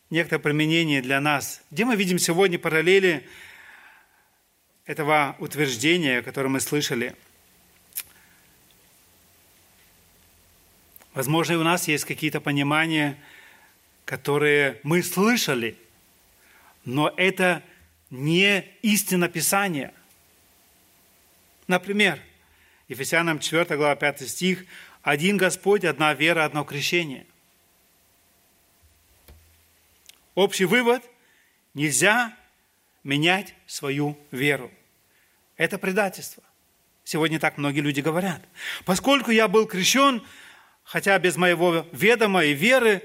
некоторое 0.09 0.41
применение 0.41 1.01
для 1.01 1.19
нас. 1.19 1.61
Где 1.71 1.85
мы 1.85 1.95
видим 1.95 2.19
сегодня 2.19 2.57
параллели 2.57 3.27
этого 4.85 5.35
утверждения, 5.39 6.21
которое 6.21 6.49
мы 6.49 6.59
слышали? 6.59 7.15
Возможно, 11.13 11.53
и 11.53 11.57
у 11.57 11.63
нас 11.63 11.87
есть 11.87 12.05
какие-то 12.05 12.39
понимания, 12.39 13.17
которые 14.05 14.79
мы 14.83 15.01
слышали, 15.03 15.75
но 16.85 17.13
это 17.17 17.63
не 18.09 18.63
истина 18.81 19.27
Писания. 19.27 19.93
Например, 21.67 22.19
Ефесянам 22.87 23.39
4 23.39 23.65
глава 23.75 23.95
5 23.95 24.29
стих 24.29 24.65
«Один 25.01 25.35
Господь, 25.37 25.83
одна 25.83 26.13
вера, 26.13 26.45
одно 26.45 26.63
крещение». 26.63 27.25
Общий 30.37 30.65
вывод– 30.65 31.01
нельзя 31.73 32.31
менять 33.03 33.55
свою 33.65 34.15
веру. 34.29 34.69
Это 35.55 35.79
предательство. 35.79 36.43
Сегодня 37.03 37.39
так 37.39 37.57
многие 37.57 37.79
люди 37.79 38.01
говорят. 38.01 38.39
Поскольку 38.85 39.31
я 39.31 39.47
был 39.47 39.65
крещен, 39.65 40.21
хотя 40.83 41.17
без 41.17 41.37
моего 41.37 41.87
ведома 41.91 42.43
и 42.43 42.53
веры, 42.53 43.01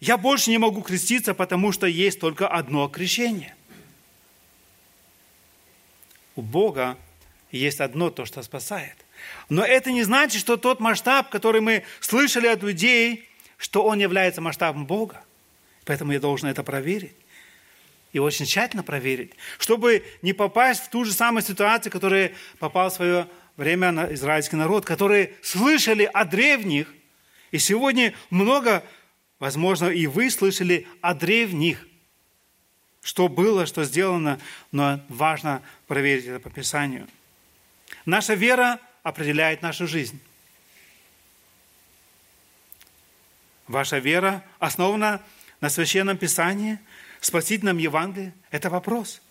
я 0.00 0.18
больше 0.18 0.50
не 0.50 0.58
могу 0.58 0.82
креститься, 0.82 1.32
потому 1.32 1.72
что 1.72 1.86
есть 1.86 2.20
только 2.20 2.46
одно 2.46 2.88
крещение. 2.88 3.56
У 6.34 6.42
Бога 6.42 6.98
есть 7.50 7.80
одно 7.80 8.10
то, 8.10 8.26
что 8.26 8.42
спасает. 8.42 8.96
Но 9.48 9.64
это 9.64 9.92
не 9.92 10.02
значит, 10.02 10.38
что 10.38 10.58
тот 10.58 10.80
масштаб, 10.80 11.30
который 11.30 11.62
мы 11.62 11.84
слышали 12.00 12.48
от 12.48 12.62
людей, 12.62 13.26
что 13.56 13.82
он 13.82 13.98
является 13.98 14.42
масштабом 14.42 14.84
Бога. 14.84 15.24
Поэтому 15.86 16.12
я 16.12 16.20
должен 16.20 16.48
это 16.48 16.62
проверить. 16.62 17.14
И 18.12 18.18
очень 18.18 18.44
тщательно 18.44 18.82
проверить, 18.82 19.32
чтобы 19.58 20.04
не 20.22 20.32
попасть 20.32 20.84
в 20.84 20.90
ту 20.90 21.04
же 21.04 21.12
самую 21.12 21.42
ситуацию, 21.42 21.92
которая 21.92 22.32
попал 22.58 22.90
в 22.90 22.94
свое 22.94 23.28
время 23.56 23.92
на 23.92 24.12
израильский 24.14 24.56
народ, 24.56 24.84
которые 24.84 25.34
слышали 25.42 26.08
о 26.12 26.24
древних. 26.24 26.92
И 27.50 27.58
сегодня 27.58 28.14
много, 28.30 28.82
возможно, 29.38 29.86
и 29.86 30.06
вы 30.06 30.30
слышали 30.30 30.86
о 31.00 31.14
древних, 31.14 31.86
что 33.02 33.28
было, 33.28 33.66
что 33.66 33.84
сделано, 33.84 34.40
но 34.72 35.00
важно 35.08 35.62
проверить 35.86 36.26
это 36.26 36.40
по 36.40 36.50
Писанию. 36.50 37.06
Наша 38.06 38.34
вера 38.34 38.80
определяет 39.02 39.62
нашу 39.62 39.86
жизнь. 39.86 40.20
Ваша 43.68 43.98
вера 43.98 44.44
основана 44.58 45.22
на 45.60 45.70
Священном 45.70 46.18
Писании, 46.18 46.78
спасительном 47.20 47.78
Евангелии? 47.78 48.32
Это 48.50 48.70
вопрос. 48.70 49.22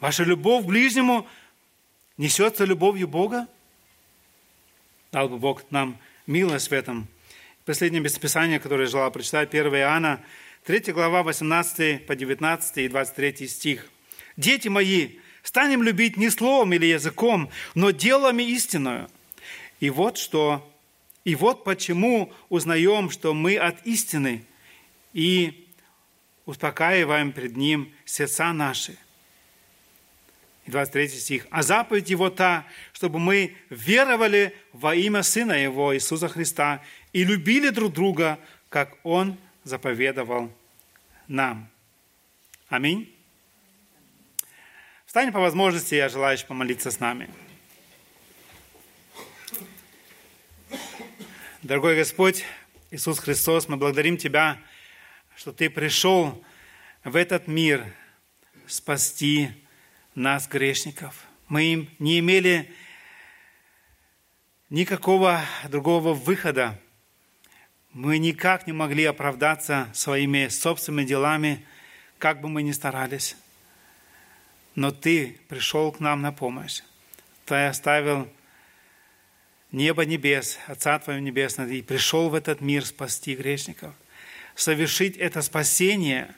Ваша 0.00 0.24
любовь 0.24 0.64
к 0.64 0.68
ближнему 0.68 1.26
несется 2.16 2.64
любовью 2.64 3.08
Бога? 3.08 3.48
Дал 5.10 5.28
бы 5.28 5.38
Бог 5.38 5.70
нам 5.70 5.98
милость 6.26 6.68
в 6.68 6.72
этом. 6.72 7.08
Последнее 7.64 8.00
местописание, 8.00 8.60
которое 8.60 8.84
я 8.84 8.90
желал 8.90 9.10
прочитать, 9.10 9.48
1 9.48 9.74
Иоанна, 9.74 10.22
3 10.64 10.92
глава, 10.92 11.22
18 11.22 12.06
по 12.06 12.14
19 12.14 12.78
и 12.78 12.88
23 12.88 13.48
стих. 13.48 13.90
«Дети 14.36 14.68
мои, 14.68 15.16
станем 15.42 15.82
любить 15.82 16.16
не 16.16 16.30
словом 16.30 16.72
или 16.72 16.86
языком, 16.86 17.50
но 17.74 17.90
делами 17.90 18.42
истинную. 18.42 19.08
И 19.80 19.90
вот 19.90 20.18
что, 20.18 20.70
и 21.24 21.34
вот 21.34 21.64
почему 21.64 22.32
узнаем, 22.48 23.10
что 23.10 23.34
мы 23.34 23.56
от 23.56 23.86
истины 23.86 24.44
и 25.18 25.66
успокаиваем 26.46 27.32
пред 27.32 27.56
Ним 27.56 27.92
сердца 28.04 28.52
наши. 28.52 28.96
И 30.64 30.70
23 30.70 31.08
стих. 31.08 31.46
«А 31.50 31.64
заповедь 31.64 32.08
Его 32.08 32.30
та, 32.30 32.64
чтобы 32.92 33.18
мы 33.18 33.56
веровали 33.68 34.54
во 34.72 34.94
имя 34.94 35.24
Сына 35.24 35.54
Его, 35.54 35.92
Иисуса 35.92 36.28
Христа, 36.28 36.84
и 37.12 37.24
любили 37.24 37.70
друг 37.70 37.94
друга, 37.94 38.38
как 38.68 38.96
Он 39.02 39.36
заповедовал 39.64 40.52
нам». 41.26 41.68
Аминь. 42.68 43.12
Встань 45.04 45.32
по 45.32 45.40
возможности, 45.40 45.96
я 45.96 46.08
желаю 46.08 46.38
помолиться 46.46 46.92
с 46.92 47.00
нами. 47.00 47.28
Дорогой 51.62 51.96
Господь, 51.96 52.44
Иисус 52.92 53.18
Христос, 53.18 53.66
мы 53.68 53.76
благодарим 53.76 54.16
Тебя, 54.16 54.62
что 55.38 55.52
Ты 55.52 55.70
пришел 55.70 56.44
в 57.04 57.14
этот 57.14 57.46
мир 57.46 57.94
спасти 58.66 59.50
нас, 60.16 60.48
грешников. 60.48 61.14
Мы 61.46 61.62
им 61.62 61.90
не 62.00 62.18
имели 62.18 62.74
никакого 64.68 65.40
другого 65.68 66.12
выхода. 66.12 66.76
Мы 67.92 68.18
никак 68.18 68.66
не 68.66 68.72
могли 68.72 69.04
оправдаться 69.04 69.88
своими 69.94 70.48
собственными 70.48 71.06
делами, 71.06 71.64
как 72.18 72.40
бы 72.40 72.48
мы 72.48 72.64
ни 72.64 72.72
старались 72.72 73.36
но 74.74 74.92
Ты 74.92 75.40
пришел 75.48 75.90
к 75.90 75.98
нам 75.98 76.22
на 76.22 76.30
помощь. 76.30 76.82
Ты 77.46 77.66
оставил 77.66 78.28
небо 79.72 80.04
небес, 80.04 80.56
Отца 80.68 81.00
Твоего 81.00 81.20
Небесного, 81.20 81.68
и 81.70 81.82
пришел 81.82 82.28
в 82.28 82.34
этот 82.34 82.60
мир 82.60 82.86
спасти 82.86 83.34
грешников. 83.34 83.92
Совершить 84.58 85.16
это 85.16 85.40
спасение 85.40 86.34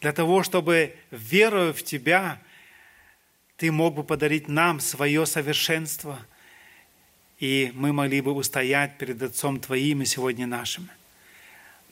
для 0.00 0.12
того, 0.12 0.42
чтобы, 0.42 0.96
веруя 1.10 1.72
в 1.72 1.82
Тебя, 1.82 2.40
Ты 3.58 3.70
мог 3.70 3.94
бы 3.94 4.04
подарить 4.04 4.48
нам 4.48 4.80
свое 4.80 5.26
совершенство, 5.26 6.18
и 7.38 7.70
мы 7.74 7.92
могли 7.92 8.20
бы 8.22 8.32
устоять 8.32 8.98
перед 8.98 9.22
Отцом 9.22 9.60
Твоим 9.60 10.02
и 10.02 10.06
сегодня 10.06 10.46
нашим. 10.46 10.88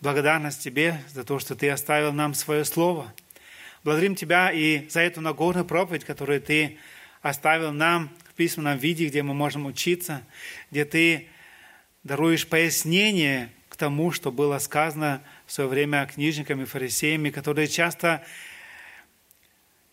Благодарность 0.00 0.62
Тебе 0.62 1.00
за 1.12 1.24
то, 1.24 1.38
что 1.38 1.54
Ты 1.54 1.70
оставил 1.70 2.12
нам 2.12 2.34
свое 2.34 2.64
Слово– 2.64 3.12
Благодарим 3.84 4.14
Тебя 4.14 4.50
и 4.50 4.88
за 4.88 5.00
эту 5.00 5.20
Нагорную 5.20 5.66
проповедь, 5.66 6.04
которую 6.04 6.40
Ты 6.40 6.78
оставил 7.20 7.70
нам 7.70 8.08
в 8.30 8.32
письменном 8.32 8.78
виде, 8.78 9.08
где 9.08 9.22
мы 9.22 9.34
можем 9.34 9.66
учиться, 9.66 10.22
где 10.70 10.86
Ты 10.86 11.28
даруешь 12.02 12.46
пояснение 12.46 13.50
к 13.68 13.76
тому, 13.76 14.10
что 14.10 14.32
было 14.32 14.58
сказано 14.58 15.20
в 15.54 15.62
свое 15.62 15.70
время 15.70 16.04
книжниками 16.06 16.64
фарисеями, 16.64 17.30
которые 17.30 17.68
часто 17.68 18.26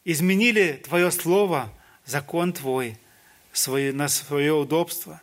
изменили 0.04 0.82
Твое 0.84 1.12
Слово, 1.12 1.72
закон 2.04 2.52
Твой, 2.52 2.98
свое, 3.54 3.94
на 3.94 4.08
свое 4.08 4.54
удобство. 4.54 5.22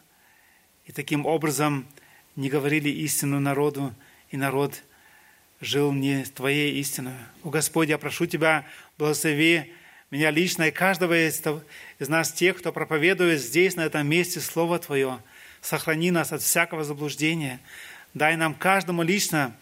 И 0.86 0.92
таким 0.92 1.26
образом 1.26 1.88
не 2.36 2.50
говорили 2.50 2.88
истину 2.88 3.40
народу, 3.40 3.92
и 4.30 4.36
народ 4.36 4.80
жил 5.60 5.92
не 5.92 6.22
Твоей 6.22 6.72
истиной. 6.74 7.14
О 7.42 7.50
Господь, 7.50 7.88
я 7.88 7.98
прошу 7.98 8.26
Тебя, 8.26 8.64
благослови 8.96 9.74
меня 10.12 10.30
лично 10.30 10.68
и 10.68 10.70
каждого 10.70 11.14
из 11.18 12.08
нас, 12.08 12.30
тех, 12.30 12.58
кто 12.58 12.72
проповедует 12.72 13.40
здесь, 13.40 13.74
на 13.74 13.80
этом 13.80 14.06
месте, 14.08 14.38
Слово 14.38 14.78
Твое. 14.78 15.18
Сохрани 15.62 16.12
нас 16.12 16.30
от 16.30 16.42
всякого 16.42 16.84
заблуждения. 16.84 17.58
Дай 18.14 18.36
нам 18.36 18.54
каждому 18.54 19.02
лично 19.02 19.56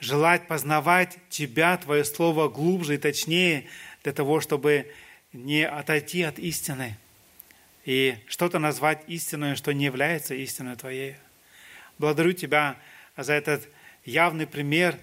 желать 0.00 0.48
познавать 0.48 1.18
Тебя, 1.28 1.76
Твое 1.76 2.04
Слово 2.04 2.48
глубже 2.48 2.94
и 2.94 2.98
точнее, 2.98 3.66
для 4.02 4.12
того, 4.12 4.40
чтобы 4.40 4.90
не 5.32 5.66
отойти 5.66 6.22
от 6.22 6.38
истины 6.38 6.96
и 7.84 8.16
что-то 8.26 8.58
назвать 8.58 9.02
истиной, 9.06 9.56
что 9.56 9.72
не 9.72 9.84
является 9.84 10.34
истиной 10.34 10.76
Твоей. 10.76 11.16
Благодарю 11.98 12.32
Тебя 12.32 12.76
за 13.16 13.34
этот 13.34 13.68
явный 14.04 14.46
пример, 14.46 14.98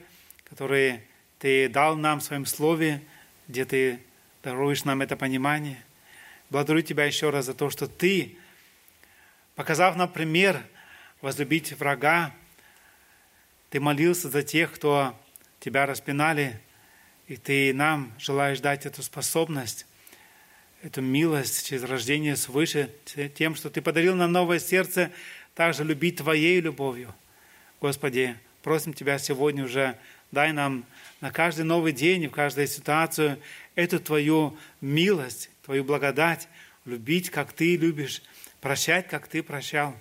который 0.46 1.02
Ты 1.40 1.70
дал 1.70 1.96
нам 1.96 2.20
в 2.20 2.24
Своем 2.24 2.46
Слове, 2.46 3.02
где 3.48 3.66
Ты 3.66 4.00
даруешь 4.44 4.84
нам 4.84 5.02
это 5.02 5.16
понимание. 5.16 5.84
Благодарю 6.50 6.82
Тебя 6.82 7.06
еще 7.06 7.30
раз 7.30 7.46
за 7.46 7.54
то, 7.54 7.70
что 7.70 7.88
Ты, 7.88 8.38
показав 9.56 9.96
нам 9.96 10.12
пример 10.12 10.62
возлюбить 11.22 11.74
врага, 11.74 12.34
Ты 13.70 13.80
молился 13.80 14.30
за 14.30 14.44
тех, 14.44 14.72
кто 14.72 15.16
Тебя 15.60 15.86
распинали, 15.86 16.62
и 17.28 17.36
Ты 17.36 17.74
нам 17.74 18.14
желаешь 18.18 18.60
дать 18.62 18.86
эту 18.86 19.04
способность, 19.04 19.86
эту 20.82 21.02
милость 21.02 21.68
через 21.68 21.84
рождение 21.84 22.36
свыше, 22.36 22.90
тем, 23.36 23.56
что 23.56 23.70
Ты 23.70 23.82
подарил 23.82 24.16
нам 24.16 24.32
новое 24.32 24.60
сердце, 24.60 25.12
также 25.54 25.84
любить 25.84 26.18
Твоей 26.18 26.62
любовью. 26.62 27.14
Господи, 27.82 28.38
Просим 28.64 28.94
Тебя 28.94 29.20
сегодня 29.20 29.66
уже, 29.66 29.98
дай 30.32 30.52
нам 30.54 30.86
на 31.22 31.32
каждый 31.32 31.66
новый 31.66 31.92
день 31.92 32.24
и 32.24 32.28
в 32.28 32.32
каждую 32.32 32.68
ситуацию 32.68 33.40
эту 33.76 34.00
Твою 34.00 34.58
милость, 34.82 35.50
Твою 35.64 35.84
благодать, 35.84 36.48
любить, 36.86 37.30
как 37.30 37.52
Ты 37.52 37.76
любишь, 37.76 38.22
прощать, 38.62 39.08
как 39.08 39.28
Ты 39.28 39.44
прощал. 39.44 39.96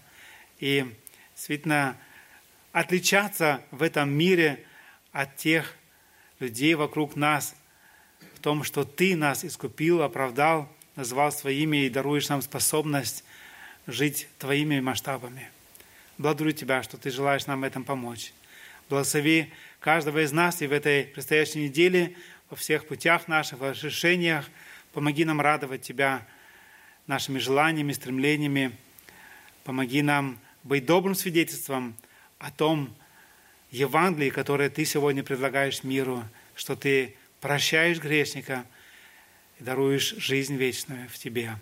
И 0.59 0.87
действительно 1.35 1.97
отличаться 2.77 3.63
в 3.71 3.83
этом 3.83 4.13
мире 4.13 4.63
от 5.11 5.35
тех 5.37 5.75
людей 6.41 6.75
вокруг 6.75 7.17
нас, 7.17 7.57
в 8.35 8.41
том, 8.41 8.65
что 8.65 8.85
Ты 8.85 9.17
нас 9.17 9.47
искупил, 9.47 10.03
оправдал, 10.03 10.71
назвал 10.95 11.33
своими 11.33 11.87
и 11.87 11.89
даруешь 11.89 12.29
нам 12.29 12.43
способность 12.43 13.25
жить 13.87 14.29
Твоими 14.39 14.81
масштабами. 14.81 15.49
Благодарю 16.19 16.53
Тебя, 16.53 16.83
что 16.83 16.99
Ты 16.99 17.11
желаешь 17.11 17.47
нам 17.47 17.63
в 17.63 17.65
этом 17.65 17.83
помочь. 17.83 18.35
Благослови 18.91 19.51
каждого 19.81 20.23
из 20.23 20.33
нас 20.33 20.61
и 20.61 20.67
в 20.67 20.73
этой 20.73 21.05
предстоящей 21.05 21.61
неделе 21.61 22.15
во 22.51 22.59
всех 22.59 22.87
путях 22.87 23.27
наших, 23.27 23.59
во 23.59 23.73
решениях. 23.73 24.51
Помоги 24.93 25.25
нам 25.25 25.41
радовать 25.41 25.81
Тебя 25.81 26.27
нашими 27.07 27.39
желаниями, 27.39 27.95
стремлениями. 27.95 28.77
Помоги 29.65 30.03
нам 30.03 30.39
быть 30.63 30.85
добрым 30.85 31.15
свидетельством 31.15 31.97
о 32.39 32.51
том 32.51 32.95
Евангелии, 33.71 34.31
которое 34.31 34.71
Ты 34.71 34.85
сегодня 34.85 35.23
предлагаешь 35.23 35.85
миру, 35.85 36.25
что 36.55 36.77
Ты 36.77 37.17
прощаешь 37.41 37.99
грешника 37.99 38.65
и 39.59 39.65
даруешь 39.65 40.15
жизнь 40.17 40.57
вечную 40.57 41.09
в 41.09 41.19
Тебе. 41.19 41.57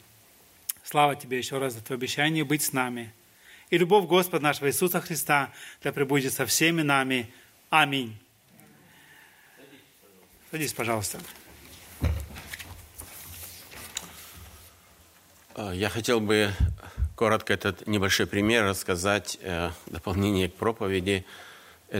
Слава 0.83 1.16
Тебе 1.16 1.39
еще 1.39 1.59
раз 1.59 1.75
за 1.75 1.81
Твое 1.83 1.99
обещание 1.99 2.45
быть 2.45 2.62
с 2.62 2.72
нами– 2.72 3.12
и 3.75 3.79
любовь 3.79 4.07
Господа 4.07 4.43
нашего 4.43 4.68
Иисуса 4.68 5.01
Христа 5.01 5.51
да 5.83 5.93
пребудет 5.93 6.33
со 6.33 6.47
всеми 6.47 6.83
нами. 6.83 7.29
Аминь. 7.70 8.16
Садись, 10.51 10.72
пожалуйста. 10.72 11.18
Э, 15.57 15.72
Я 15.75 15.89
хотел 15.89 16.20
бы 16.20 16.53
коротко 17.15 17.53
этот 17.53 17.87
небольшой 17.87 18.27
пример 18.27 18.65
рассказать, 18.65 19.39
э, 19.41 19.71
дополнение 19.87 20.49
к 20.49 20.55
проповеди. 20.55 21.25